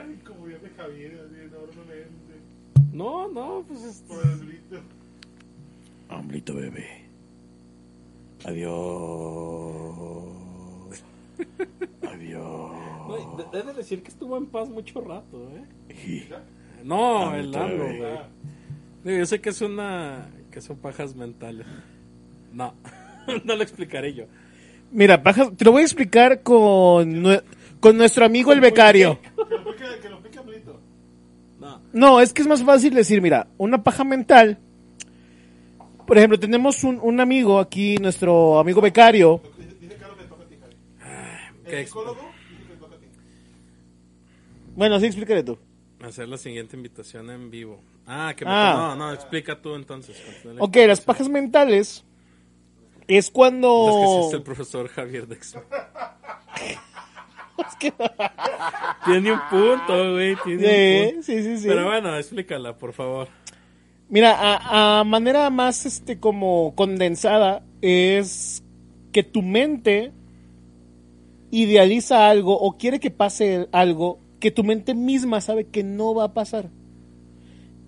de 0.06 0.70
Javier, 0.76 1.20
así 1.26 1.40
enormemente. 1.40 2.34
No, 2.92 3.28
no, 3.28 3.64
pues 3.66 3.82
es- 3.84 4.04
grito. 4.40 4.80
Hambrito 6.08 6.54
bebé. 6.54 6.86
Adiós. 8.44 10.24
Adiós. 12.08 12.70
De- 13.36 13.58
Debe 13.58 13.72
decir 13.74 14.02
que 14.02 14.08
estuvo 14.10 14.36
en 14.36 14.46
paz 14.46 14.68
mucho 14.68 15.00
rato, 15.00 15.50
¿eh? 15.56 16.28
No, 16.84 17.34
el 17.34 17.54
AMLO, 17.54 17.84
güey. 17.84 17.98
Digo, 19.04 19.18
Yo 19.18 19.26
sé 19.26 19.40
que 19.40 19.50
es 19.50 19.60
una... 19.60 20.28
que 20.50 20.60
son 20.60 20.76
pajas 20.76 21.14
mentales. 21.16 21.66
No, 22.52 22.74
no 23.44 23.56
lo 23.56 23.62
explicaré 23.62 24.14
yo. 24.14 24.24
Mira, 24.90 25.22
pajas, 25.22 25.50
te 25.56 25.64
lo 25.64 25.72
voy 25.72 25.82
a 25.82 25.84
explicar 25.84 26.42
con, 26.42 27.24
con 27.80 27.96
nuestro 27.96 28.24
amigo 28.24 28.52
el 28.52 28.60
becario. 28.60 29.18
No. 31.58 31.82
No, 31.92 32.20
es 32.20 32.32
que 32.32 32.42
es 32.42 32.48
más 32.48 32.62
fácil 32.62 32.94
decir, 32.94 33.20
mira, 33.20 33.48
una 33.58 33.82
paja 33.82 34.04
mental. 34.04 34.58
Por 36.06 36.16
ejemplo, 36.16 36.38
tenemos 36.38 36.84
un, 36.84 36.98
un 37.02 37.20
amigo 37.20 37.58
aquí, 37.58 37.96
nuestro 37.98 38.58
amigo 38.58 38.80
becario. 38.80 39.42
Dice, 39.58 39.76
que 39.78 39.88
te 39.88 39.94
toca 39.96 40.42
a 40.42 40.46
ti, 40.46 40.56
Javi. 40.60 40.76
¿qué 41.64 41.80
El 41.80 41.86
psicólogo 41.86 42.20
dice 42.48 42.62
que 42.62 42.72
te 42.72 42.76
toca 42.80 42.94
a 42.94 42.98
ti. 42.98 43.06
Bueno, 44.74 45.00
sí, 45.00 45.06
explícale 45.06 45.42
tú. 45.42 45.58
Hacer 46.02 46.28
la 46.28 46.38
siguiente 46.38 46.76
invitación 46.76 47.28
en 47.30 47.50
vivo. 47.50 47.80
Ah, 48.06 48.32
que 48.34 48.44
me... 48.44 48.50
Ah. 48.50 48.94
No, 48.96 48.96
no, 48.96 49.12
explica 49.12 49.60
tú 49.60 49.74
entonces. 49.74 50.16
Ok, 50.58 50.76
las 50.86 51.00
pajas 51.00 51.28
mentales 51.28 52.04
es 53.06 53.26
Es 53.26 53.26
que 53.26 53.32
cuando... 53.32 54.30
el 54.32 54.42
profesor 54.42 54.88
Javier 54.88 55.26
Tiene 59.04 59.32
un 59.32 59.40
punto, 59.50 60.12
güey. 60.12 60.36
Tiene 60.44 60.58
un 60.58 60.64
Sí, 60.64 61.12
punto. 61.12 61.22
sí, 61.26 61.42
sí, 61.42 61.58
sí. 61.58 61.68
Pero 61.68 61.86
bueno, 61.86 62.16
explícala, 62.16 62.76
por 62.76 62.92
favor. 62.92 63.28
Mira, 64.08 64.34
a, 64.38 65.00
a 65.00 65.04
manera 65.04 65.50
más 65.50 65.84
este 65.86 66.18
como 66.18 66.72
condensada 66.74 67.62
es 67.82 68.62
que 69.12 69.22
tu 69.22 69.42
mente 69.42 70.12
idealiza 71.50 72.28
algo 72.28 72.58
o 72.58 72.76
quiere 72.76 73.00
que 73.00 73.10
pase 73.10 73.68
algo 73.72 74.18
que 74.40 74.50
tu 74.50 74.64
mente 74.64 74.94
misma 74.94 75.40
sabe 75.40 75.64
que 75.66 75.82
no 75.82 76.14
va 76.14 76.24
a 76.24 76.34
pasar. 76.34 76.70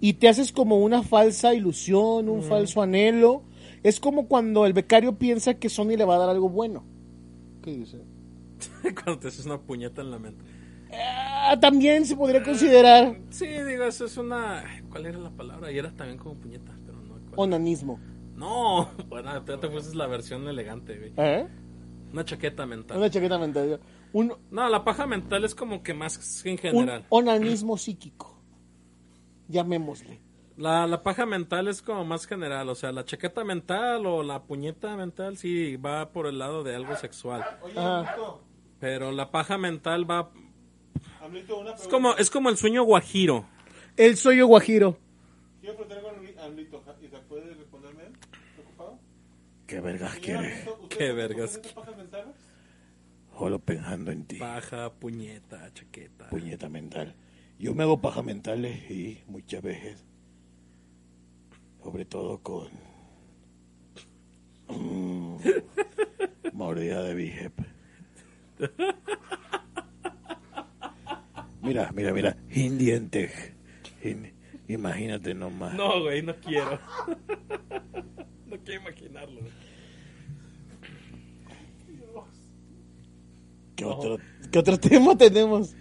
Y 0.01 0.15
te 0.15 0.29
haces 0.29 0.51
como 0.53 0.79
una 0.79 1.03
falsa 1.03 1.55
ilusión, 1.55 2.29
un 2.29 2.43
falso 2.43 2.81
anhelo. 2.83 3.43
Es 3.83 4.01
como 4.01 4.29
cuando 4.29 4.65
el 4.67 4.73
becario 4.73 5.17
piensa 5.19 5.55
que 5.55 5.69
Sony 5.69 5.97
le 5.97 6.05
va 6.05 6.17
a 6.17 6.19
dar 6.19 6.31
algo 6.31 6.49
bueno. 6.49 6.85
¿Qué 7.63 7.73
dice? 7.73 7.99
Cuando 8.95 9.19
te 9.21 9.29
haces 9.29 9.47
una 9.47 9.59
puñeta 9.61 10.03
en 10.03 10.11
la 10.11 10.19
mente. 10.19 10.45
Ah, 10.93 11.57
también 11.61 12.05
se 12.05 12.17
podría 12.17 12.43
considerar 12.43 13.17
Sí, 13.31 13.47
digo, 13.47 13.85
eso 13.85 14.07
es 14.07 14.17
una... 14.17 14.65
¿Cuál 14.91 15.07
era 15.07 15.19
la 15.19 15.31
palabra? 15.31 15.71
Y 15.71 15.79
era 15.79 15.93
también 15.93 16.19
como 16.19 16.35
puñeta, 16.35 16.77
pero 16.85 16.99
no. 17.01 17.15
¿cuál? 17.29 17.35
onanismo. 17.37 18.01
No, 18.35 18.91
bueno, 19.09 19.45
ya 19.47 19.57
te 19.59 19.69
fuiste 19.69 19.97
la 19.97 20.07
versión 20.07 20.49
elegante, 20.49 20.99
güey. 20.99 21.13
¿Eh? 21.17 21.47
Una 22.13 22.25
chaqueta 22.25 22.67
mental. 22.67 22.97
Una 22.99 23.09
chaqueta 23.11 23.39
mental. 23.39 23.81
Un, 24.13 24.35
No, 24.51 24.69
la 24.69 24.83
paja 24.83 25.07
mental 25.07 25.45
es 25.45 25.55
como 25.55 25.83
que 25.83 25.95
más 25.95 26.45
en 26.45 26.53
un 26.53 26.59
general. 26.59 27.07
onanismo 27.09 27.77
psíquico. 27.79 28.43
Llamémosle. 29.49 30.21
La, 30.57 30.87
la 30.87 31.03
paja 31.03 31.25
mental 31.25 31.69
es 31.69 31.81
como 31.81 32.05
más 32.05 32.27
general, 32.27 32.69
o 32.69 32.75
sea, 32.75 32.93
la 32.93 33.05
chaqueta 33.05 33.45
mental 33.45 34.05
o 34.07 34.23
la 34.23 34.43
puñeta 34.43 34.95
mental 34.97 35.39
sí 35.39 35.77
va 35.77 36.11
por 36.13 36.27
el 36.27 36.39
lado 36.39 36.63
de 36.63 36.75
algo 36.77 36.95
sexual, 36.97 37.43
Oye. 37.63 37.75
Pero 38.81 39.13
la 39.13 39.31
paja 39.31 39.59
mental 39.59 40.11
va 40.11 40.31
una 41.23 41.75
es 41.75 41.87
como 41.89 42.17
es 42.17 42.31
como 42.31 42.49
el 42.49 42.57
sueño 42.57 42.83
guajiro. 42.83 43.47
El 43.97 44.17
soy 44.17 44.41
guajiro. 44.41 44.99
Quiero 45.61 45.77
preguntar 45.77 46.03
con 46.03 46.39
Amelito. 46.45 46.83
¿Y 47.03 47.09
te 47.09 47.19
puede 47.19 47.55
responderme 47.55 48.05
él? 48.05 48.13
¿Está 48.13 48.63
ocupado? 48.63 48.99
¿Qué 49.67 49.81
vergas 49.81 50.17
¿usted- 50.17 50.89
Qué 50.89 51.13
vergas. 51.13 51.51
presenta 51.59 51.75
pajas 51.81 51.97
mentales? 51.97 52.37
Solo 53.39 53.59
pensando 53.59 54.11
en 54.11 54.25
ti. 54.27 54.37
Paja, 54.37 54.93
puñeta, 54.95 55.73
chaqueta. 55.73 56.29
Puñeta 56.31 56.69
mental. 56.69 57.15
Yo 57.59 57.75
me 57.75 57.83
hago 57.83 58.01
paja 58.01 58.23
mentales 58.23 58.91
y 58.91 59.23
muchas 59.27 59.63
veces, 59.63 60.05
sobre 61.83 62.05
todo 62.07 62.39
con 62.43 62.69
mm, 64.69 65.37
mordida 66.55 67.03
de 67.03 67.15
bíceps. 67.15 67.65
Mira, 71.63 71.91
mira, 71.93 72.13
mira, 72.13 72.37
sin 72.51 72.79
dientes. 72.79 73.33
Sin- 74.03 74.33
imagínate 74.67 75.35
nomás. 75.35 75.75
No, 75.75 76.01
güey, 76.03 76.23
no 76.23 76.35
quiero. 76.37 76.79
no 78.47 78.57
quiero 78.65 78.81
imaginarlo. 78.81 79.41
¿Qué, 83.77 83.85
otro, 83.85 84.19
¿Qué 84.51 84.59
otro 84.59 84.79
tema 84.81 85.17
tenemos? 85.17 85.75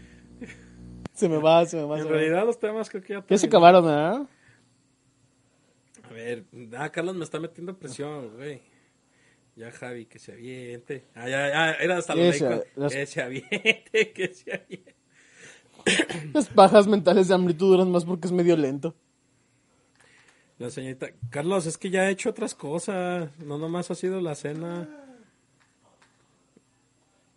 Se 1.14 1.28
me 1.28 1.38
va, 1.38 1.66
se 1.66 1.78
me 1.78 1.84
va. 1.84 1.98
En 1.98 2.04
se 2.04 2.10
me 2.10 2.14
va. 2.14 2.20
realidad 2.20 2.46
los 2.46 2.60
temas 2.60 2.90
creo 2.90 3.02
que 3.04 3.14
ya 3.14 3.26
Ya 3.28 3.38
se 3.38 3.48
terminaron. 3.48 3.86
acabaron, 3.86 3.86
¿verdad? 3.86 4.30
A 6.10 6.14
ver, 6.14 6.46
ah, 6.78 6.90
Carlos 6.90 7.16
me 7.16 7.24
está 7.24 7.40
metiendo 7.40 7.78
presión, 7.78 8.36
güey. 8.36 8.62
Ya 9.60 9.72
Javi, 9.74 10.06
que 10.06 10.20
se 10.20 10.32
aviente. 10.32 11.04
Ah, 11.14 11.28
ya, 11.28 11.50
ya, 11.50 11.72
era 11.74 11.98
hasta 11.98 12.16
lo 12.16 12.24
las- 12.24 12.94
Que 12.94 13.06
se 13.06 13.22
aviente, 13.22 14.14
que 14.14 14.34
se 14.34 14.54
aviente. 14.54 14.96
Las 16.34 16.48
pajas 16.48 16.88
mentales 16.88 17.28
de 17.28 17.36
amplitud 17.36 17.72
duran 17.72 17.92
más 17.92 18.06
porque 18.06 18.28
es 18.28 18.32
medio 18.32 18.56
lento. 18.56 18.96
La 20.60 20.70
señorita, 20.70 21.08
Carlos, 21.30 21.66
es 21.66 21.78
que 21.78 21.90
ya 21.90 22.08
he 22.08 22.12
hecho 22.12 22.30
otras 22.30 22.56
cosas. 22.56 23.38
No 23.40 23.58
nomás 23.58 23.92
ha 23.92 23.96
sido 23.96 24.22
la 24.22 24.34
cena. 24.36 24.88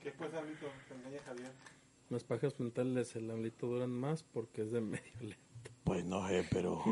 ¿Qué 0.00 0.12
pues, 0.12 0.32
Amelito? 0.32 0.66
Te 0.88 0.94
engaña 0.94 1.20
Javier. 1.24 1.50
Las 2.08 2.22
pajas 2.22 2.60
mentales, 2.60 3.16
el 3.16 3.28
amlito 3.32 3.66
duran 3.66 3.90
más 3.90 4.22
porque 4.22 4.62
es 4.62 4.70
de 4.70 4.80
medio 4.80 5.12
lento. 5.22 5.72
Pues 5.82 6.04
no 6.04 6.28
sé, 6.28 6.46
pero 6.52 6.84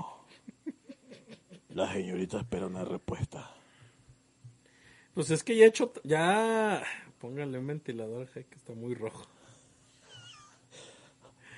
la 1.69 1.93
señorita 1.93 2.41
espera 2.41 2.67
una 2.67 2.85
respuesta. 2.85 3.55
Pues 5.15 5.31
es 5.31 5.43
que 5.43 5.57
ya 5.57 5.65
he 5.65 5.69
hecho, 5.69 5.93
ya... 6.05 6.83
Póngale 7.19 7.59
un 7.59 7.67
ventilador, 7.67 8.29
je, 8.29 8.45
que 8.47 8.57
está 8.57 8.73
muy 8.73 8.95
rojo. 8.95 9.27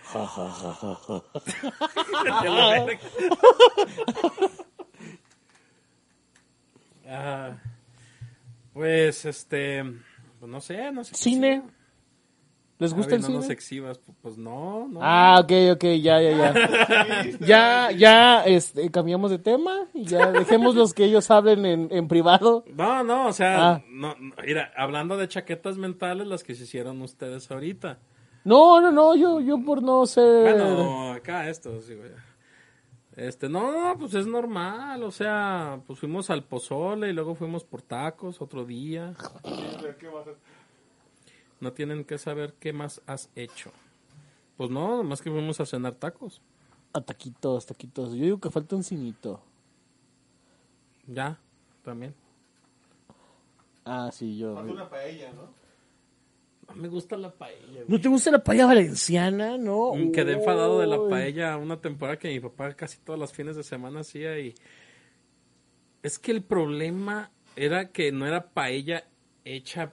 Ja, 0.03 0.27
ja, 0.27 0.51
ja, 0.51 0.75
ja, 0.75 0.95
ja. 1.07 1.23
Ya 2.43 2.51
la 2.51 2.85
verga. 2.85 3.01
Ah, 7.07 7.59
pues, 8.73 9.25
este... 9.25 9.85
Pues 10.41 10.51
no 10.51 10.61
sé, 10.61 10.91
no 10.91 11.05
sé. 11.05 11.15
¿Cine? 11.15 11.63
¿Les 12.83 12.93
gusta 12.95 13.11
Javi, 13.13 13.15
el 13.17 13.21
no 13.23 13.27
cine? 13.29 13.39
nos 13.39 13.51
exhibas, 13.51 14.01
pu- 14.01 14.15
pues 14.21 14.37
no, 14.37 14.89
no. 14.89 15.01
Ah, 15.03 15.41
ok, 15.43 15.53
ok, 15.75 15.85
ya, 16.01 16.21
ya, 16.21 16.31
ya. 16.37 16.55
ya, 17.41 17.91
ya, 17.93 18.45
este, 18.45 18.91
cambiamos 18.91 19.31
de 19.31 19.39
tema 19.39 19.87
y 19.95 20.05
ya 20.05 20.31
dejemos 20.33 20.75
los 20.75 20.93
que 20.93 21.05
ellos 21.05 21.31
hablen 21.31 21.65
en, 21.65 21.89
en 21.91 22.09
privado. 22.09 22.65
No, 22.75 23.03
no, 23.03 23.29
o 23.29 23.33
sea, 23.33 23.71
Ah. 23.71 23.83
no, 23.89 24.15
no, 24.19 24.35
mira, 24.45 24.71
hablando 24.77 25.17
de 25.17 25.29
chaquetas 25.29 25.79
mentales, 25.79 26.27
las 26.27 26.43
que 26.45 26.55
se 26.55 26.65
hicieron 26.65 27.01
ustedes 27.03 27.51
ahorita. 27.51 27.99
No, 28.45 28.81
no, 28.81 28.91
no, 28.93 29.15
yo, 29.15 29.41
yo 29.41 29.63
por 29.65 29.83
no 29.83 30.05
ser... 30.05 30.43
Bueno, 30.57 31.13
acá 31.13 31.49
esto, 31.49 31.81
sí, 31.81 31.95
güey. 31.95 32.11
Este, 33.15 33.49
no, 33.49 33.71
no, 33.73 33.99
pues 33.99 34.15
es 34.15 34.27
normal, 34.27 35.03
o 35.03 35.11
sea, 35.11 35.81
pues 35.87 35.99
fuimos 35.99 36.31
al 36.31 36.45
pozole 36.45 37.11
y 37.11 37.13
luego 37.13 37.35
fuimos 37.35 37.63
por 37.63 37.83
tacos 37.83 38.41
otro 38.41 38.65
día. 38.65 39.13
¿Qué 40.01 40.09
vas 40.09 40.27
a 40.27 40.31
hacer? 40.31 40.37
No 41.63 41.73
tienen 41.73 42.05
que 42.05 42.19
saber 42.19 42.55
qué 42.59 42.73
más 42.73 43.01
has 43.07 43.31
hecho. 43.37 43.71
Pues 44.57 44.69
no, 44.69 45.05
más 45.05 45.23
que 45.23 45.31
fuimos 45.31 45.61
a 45.61 45.65
cenar 45.65 45.95
tacos. 45.95 46.43
A 46.93 47.01
taquitos, 47.01 47.67
taquitos. 47.67 48.15
Yo 48.15 48.25
digo 48.25 48.41
que 48.41 48.51
falta 48.51 48.75
un 48.75 48.83
cinito. 48.83 49.41
Ya, 51.07 51.39
también. 51.85 52.17
Ah, 53.85 54.11
sí, 54.13 54.37
yo... 54.37 54.57
Falta 54.57 54.73
una 54.73 54.91
paella, 54.91 55.33
¿no? 55.33 55.51
No 56.69 56.75
me 56.83 56.89
gusta 56.89 57.17
la 57.17 57.31
paella. 57.31 57.65
güey. 57.73 57.85
¿No 57.87 58.01
te 58.01 58.09
gusta 58.09 58.33
la 58.33 58.43
paella 58.43 58.67
valenciana, 58.67 59.57
no? 59.57 59.95
Mm, 59.95 60.11
Quedé 60.11 60.33
enfadado 60.33 60.81
de 60.81 60.89
la 60.89 60.99
paella 61.09 61.57
una 61.59 61.81
temporada 61.81 62.19
que 62.19 62.29
mi 62.29 62.41
papá 62.41 62.75
casi 62.75 62.99
todos 62.99 63.21
los 63.21 63.33
fines 63.33 63.55
de 63.55 63.63
semana 63.63 64.01
hacía 64.01 64.37
y 64.41 64.53
es 66.03 66.19
que 66.19 66.33
el 66.33 66.43
problema 66.43 67.31
era 67.55 67.91
que 67.93 68.11
no 68.11 68.27
era 68.27 68.49
paella 68.49 69.05
hecha 69.45 69.93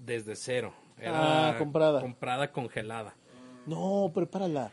desde 0.00 0.34
cero. 0.34 0.74
Era 1.00 1.50
Ah, 1.50 1.58
comprada. 1.58 2.00
comprada 2.00 2.50
congelada. 2.52 3.14
No, 3.66 4.10
prepárala. 4.14 4.70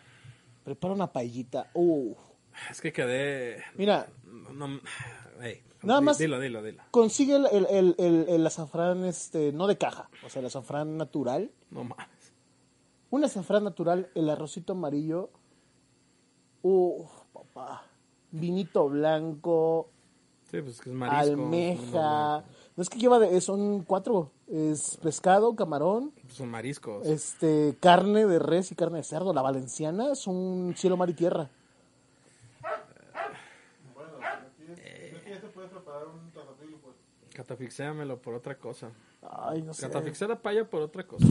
Prepara 0.63 0.93
una 0.93 1.11
paellita. 1.11 1.69
Uh. 1.73 2.13
Es 2.71 2.81
que 2.81 2.91
quedé... 2.93 3.63
Mira, 3.75 4.07
no- 4.25 4.67
no- 4.67 4.79
Nada 5.83 6.01
más- 6.01 6.17
Dilo, 6.17 6.39
dilo, 6.39 6.63
dilo. 6.63 6.81
consigue 6.89 7.35
el, 7.35 7.45
el, 7.69 7.95
el, 7.99 8.25
el- 8.27 8.47
azafrán, 8.47 9.05
este, 9.05 9.51
no 9.51 9.67
de 9.67 9.77
caja, 9.77 10.09
o 10.25 10.29
sea, 10.29 10.39
el 10.39 10.47
azafrán 10.47 10.97
natural. 10.97 11.51
No 11.69 11.83
mames. 11.83 12.07
Un 13.11 13.23
azafrán 13.23 13.63
natural, 13.65 14.09
el 14.15 14.27
arrocito 14.29 14.73
amarillo. 14.73 15.29
Uf, 16.63 17.07
papá. 17.33 17.83
Vinito 18.31 18.89
blanco, 18.89 19.91
Sí, 20.49 20.61
pues 20.61 20.81
que 20.81 20.89
es 20.89 20.95
marisco. 20.95 21.19
almeja, 21.33 21.91
No 22.39 22.43
es 22.77 22.89
que 22.89 22.99
lleva 22.99 23.19
de, 23.19 23.39
son 23.41 23.83
cuatro. 23.83 24.31
Es 24.47 24.97
pescado, 24.97 25.55
camarón, 25.55 26.11
Son 26.27 26.49
mariscos. 26.49 27.05
este, 27.07 27.75
carne 27.79 28.25
de 28.25 28.37
res 28.37 28.71
y 28.71 28.75
carne 28.75 28.97
de 28.97 29.03
cerdo. 29.03 29.33
La 29.33 29.41
valenciana 29.41 30.11
es 30.11 30.27
un 30.27 30.73
cielo, 30.77 30.97
mar 30.97 31.09
y 31.09 31.13
tierra. 31.13 31.49
Bueno, 33.93 34.11
aquí, 34.21 35.39
se 35.39 35.47
puede 35.47 35.67
preparar 35.69 36.07
un 36.07 36.29
pues. 36.31 36.95
Catafixéamelo 37.33 38.21
por 38.21 38.33
otra 38.35 38.57
cosa. 38.57 38.91
Ay, 39.21 39.61
no 39.61 39.73
sé. 39.73 39.87
Catafixé 39.87 40.27
la 40.27 40.41
paella 40.41 40.69
por 40.69 40.81
otra 40.81 41.07
cosa. 41.07 41.25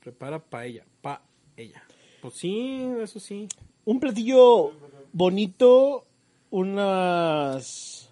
Prepara 0.00 0.38
paella. 0.38 0.84
Paella. 1.00 1.82
Pues 2.22 2.34
sí, 2.34 2.80
eso 3.00 3.20
sí. 3.20 3.48
Un 3.84 4.00
platillo 4.00 4.72
bonito, 5.12 6.04
unas... 6.50 8.10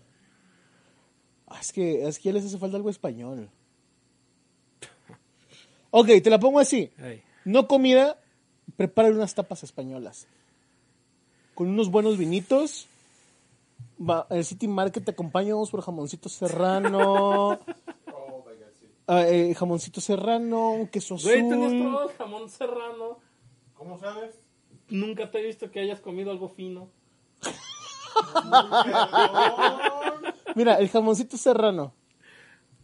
Es 1.60 1.72
que, 1.72 2.06
es 2.06 2.18
que 2.18 2.24
ya 2.28 2.32
les 2.32 2.44
hace 2.44 2.58
falta 2.58 2.76
algo 2.76 2.90
español. 2.90 3.48
Ok, 5.96 6.08
te 6.24 6.28
la 6.28 6.40
pongo 6.40 6.58
así. 6.58 6.90
No 7.44 7.68
comida, 7.68 8.18
prepara 8.76 9.10
unas 9.10 9.32
tapas 9.32 9.62
españolas. 9.62 10.26
Con 11.54 11.68
unos 11.68 11.88
buenos 11.88 12.18
vinitos. 12.18 12.88
Va, 14.00 14.26
el 14.30 14.44
City 14.44 14.66
Market 14.66 15.04
te 15.04 15.12
acompañamos 15.12 15.70
por 15.70 15.82
jamoncito 15.82 16.28
serrano. 16.28 17.50
Oh, 17.50 17.58
my 18.44 18.56
God, 18.56 18.72
sí. 18.80 18.88
eh, 19.08 19.54
jamoncito 19.54 20.00
serrano, 20.00 20.72
un 20.72 20.88
queso 20.88 21.14
azul. 21.14 21.30
Güey, 21.30 21.48
¿tenías 21.48 21.72
probado 21.72 22.10
jamón 22.18 22.50
serrano? 22.50 23.18
¿Cómo 23.74 23.96
sabes? 24.00 24.34
Nunca 24.88 25.30
te 25.30 25.38
he 25.38 25.46
visto 25.46 25.70
que 25.70 25.78
hayas 25.78 26.00
comido 26.00 26.32
algo 26.32 26.48
fino. 26.48 26.88
Mira, 30.54 30.74
el 30.76 30.88
jamoncito 30.88 31.36
serrano. 31.36 31.94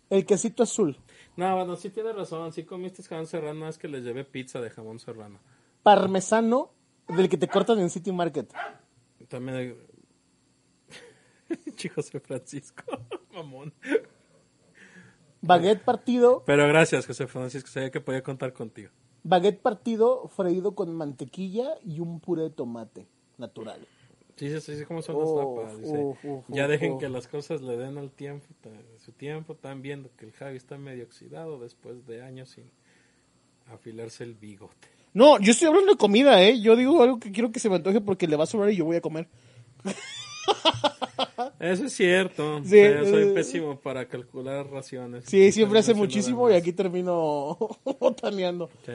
El 0.08 0.26
quesito 0.26 0.62
azul. 0.62 0.98
No, 1.36 1.54
bueno, 1.56 1.76
sí 1.76 1.90
tienes 1.90 2.14
razón. 2.14 2.52
Sí 2.52 2.64
comiste 2.64 3.02
jamón 3.02 3.26
serrano, 3.26 3.68
es 3.68 3.78
que 3.78 3.88
les 3.88 4.02
llevé 4.02 4.24
pizza 4.24 4.60
de 4.60 4.70
jamón 4.70 4.98
serrano. 4.98 5.38
Parmesano 5.82 6.72
del 7.08 7.28
que 7.28 7.36
te 7.36 7.48
cortan 7.48 7.78
en 7.78 7.90
City 7.90 8.12
Market. 8.12 8.52
También. 9.28 9.76
Chico 11.76 11.96
José 11.96 12.20
Francisco, 12.20 12.82
mamón. 13.32 13.72
Baguette 15.42 15.82
partido, 15.82 16.42
Pero 16.44 16.66
gracias, 16.68 17.06
José 17.06 17.26
Francisco. 17.26 17.68
Sabía 17.68 17.90
que 17.90 18.00
podía 18.00 18.22
contar 18.22 18.52
contigo. 18.52 18.90
baguette 19.22 19.60
partido 19.62 20.28
freído 20.28 20.74
con 20.74 20.94
mantequilla 20.94 21.70
y 21.82 22.00
un 22.00 22.20
puré 22.20 22.42
de 22.42 22.50
tomate 22.50 23.06
natural. 23.38 23.86
Sí, 24.41 24.59
sí, 24.59 24.84
cómo 24.86 25.03
son 25.03 25.18
las. 25.18 25.78
Dice, 25.78 25.99
uf, 25.99 26.45
ya 26.49 26.66
dejen 26.66 26.97
que 26.97 27.11
las 27.11 27.28
cosas 27.28 27.61
le 27.61 27.76
den 27.76 27.99
al 27.99 28.11
tiempo, 28.11 28.47
su 28.97 29.12
tiempo. 29.12 29.53
Están 29.53 29.82
viendo 29.82 30.09
que 30.16 30.24
el 30.24 30.32
Javi 30.32 30.57
está 30.57 30.78
medio 30.78 31.05
oxidado 31.05 31.59
después 31.59 32.07
de 32.07 32.22
años 32.22 32.49
sin 32.49 32.64
afilarse 33.70 34.24
el 34.24 34.32
bigote. 34.32 34.88
No, 35.12 35.38
yo 35.41 35.51
estoy 35.51 35.68
hablando 35.68 35.93
de 35.93 35.99
comida, 35.99 36.43
¿eh? 36.43 36.59
Yo 36.59 36.74
digo 36.74 37.03
algo 37.03 37.20
que 37.20 37.32
quiero 37.32 37.53
que 37.53 37.61
se 37.61 37.68
me 37.68 37.76
antoje 37.76 38.01
porque 38.01 38.26
le 38.26 38.36
va 38.36 38.45
a 38.45 38.47
sobrar 38.47 38.72
y 38.72 38.76
yo 38.76 38.86
voy 38.86 38.97
a 38.97 39.03
comer. 39.03 39.28
Eso 41.61 41.84
es 41.84 41.93
cierto. 41.93 42.61
Sí, 42.64 42.70
pero 42.70 43.05
soy 43.05 43.24
eh, 43.24 43.32
pésimo 43.34 43.78
para 43.78 44.09
calcular 44.09 44.66
raciones. 44.70 45.26
Sí, 45.26 45.53
siempre 45.53 45.80
hace 45.80 45.93
muchísimo 45.93 46.51
y 46.51 46.55
aquí 46.55 46.72
termino 46.72 47.59
botaneando. 48.01 48.70
Sí. 48.86 48.93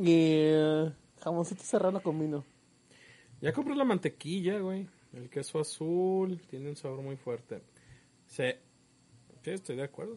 Y 0.00 0.14
eh, 0.16 0.90
jamoncito 1.20 1.62
serrano 1.62 2.02
con 2.02 2.18
vino. 2.18 2.44
Ya 3.42 3.52
compré 3.52 3.74
la 3.74 3.84
mantequilla, 3.84 4.58
güey. 4.60 4.86
El 5.12 5.28
queso 5.28 5.60
azul 5.60 6.40
tiene 6.48 6.70
un 6.70 6.76
sabor 6.76 7.02
muy 7.02 7.16
fuerte. 7.16 7.60
Sí, 8.26 8.44
sí 9.44 9.50
estoy 9.50 9.76
de 9.76 9.82
acuerdo. 9.82 10.16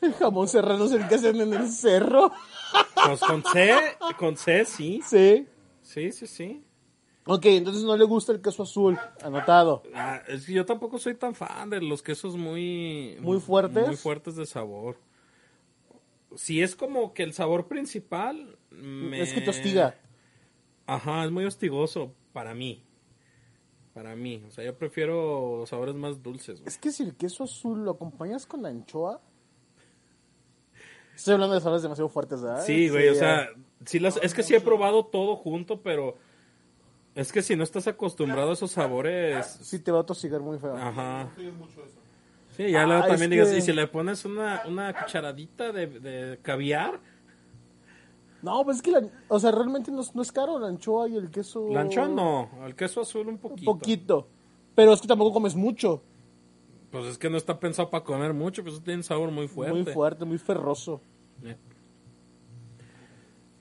El 0.00 0.12
jamón 0.18 0.48
serrano 0.48 0.84
es 0.84 0.92
el 0.92 1.08
que 1.08 1.14
hacen 1.14 1.40
en 1.40 1.54
el 1.54 1.68
cerro. 1.70 2.30
Pues 3.06 3.20
con 3.20 3.42
C, 3.44 3.74
con 4.18 4.36
C, 4.36 4.64
sí. 4.64 5.00
Sí. 5.06 5.46
Sí, 5.82 6.12
sí, 6.12 6.26
sí. 6.26 6.62
Ok, 7.24 7.46
entonces 7.46 7.84
no 7.84 7.96
le 7.96 8.04
gusta 8.04 8.32
el 8.32 8.42
queso 8.42 8.64
azul. 8.64 8.98
Anotado. 9.22 9.84
Ah, 9.94 10.20
es 10.26 10.44
que 10.46 10.52
yo 10.52 10.66
tampoco 10.66 10.98
soy 10.98 11.14
tan 11.14 11.34
fan 11.36 11.70
de 11.70 11.80
los 11.80 12.02
quesos 12.02 12.36
muy... 12.36 13.16
¿Muy 13.20 13.38
fuertes? 13.40 13.86
Muy 13.86 13.96
fuertes 13.96 14.34
de 14.34 14.44
sabor. 14.44 14.96
Si 16.34 16.60
es 16.62 16.74
como 16.74 17.14
que 17.14 17.22
el 17.22 17.32
sabor 17.32 17.68
principal... 17.68 18.56
me- 18.70 19.20
Es 19.22 19.32
que 19.32 19.40
te 19.40 19.50
hostiga. 19.50 19.96
Ajá, 20.86 21.24
es 21.24 21.30
muy 21.30 21.44
hostigoso 21.44 22.14
para 22.32 22.54
mí. 22.54 22.84
Para 23.94 24.16
mí. 24.16 24.42
O 24.48 24.50
sea, 24.50 24.64
yo 24.64 24.76
prefiero 24.76 25.64
sabores 25.66 25.94
más 25.94 26.22
dulces. 26.22 26.60
güey. 26.60 26.68
Es 26.68 26.78
que 26.78 26.90
si 26.92 27.02
el 27.02 27.14
queso 27.14 27.44
azul 27.44 27.84
lo 27.84 27.92
acompañas 27.92 28.46
con 28.46 28.64
anchoa. 28.66 29.20
Estoy 31.14 31.34
hablando 31.34 31.54
de 31.54 31.60
sabores 31.60 31.82
demasiado 31.82 32.08
fuertes, 32.08 32.40
¿verdad? 32.42 32.64
Sí, 32.64 32.88
güey, 32.88 33.08
o 33.10 33.14
sea, 33.14 33.48
sí 33.84 33.98
las, 33.98 34.16
es 34.22 34.32
que 34.34 34.42
sí 34.42 34.54
he 34.54 34.60
probado 34.60 35.04
todo 35.06 35.36
junto, 35.36 35.82
pero 35.82 36.16
es 37.14 37.30
que 37.32 37.42
si 37.42 37.54
no 37.54 37.62
estás 37.64 37.86
acostumbrado 37.86 38.50
a 38.50 38.52
esos 38.54 38.70
sabores, 38.70 39.46
Sí 39.62 39.78
te 39.78 39.92
va 39.92 40.00
a 40.00 40.06
tosigar 40.06 40.40
muy 40.40 40.58
feo. 40.58 40.74
ajá. 40.74 41.30
Sí, 42.56 42.70
ya 42.70 42.82
Ah, 42.82 42.86
luego 42.86 43.06
también 43.06 43.30
digas, 43.30 43.48
que- 43.50 43.58
y 43.58 43.60
si 43.62 43.72
le 43.72 43.86
pones 43.86 44.24
una, 44.24 44.62
una 44.66 44.92
cucharadita 44.98 45.70
de, 45.72 45.86
de 45.86 46.38
caviar, 46.40 46.98
No, 48.42 48.64
pues 48.64 48.78
es 48.78 48.82
que, 48.82 48.90
la- 48.90 49.08
o 49.28 49.38
sea, 49.38 49.52
realmente 49.52 49.90
no, 49.92 50.00
es- 50.00 50.14
no 50.14 50.22
es 50.22 50.32
caro 50.32 50.58
la 50.58 50.68
anchoa 50.68 51.08
y 51.08 51.16
el 51.16 51.30
queso. 51.30 51.68
la 51.70 51.82
anchoa 51.82 52.08
no, 52.08 52.50
el 52.66 52.74
queso 52.74 53.00
azul 53.02 53.28
un 53.28 53.34
Un 53.34 53.38
poquito. 53.38 53.72
poquito. 53.72 54.28
Pero 54.74 54.92
es 54.92 55.00
que 55.00 55.06
tampoco 55.08 55.32
comes 55.32 55.54
mucho. 55.54 56.02
Pues 56.90 57.06
es 57.06 57.18
que 57.18 57.30
no 57.30 57.36
está 57.38 57.58
pensado 57.60 57.88
para 57.88 58.04
comer 58.04 58.34
mucho, 58.34 58.62
pues 58.62 58.82
tiene 58.82 58.98
un 58.98 59.02
sabor 59.04 59.30
muy 59.30 59.48
fuerte. 59.48 59.72
Muy 59.82 59.92
fuerte, 59.92 60.24
muy 60.24 60.38
ferroso. 60.38 61.00
Eh. 61.44 61.56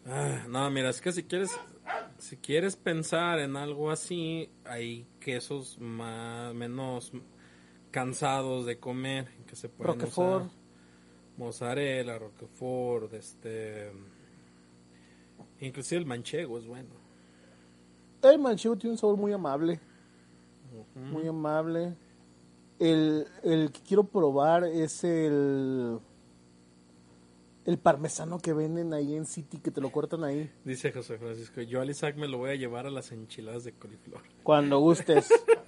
Ah, 0.05 0.45
no, 0.49 0.69
mira, 0.71 0.89
es 0.89 0.99
que 0.99 1.11
si 1.11 1.23
quieres, 1.23 1.51
si 2.17 2.37
quieres 2.37 2.75
pensar 2.75 3.39
en 3.39 3.55
algo 3.55 3.91
así, 3.91 4.49
hay 4.65 5.05
quesos 5.19 5.77
más, 5.79 6.53
menos 6.55 7.11
cansados 7.91 8.65
de 8.65 8.79
comer, 8.79 9.27
que 9.45 9.55
se 9.55 9.69
pueden 9.69 9.99
Roquefort. 9.99 10.45
usar. 10.45 10.57
Mozzarella, 11.37 12.19
Roquefort, 12.19 13.13
este... 13.13 13.91
Inclusive 15.61 15.99
el 15.99 16.05
manchego 16.05 16.57
es 16.57 16.65
bueno. 16.65 16.89
El 18.23 18.39
manchego 18.39 18.75
tiene 18.75 18.93
un 18.93 18.97
sabor 18.97 19.17
muy 19.17 19.31
amable. 19.31 19.79
Muy 20.95 21.27
amable. 21.27 21.95
El, 22.79 23.27
el 23.43 23.71
que 23.71 23.81
quiero 23.81 24.03
probar 24.03 24.63
es 24.65 25.03
el. 25.03 25.99
El 27.63 27.77
parmesano 27.77 28.39
que 28.39 28.53
venden 28.53 28.91
ahí 28.91 29.15
en 29.15 29.27
City, 29.27 29.59
que 29.59 29.69
te 29.69 29.81
lo 29.81 29.91
cortan 29.91 30.23
ahí. 30.23 30.51
Dice 30.65 30.91
José 30.91 31.19
Francisco, 31.19 31.61
yo 31.61 31.79
al 31.79 31.91
Isaac 31.91 32.15
me 32.17 32.27
lo 32.27 32.39
voy 32.39 32.49
a 32.49 32.55
llevar 32.55 32.87
a 32.87 32.89
las 32.89 33.11
enchiladas 33.11 33.63
de 33.63 33.73
coliflor. 33.73 34.21
Cuando 34.41 34.79
gustes. 34.79 35.29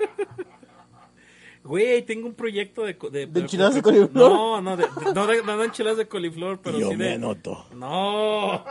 Güey, 1.63 2.01
tengo 2.05 2.27
un 2.27 2.33
proyecto 2.33 2.83
de... 2.83 2.93
¿De, 3.11 3.25
¿De 3.25 3.39
enchiladas 3.39 3.75
de 3.75 3.81
coliflor? 3.81 4.11
No, 4.11 4.61
no, 4.61 4.75
de, 4.75 4.83
de- 4.83 5.13
no, 5.13 5.27
de, 5.27 5.43
no 5.43 5.57
de 5.57 5.65
enchiladas 5.65 5.97
de 5.97 6.07
coliflor, 6.09 6.59
pero 6.61 6.77
sí 6.77 6.95
de... 6.97 7.13
anoto. 7.13 7.65
No, 7.73 8.65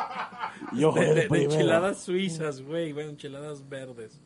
Yo 0.75 0.93
de, 0.93 1.15
de- 1.15 1.29
de 1.29 1.43
enchiladas 1.45 2.03
suizas, 2.03 2.61
güey, 2.61 2.93
bueno, 2.93 3.09
enchiladas 3.11 3.67
verdes. 3.67 4.21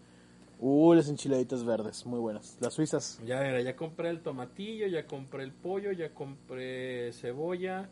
Uh, 0.59 0.95
las 0.95 1.09
enchiladitas 1.09 1.65
verdes, 1.65 2.05
muy 2.07 2.19
buenas. 2.19 2.57
Las 2.61 2.75
suizas. 2.75 3.21
Ya, 3.25 3.41
mira, 3.41 3.61
ya 3.61 3.77
compré 3.77 4.09
el 4.11 4.21
tomatillo, 4.21 4.89
ya 4.89 5.07
compré 5.07 5.45
el 5.45 5.53
pollo, 5.53 5.93
ya 5.93 6.13
compré 6.13 7.13
cebolla, 7.13 7.89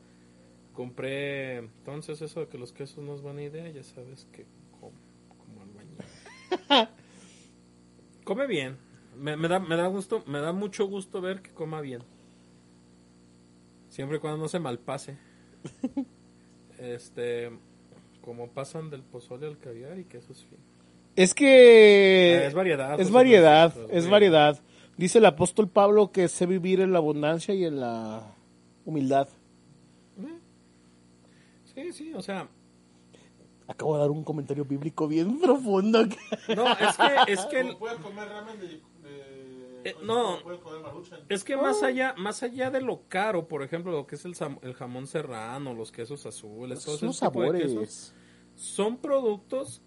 compré... 0.72 1.58
Entonces 1.58 2.20
eso 2.20 2.40
de 2.40 2.48
que 2.48 2.58
los 2.58 2.72
quesos 2.72 3.04
no 3.04 3.14
es 3.14 3.20
buena 3.22 3.42
idea, 3.42 3.68
ya 3.70 3.84
sabes 3.84 4.26
que 4.32 4.44
como, 4.80 4.90
como 5.28 5.62
albañil. 5.62 6.88
Come 8.24 8.46
bien, 8.48 8.76
me, 9.16 9.36
me 9.36 9.48
da, 9.48 9.58
me 9.58 9.76
da 9.76 9.86
gusto, 9.88 10.22
me 10.26 10.40
da 10.40 10.52
mucho 10.52 10.86
gusto 10.86 11.20
ver 11.20 11.40
que 11.42 11.50
coma 11.50 11.80
bien. 11.80 12.02
Siempre 13.88 14.16
y 14.16 14.20
cuando 14.20 14.38
no 14.42 14.48
se 14.48 14.58
malpase. 14.58 15.16
Este, 16.76 17.50
como 18.20 18.48
pasan 18.48 18.90
del 18.90 19.02
pozole 19.02 19.46
al 19.46 19.58
caviar 19.58 19.96
y 19.98 20.04
quesos 20.04 20.44
finos. 20.44 20.64
Es 21.14 21.32
que. 21.32 22.34
Eh, 22.34 22.46
es 22.46 22.52
variedad, 22.54 22.90
Es 22.94 22.96
pues, 22.96 23.10
variedad, 23.12 23.66
es- 23.68 23.90
es 23.90 24.04
es 24.04 24.10
variedad. 24.10 24.60
Dice 24.96 25.18
el 25.18 25.26
apóstol 25.26 25.68
Pablo 25.68 26.10
que 26.10 26.26
sé 26.28 26.46
vivir 26.46 26.80
en 26.80 26.90
la 26.92 26.98
abundancia 26.98 27.54
y 27.54 27.64
en 27.64 27.78
la 27.80 28.34
humildad. 28.84 29.28
Sí, 31.74 31.92
sí, 31.92 32.12
o 32.14 32.22
sea, 32.22 32.48
Acabo 33.66 33.94
de 33.94 34.00
dar 34.00 34.10
un 34.10 34.24
comentario 34.24 34.64
bíblico 34.64 35.08
bien 35.08 35.40
profundo. 35.40 36.04
no, 36.54 36.72
es 36.72 36.96
que, 36.96 37.32
es 37.32 37.40
que, 37.46 37.60
el- 37.60 37.66
Como 37.68 37.78
puedes 37.78 37.98
comer 37.98 38.28
ramen 38.28 38.60
de... 38.60 38.80
Eh, 39.84 39.94
no. 40.02 40.38
Es 41.28 41.44
que 41.44 41.56
más 41.58 41.82
allá, 41.82 42.14
más 42.16 42.42
allá 42.42 42.70
de 42.70 42.80
lo 42.80 43.02
caro, 43.08 43.46
por 43.46 43.62
ejemplo, 43.62 43.92
lo 43.92 44.06
que 44.06 44.14
es 44.16 44.24
el, 44.24 44.34
jamón 44.74 45.06
serrano, 45.06 45.74
los 45.74 45.92
quesos 45.92 46.24
azules, 46.24 46.84
de 46.84 46.92
quesos, 46.92 47.16
sabores. 47.16 48.14
son 48.54 48.96
productos 48.96 49.82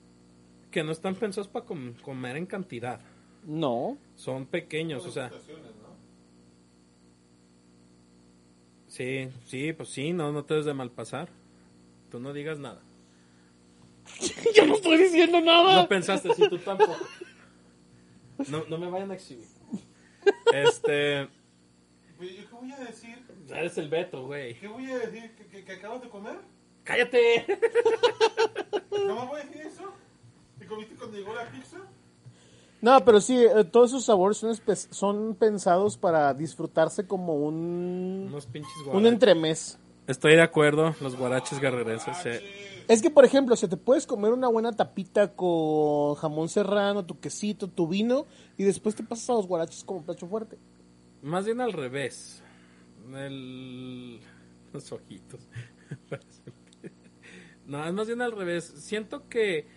que 0.70 0.84
no 0.84 0.92
están 0.92 1.16
pensados 1.16 1.48
para 1.48 1.66
com- 1.66 1.96
comer 2.04 2.38
en 2.38 2.46
cantidad. 2.46 3.02
No. 3.44 3.98
Son 4.16 4.46
pequeños, 4.46 5.04
o 5.06 5.12
sea. 5.12 5.32
Sí, 8.88 9.30
sí, 9.46 9.74
pues 9.74 9.90
sí, 9.90 10.14
no, 10.14 10.32
no 10.32 10.46
te 10.46 10.54
des 10.54 10.66
de 10.66 10.74
mal 10.76 10.92
pasar. 10.92 11.30
Tú 12.12 12.20
no 12.20 12.34
digas 12.34 12.60
nada. 12.60 12.84
Yo 14.56 14.66
no 14.68 14.76
estoy 14.76 14.98
diciendo 14.98 15.42
nada. 15.42 15.82
No 15.82 15.88
pensaste, 15.88 16.34
sí, 16.36 16.44
tú 16.50 16.60
tampoco. 16.60 16.96
No, 18.50 18.64
no 18.70 18.78
me 18.78 18.90
vayan 18.90 19.10
a 19.12 19.16
exhibir. 19.16 19.57
Este. 20.54 21.28
Oye, 22.20 22.36
¿yo 22.36 22.50
¿Qué 22.50 22.56
voy 22.56 22.72
a 22.72 22.78
decir? 22.80 23.18
Eres 23.50 23.78
el 23.78 23.90
Beto, 23.90 24.26
güey. 24.26 24.60
¿Qué 24.60 24.68
voy 24.68 24.90
a 24.92 24.98
decir? 25.00 25.32
¿Que, 25.36 25.46
que, 25.48 25.64
que 25.64 25.72
acabas 25.74 26.02
de 26.02 26.10
comer? 26.10 26.38
¡Cállate! 26.84 27.46
¿No 28.92 29.16
me 29.16 29.26
voy 29.28 29.42
a 29.42 29.44
decir 29.44 29.62
eso? 29.62 29.94
¿Te 30.58 30.66
comiste 30.66 30.96
cuando 30.96 31.18
llegó 31.18 31.34
la 31.36 31.50
pizza? 31.52 31.78
No, 32.82 33.04
pero 33.04 33.20
sí, 33.20 33.44
eh, 33.44 33.64
todos 33.66 33.90
esos 33.92 34.06
sabores 34.06 34.44
son, 34.92 35.36
pensados 35.36 35.98
para 35.98 36.34
disfrutarse 36.34 37.06
como 37.08 37.36
un, 37.36 38.26
Unos 38.30 38.46
pinches 38.46 38.72
un 38.78 38.86
guaraches. 38.86 39.14
entremés. 39.14 39.80
Estoy 40.08 40.36
de 40.36 40.42
acuerdo, 40.42 40.96
los 41.02 41.16
guaraches 41.16 41.60
guerrerenses. 41.60 42.18
sí. 42.18 42.30
Es 42.88 43.02
que, 43.02 43.10
por 43.10 43.26
ejemplo, 43.26 43.58
si 43.58 43.68
te 43.68 43.76
puedes 43.76 44.08
comer 44.08 44.32
una 44.32 44.48
buena 44.48 44.72
tapita 44.72 45.36
con 45.36 46.16
jamón 46.16 46.48
serrano, 46.48 47.06
tu 47.06 47.20
quesito, 47.20 47.68
tu 47.68 47.86
vino, 47.88 48.26
y 48.58 48.64
después 48.64 48.96
te 48.96 49.04
pasas 49.04 49.30
a 49.30 49.34
los 49.34 49.48
guaraches 49.48 49.84
como 49.84 50.04
plato 50.04 50.26
fuerte. 50.26 50.58
Más 51.22 51.46
bien 51.46 51.60
al 51.60 51.74
revés. 51.74 52.42
El... 53.14 54.22
Los 54.72 54.92
ojitos. 54.94 55.42
no, 57.66 57.86
es 57.86 57.94
más 57.94 58.08
bien 58.08 58.22
al 58.22 58.32
revés. 58.32 58.64
Siento 58.64 59.28
que 59.28 59.68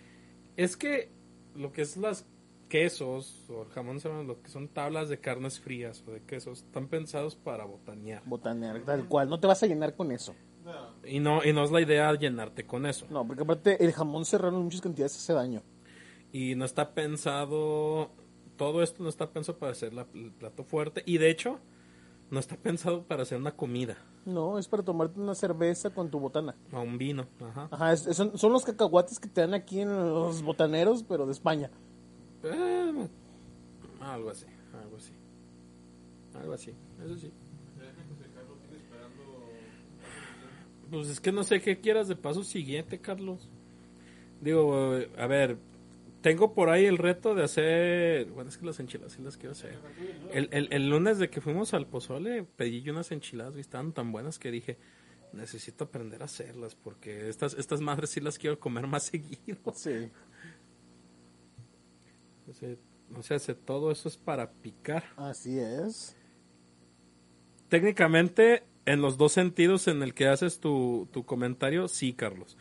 es 0.55 0.77
que 0.77 1.09
lo 1.55 1.73
que 1.73 1.81
es 1.81 1.97
las 1.97 2.25
quesos 2.71 3.45
o 3.49 3.63
el 3.63 3.69
jamón 3.69 3.99
serrano, 3.99 4.23
lo 4.23 4.41
que 4.41 4.49
son 4.49 4.69
tablas 4.69 5.09
de 5.09 5.19
carnes 5.19 5.59
frías 5.59 6.01
o 6.07 6.11
de 6.11 6.21
quesos, 6.23 6.59
están 6.63 6.87
pensados 6.87 7.35
para 7.35 7.65
botanear. 7.65 8.23
Botanear, 8.25 8.79
tal 8.85 9.07
cual. 9.09 9.29
No 9.29 9.39
te 9.41 9.47
vas 9.47 9.61
a 9.61 9.67
llenar 9.67 9.93
con 9.93 10.09
eso. 10.13 10.33
No. 10.63 10.71
Y 11.05 11.19
no, 11.19 11.43
y 11.43 11.51
no 11.51 11.65
es 11.65 11.71
la 11.71 11.81
idea 11.81 12.13
llenarte 12.13 12.65
con 12.65 12.85
eso. 12.85 13.05
No, 13.09 13.27
porque 13.27 13.43
aparte 13.43 13.83
el 13.83 13.91
jamón 13.91 14.23
serrano 14.23 14.57
en 14.57 14.63
muchas 14.63 14.79
cantidades 14.79 15.17
hace 15.17 15.33
daño. 15.33 15.61
Y 16.31 16.55
no 16.55 16.63
está 16.63 16.93
pensado, 16.93 18.09
todo 18.55 18.81
esto 18.83 19.03
no 19.03 19.09
está 19.09 19.29
pensado 19.31 19.57
para 19.59 19.73
hacer 19.73 19.93
la- 19.93 20.07
el 20.13 20.31
plato 20.31 20.63
fuerte. 20.63 21.03
Y 21.05 21.17
de 21.17 21.29
hecho, 21.29 21.59
no 22.29 22.39
está 22.39 22.55
pensado 22.55 23.03
para 23.03 23.23
hacer 23.23 23.37
una 23.37 23.51
comida 23.57 23.97
No, 24.25 24.57
es 24.57 24.69
para 24.69 24.83
tomarte 24.83 25.19
una 25.19 25.35
cerveza 25.35 25.89
con 25.89 26.09
tu 26.09 26.19
botana. 26.21 26.55
o 26.71 26.79
un 26.79 26.97
vino. 26.97 27.25
Ajá. 27.41 27.67
Ajá, 27.69 27.91
es- 27.91 28.07
es- 28.07 28.15
son, 28.15 28.37
son 28.37 28.53
los 28.53 28.63
cacahuates 28.63 29.19
que 29.19 29.27
te 29.27 29.41
dan 29.41 29.53
aquí 29.53 29.81
en 29.81 29.89
los 29.89 30.41
botaneros, 30.41 31.03
pero 31.03 31.25
de 31.25 31.33
España. 31.33 31.69
Eh, 32.43 33.07
algo 33.99 34.29
así, 34.29 34.45
algo 34.73 34.97
así. 34.97 35.13
Algo 36.33 36.53
así, 36.53 36.73
eso 37.03 37.17
sí. 37.17 37.31
Pues 40.89 41.07
es 41.07 41.19
que 41.19 41.31
no 41.31 41.43
sé 41.43 41.61
qué 41.61 41.79
quieras 41.79 42.07
de 42.07 42.15
paso 42.15 42.43
siguiente, 42.43 42.99
Carlos. 42.99 43.49
Digo, 44.41 44.97
a 45.17 45.27
ver, 45.27 45.57
tengo 46.21 46.53
por 46.53 46.69
ahí 46.69 46.85
el 46.85 46.97
reto 46.97 47.33
de 47.33 47.43
hacer. 47.43 48.25
Bueno, 48.31 48.49
es 48.49 48.57
que 48.57 48.65
las 48.65 48.79
enchiladas 48.79 49.13
sí 49.13 49.21
las 49.21 49.37
quiero 49.37 49.51
hacer. 49.51 49.77
El, 50.33 50.49
el, 50.51 50.67
el 50.71 50.89
lunes 50.89 51.17
de 51.17 51.29
que 51.29 51.39
fuimos 51.39 51.73
al 51.73 51.87
pozole, 51.87 52.43
pedí 52.43 52.81
yo 52.81 52.91
unas 52.91 53.11
enchiladas 53.11 53.55
y 53.55 53.61
estaban 53.61 53.93
tan 53.93 54.11
buenas 54.11 54.37
que 54.37 54.51
dije, 54.51 54.77
necesito 55.33 55.85
aprender 55.85 56.21
a 56.21 56.25
hacerlas 56.25 56.75
porque 56.75 57.29
estas, 57.29 57.53
estas 57.53 57.81
madres 57.81 58.09
sí 58.09 58.19
las 58.19 58.37
quiero 58.37 58.59
comer 58.59 58.87
más 58.87 59.03
seguido. 59.11 59.73
Sí. 59.73 60.09
O 62.51 62.53
sea, 62.53 62.75
o 63.17 63.23
sea, 63.23 63.39
se- 63.39 63.55
todo 63.55 63.91
eso 63.91 64.07
es 64.09 64.17
para 64.17 64.51
picar. 64.51 65.03
Así 65.17 65.57
es. 65.57 66.15
Técnicamente, 67.69 68.63
en 68.85 69.01
los 69.01 69.17
dos 69.17 69.31
sentidos 69.31 69.87
en 69.87 70.03
el 70.03 70.13
que 70.13 70.27
haces 70.27 70.59
tu, 70.59 71.07
tu 71.11 71.23
comentario, 71.25 71.87
sí, 71.87 72.13
Carlos. 72.13 72.57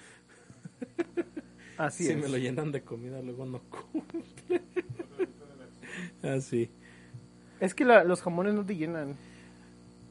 Así 1.77 2.05
si 2.05 2.13
es. 2.13 2.19
me 2.19 2.29
lo 2.29 2.37
llenan 2.39 2.73
de 2.73 2.83
comida, 2.83 3.21
luego 3.23 3.47
no 3.47 3.61
cumple. 3.63 4.63
Así. 6.23 6.71
Es 7.59 7.75
que 7.75 7.85
la- 7.85 8.05
los 8.05 8.23
jamones 8.23 8.55
no 8.55 8.65
te 8.65 8.77
llenan. 8.77 9.17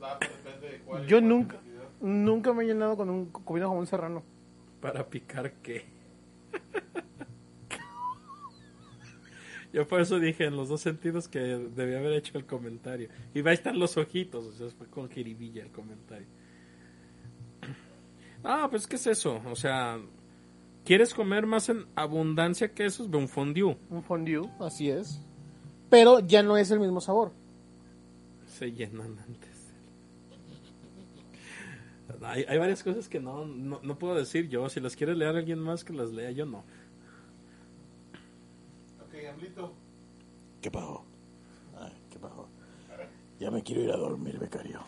Ah, 0.02 0.18
depende 0.20 0.68
de 0.78 0.80
cuál. 0.84 1.06
Yo 1.08 1.22
nunca, 1.22 1.56
cantidad. 1.58 1.90
nunca 2.02 2.54
me 2.54 2.64
he 2.64 2.68
llenado 2.68 2.98
con 2.98 3.10
un 3.10 3.28
comiendo 3.28 3.70
jamón 3.70 3.88
serrano. 3.88 4.24
¿Para 4.82 5.08
picar 5.08 5.54
qué? 5.62 5.86
Yo 9.72 9.88
por 9.88 10.02
eso 10.02 10.20
dije 10.20 10.46
en 10.46 10.56
los 10.56 10.68
dos 10.70 10.82
sentidos 10.82 11.28
que 11.28 11.40
debía 11.40 12.00
haber 12.00 12.14
hecho 12.14 12.38
el 12.38 12.46
comentario. 12.46 13.10
Y 13.34 13.42
va 13.42 13.52
a 13.52 13.54
estar 13.54 13.76
los 13.76 13.98
ojitos, 13.98 14.46
o 14.46 14.52
sea, 14.52 14.70
fue 14.70 14.88
con 14.88 15.10
jiribilla 15.10 15.64
el 15.64 15.72
comentario. 15.72 16.28
Ah, 18.44 18.68
pues 18.70 18.88
¿qué 18.88 18.96
es 18.96 19.06
eso? 19.06 19.42
O 19.46 19.56
sea, 19.56 20.00
¿quieres 20.86 21.14
comer 21.14 21.46
más 21.46 21.70
en 21.70 21.86
abundancia 21.96 22.74
que 22.74 22.86
eso? 22.86 23.08
Ve 23.08 23.18
un 23.18 23.28
fondue. 23.28 23.78
Un 23.90 24.02
fondue, 24.02 24.50
así 24.60 24.90
es. 24.90 25.22
Pero 25.90 26.20
ya 26.20 26.42
no 26.42 26.58
es 26.58 26.72
el 26.72 26.80
mismo 26.80 27.02
sabor. 27.02 27.32
Se 28.48 28.72
llenan 28.72 29.20
antes. 29.20 29.50
Hay, 32.22 32.44
hay 32.48 32.58
varias 32.58 32.84
cosas 32.84 33.08
que 33.08 33.20
no, 33.20 33.46
no, 33.46 33.80
no 33.84 34.00
puedo 34.00 34.16
decir 34.16 34.50
yo. 34.50 34.68
Si 34.70 34.80
las 34.80 34.96
quiere 34.96 35.16
leer 35.16 35.36
alguien 35.36 35.60
más 35.60 35.84
que 35.84 35.94
las 35.94 36.12
lea, 36.12 36.32
yo 36.32 36.46
no. 36.46 36.64
Ok, 39.30 39.34
Amlito. 39.36 39.74
¿Qué 40.62 40.72
pasó? 40.72 41.06
Ay, 41.80 41.94
¿Qué 42.10 42.20
pasó? 42.20 42.48
Ya 43.40 43.50
me 43.50 43.64
quiero 43.64 43.82
ir 43.84 43.92
a 43.92 43.96
dormir, 43.96 44.38
becario. 44.38 44.82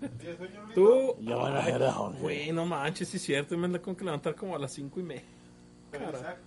Tú, 0.74 1.16
Ya 1.20 1.36
van 1.36 1.54
a 1.56 1.64
ser 1.64 1.80
las 1.82 1.96
once. 1.96 2.20
güey, 2.20 2.50
no 2.52 2.64
manches, 2.64 3.08
sí 3.08 3.18
es 3.18 3.22
cierto. 3.22 3.58
Me 3.58 3.68
tengo 3.78 3.94
que 3.96 4.04
levantar 4.04 4.34
como 4.34 4.56
a 4.56 4.58
las 4.58 4.72
cinco 4.72 5.00
y 5.00 5.02
media. 5.02 5.22
Cara. 5.90 6.08
Isaac, 6.18 6.38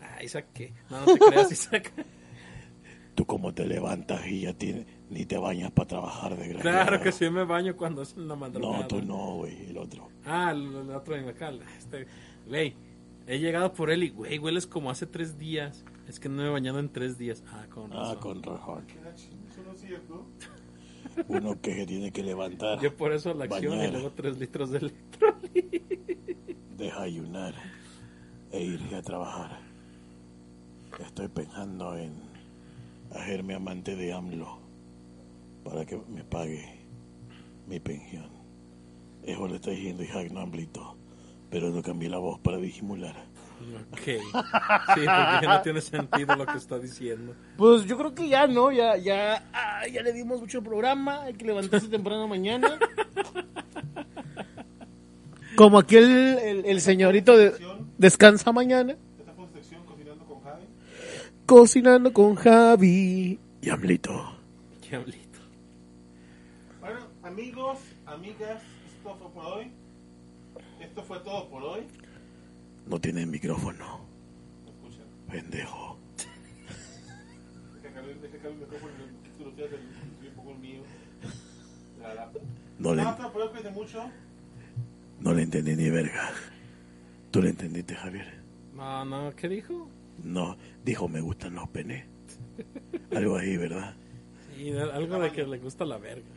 Ah, 0.00 0.22
Isaac, 0.22 0.46
¿qué? 0.54 0.72
No, 0.90 1.00
no 1.00 1.06
te 1.14 1.18
creas, 1.18 1.50
Isaac. 1.52 1.92
Tú 3.16 3.24
como 3.26 3.52
te 3.54 3.66
levantas 3.66 4.24
y 4.26 4.42
ya 4.42 4.52
tienes, 4.54 4.86
ni 5.10 5.24
te 5.24 5.36
bañas 5.38 5.70
para 5.72 5.88
trabajar 5.88 6.36
de 6.36 6.54
Claro 6.56 7.00
que 7.00 7.10
sí 7.10 7.28
me 7.30 7.44
baño 7.44 7.76
cuando 7.76 8.02
es 8.02 8.12
en 8.16 8.28
la 8.28 8.36
madrugada. 8.36 8.82
No, 8.82 8.86
tú 8.86 9.02
no, 9.02 9.36
güey, 9.36 9.70
el 9.70 9.78
otro. 9.78 10.08
Ah, 10.24 10.50
el, 10.52 10.62
el 10.76 10.90
otro 10.90 11.14
de 11.14 11.28
acá. 11.28 11.52
Este, 11.78 12.06
güey, 12.46 12.76
he 13.26 13.38
llegado 13.38 13.72
por 13.72 13.90
él 13.90 14.02
y, 14.04 14.10
güey, 14.10 14.38
hueles 14.38 14.66
como 14.66 14.90
hace 14.90 15.06
tres 15.06 15.38
días. 15.38 15.84
Es 16.08 16.20
que 16.20 16.28
no 16.28 16.36
me 16.42 16.46
he 16.46 16.50
bañado 16.50 16.78
en 16.80 16.88
tres 16.90 17.16
días. 17.18 17.42
Ah, 17.48 17.66
con 17.72 17.90
razón. 17.90 18.16
Ah, 18.16 18.20
con 18.20 18.42
razón. 18.42 18.84
¿qué 18.86 19.00
da 19.00 19.14
ching- 19.14 19.48
Eso 19.50 19.62
no 19.64 19.72
es 19.72 19.80
cierto. 19.80 20.26
Uno 21.28 21.60
que 21.60 21.74
se 21.74 21.86
tiene 21.86 22.10
que 22.12 22.22
levantar, 22.22 22.80
Yo 22.80 22.96
por 22.96 23.12
eso 23.12 23.32
la 23.34 23.44
acción 23.44 23.80
y 23.82 23.90
luego 23.90 24.10
tres 24.12 24.38
litros 24.38 24.70
de 24.70 24.80
litro. 24.80 25.34
desayunar 26.76 27.54
e 28.52 28.62
irse 28.62 28.96
a 28.96 29.02
trabajar. 29.02 29.58
Estoy 31.00 31.28
pensando 31.28 31.96
en 31.96 32.12
hacerme 33.12 33.54
amante 33.54 33.96
de 33.96 34.12
AMLO 34.12 34.58
para 35.64 35.84
que 35.84 35.96
me 36.08 36.24
pague 36.24 36.78
mi 37.66 37.80
pensión. 37.80 38.28
Eso 39.24 39.46
le 39.48 39.56
está 39.56 39.70
diciendo 39.70 40.02
Isaac 40.02 40.30
Namblito, 40.30 40.96
pero 41.50 41.70
no 41.70 41.82
cambié 41.82 42.08
la 42.08 42.18
voz 42.18 42.38
para 42.40 42.58
disimular. 42.58 43.24
Ok. 43.92 43.98
Sí, 43.98 44.20
porque 44.94 45.04
ya 45.06 45.40
no 45.44 45.62
tiene 45.62 45.80
sentido 45.80 46.36
lo 46.36 46.46
que 46.46 46.58
está 46.58 46.78
diciendo. 46.78 47.34
Pues 47.56 47.84
yo 47.86 47.96
creo 47.96 48.14
que 48.14 48.28
ya, 48.28 48.46
¿no? 48.46 48.70
Ya, 48.72 48.96
ya, 48.96 49.44
ah, 49.52 49.86
ya 49.92 50.02
le 50.02 50.12
dimos 50.12 50.40
mucho 50.40 50.62
programa, 50.62 51.22
hay 51.22 51.34
que 51.34 51.44
levantarse 51.44 51.88
temprano 51.88 52.26
mañana. 52.28 52.78
Como 55.56 55.78
aquí 55.78 55.96
el, 55.96 56.04
el- 56.38 56.64
el 56.66 56.80
señorito 56.80 57.36
de, 57.36 57.52
descansa 57.98 58.50
mañana. 58.52 58.96
Cocinando 59.86 60.24
con 60.26 60.40
Javi. 60.42 60.64
Cocinando 61.46 62.12
con 62.12 62.34
Javi 62.34 63.38
y 63.62 63.70
Amlito. 63.70 64.36
Diablito. 64.88 65.38
Bueno, 66.80 67.00
amigos, 67.22 67.78
amigas, 68.06 68.62
esto 68.96 69.16
fue 69.16 69.30
por 69.30 69.44
hoy. 69.46 69.70
Esto 70.80 71.02
fue 71.04 71.20
todo 71.20 71.48
por 71.48 71.62
hoy. 71.62 71.86
No 72.86 73.00
tiene 73.00 73.24
micrófono, 73.26 74.06
¿Me 74.64 74.70
escuchan? 74.70 75.06
pendejo. 75.30 75.98
Deja 77.82 77.94
caer, 77.94 78.20
deja 78.20 78.38
caer 78.38 78.52
el 78.52 78.58
micrófono 78.58 78.92
y 79.24 79.38
tú 79.38 79.44
lo 79.44 79.52
tienes 79.52 79.72
el, 79.72 80.28
un 80.28 80.34
poco 80.34 80.50
el 80.52 80.58
mío. 80.58 80.82
La 82.00 82.14
lata. 82.14 82.38
No 82.78 82.94
le, 82.94 83.02
No, 83.02 83.16
no 85.20 85.32
le 85.32 85.42
entendí 85.42 85.74
ni 85.74 85.88
verga. 85.90 86.30
¿Tú 87.30 87.40
le 87.40 87.50
entendiste, 87.50 87.94
Javier? 87.94 88.42
No, 88.74 89.04
no, 89.04 89.34
¿qué 89.34 89.48
dijo? 89.48 89.88
No, 90.22 90.56
dijo 90.84 91.08
me 91.08 91.20
gustan 91.20 91.54
los 91.54 91.68
penes. 91.68 92.06
Algo 93.14 93.36
ahí, 93.36 93.56
¿verdad? 93.56 93.96
Sí, 94.54 94.70
algo 94.70 95.18
de 95.18 95.32
que 95.32 95.44
le 95.44 95.58
gusta 95.58 95.84
la 95.84 95.98
verga. 95.98 96.30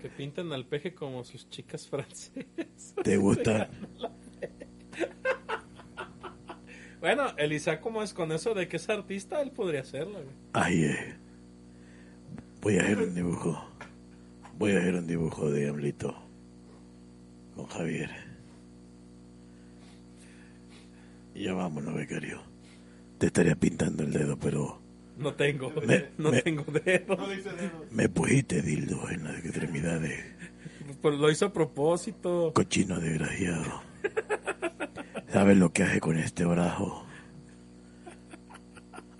Que 0.00 0.08
pintan 0.08 0.52
al 0.52 0.66
peje 0.66 0.94
como 0.94 1.22
sus 1.24 1.48
chicas 1.48 1.86
francesas. 1.88 2.94
¿Te 3.04 3.16
gusta? 3.16 3.70
Bueno, 7.06 7.26
el 7.36 7.52
Isaac, 7.52 7.80
como 7.82 8.02
es 8.02 8.12
con 8.12 8.32
eso 8.32 8.52
de 8.52 8.66
que 8.66 8.78
es 8.78 8.88
artista, 8.88 9.40
él 9.40 9.52
podría 9.52 9.82
hacerlo. 9.82 10.14
güey. 10.14 10.26
Ahí 10.54 10.82
es. 10.86 10.98
Voy 12.60 12.78
a 12.78 12.82
hacer 12.82 12.98
un 12.98 13.14
dibujo. 13.14 13.64
Voy 14.58 14.72
a 14.72 14.78
hacer 14.80 14.96
un 14.96 15.06
dibujo 15.06 15.48
de 15.48 15.68
Amlito. 15.68 16.16
don 17.54 17.66
Javier. 17.66 18.10
Ya 21.36 21.52
vámonos, 21.54 21.94
becario. 21.94 22.42
Te 23.18 23.26
estaría 23.26 23.54
pintando 23.54 24.02
el 24.02 24.10
dedo, 24.12 24.36
pero 24.36 24.80
No 25.16 25.32
tengo, 25.34 25.70
Me- 25.86 26.06
no 26.18 26.32
me- 26.32 26.42
tengo 26.42 26.64
dedos. 26.72 27.18
No 27.18 27.28
dice 27.28 27.50
dedos. 27.52 27.92
me 27.92 28.08
pusiste 28.08 28.62
dildo 28.62 29.08
en 29.10 29.22
las 29.22 29.38
extremidades. 29.44 30.24
Pues 31.00 31.16
lo 31.20 31.30
hizo 31.30 31.46
a 31.46 31.52
propósito. 31.52 32.50
Cochino 32.52 32.98
desgraciado. 32.98 33.80
¿Sabes 35.36 35.58
lo 35.58 35.70
que 35.70 35.82
hace 35.82 36.00
con 36.00 36.16
este 36.16 36.46
brazo? 36.46 37.04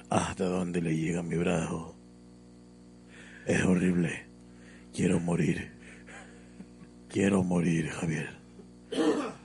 ¿Hasta 0.09 0.45
dónde 0.47 0.81
le 0.81 0.97
llega 0.97 1.23
mi 1.23 1.37
brazo? 1.37 1.95
Es 3.45 3.63
horrible. 3.67 4.25
Quiero 4.95 5.21
morir. 5.21 5.73
Quiero 7.11 7.43
morir, 7.43 7.91
Javier. 7.91 8.31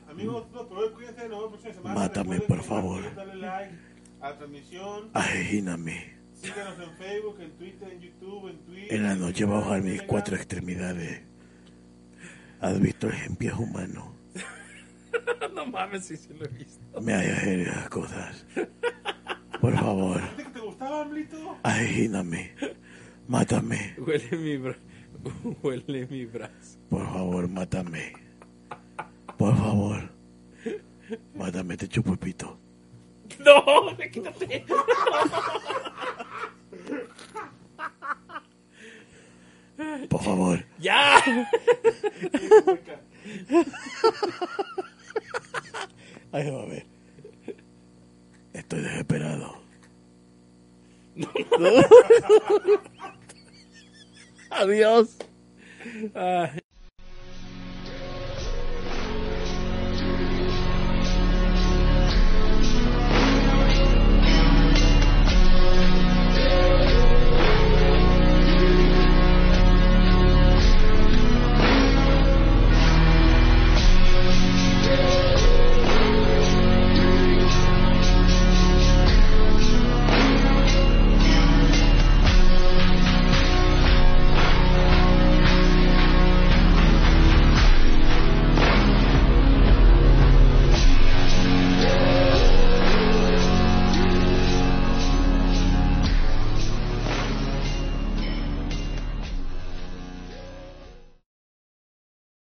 Amigos, 0.09 0.47
no, 0.53 0.65
por 0.69 0.77
hoy 0.77 0.91
cuídense, 0.91 1.27
nos 1.27 1.39
vemos 1.39 1.47
próxima 1.49 1.73
semana. 1.73 1.95
Mátame, 1.99 2.35
Recuerden 2.35 2.47
por 2.47 2.65
favor. 2.65 3.15
Darle 3.15 3.35
like 3.35 3.75
a 4.21 4.29
la 4.29 4.37
transmisión. 4.37 5.09
Asesíname. 5.13 6.13
Síganos 6.35 6.79
en 6.79 6.95
Facebook, 6.95 7.41
en 7.41 7.51
Twitter, 7.51 7.89
en 7.91 7.99
YouTube, 7.99 8.47
en 8.47 8.57
Twitter. 8.59 8.95
En 8.95 9.03
la 9.03 9.15
noche 9.15 9.43
bajar 9.43 9.81
mis 9.81 10.01
cuatro 10.03 10.37
extremidades. 10.37 11.21
¿Has 12.61 12.79
visto 12.79 13.07
el 13.07 13.13
ejemplo 13.15 13.59
humano? 13.59 14.20
No 15.55 15.65
mames, 15.65 16.05
sí, 16.05 16.17
sí 16.17 16.33
lo 16.33 16.45
he 16.45 16.49
visto. 16.49 17.01
Me 17.01 17.13
hagas 17.13 17.43
esas 17.43 17.89
cosas. 17.89 18.45
Por 19.59 19.75
favor, 19.77 20.21
¿Viste 20.21 20.43
que 20.43 20.49
te 20.49 20.59
gustaba, 20.59 21.01
Amlito? 21.01 21.57
asesíname. 21.63 22.51
Mátame. 23.27 23.95
Huele 23.99 24.37
mi 24.37 24.57
bra... 24.57 24.75
Huele 25.63 26.07
mi 26.07 26.25
brazo. 26.25 26.79
Por 26.89 27.05
favor, 27.05 27.47
mátame. 27.47 28.13
Por 29.37 29.55
favor. 29.57 30.09
Mátame, 31.35 31.77
te 31.77 31.87
chupo 31.87 32.13
el 32.13 32.17
pito. 32.19 32.57
No, 33.39 33.95
quítate. 34.11 34.65
Por 40.09 40.21
favor. 40.23 40.65
Ya. 40.79 41.21
Ahí 46.31 46.49
va 46.49 46.61
a 46.61 46.65
ver. 46.65 46.85
Estoy 48.53 48.81
desesperado. 48.81 49.61
Adiós. 54.49 55.17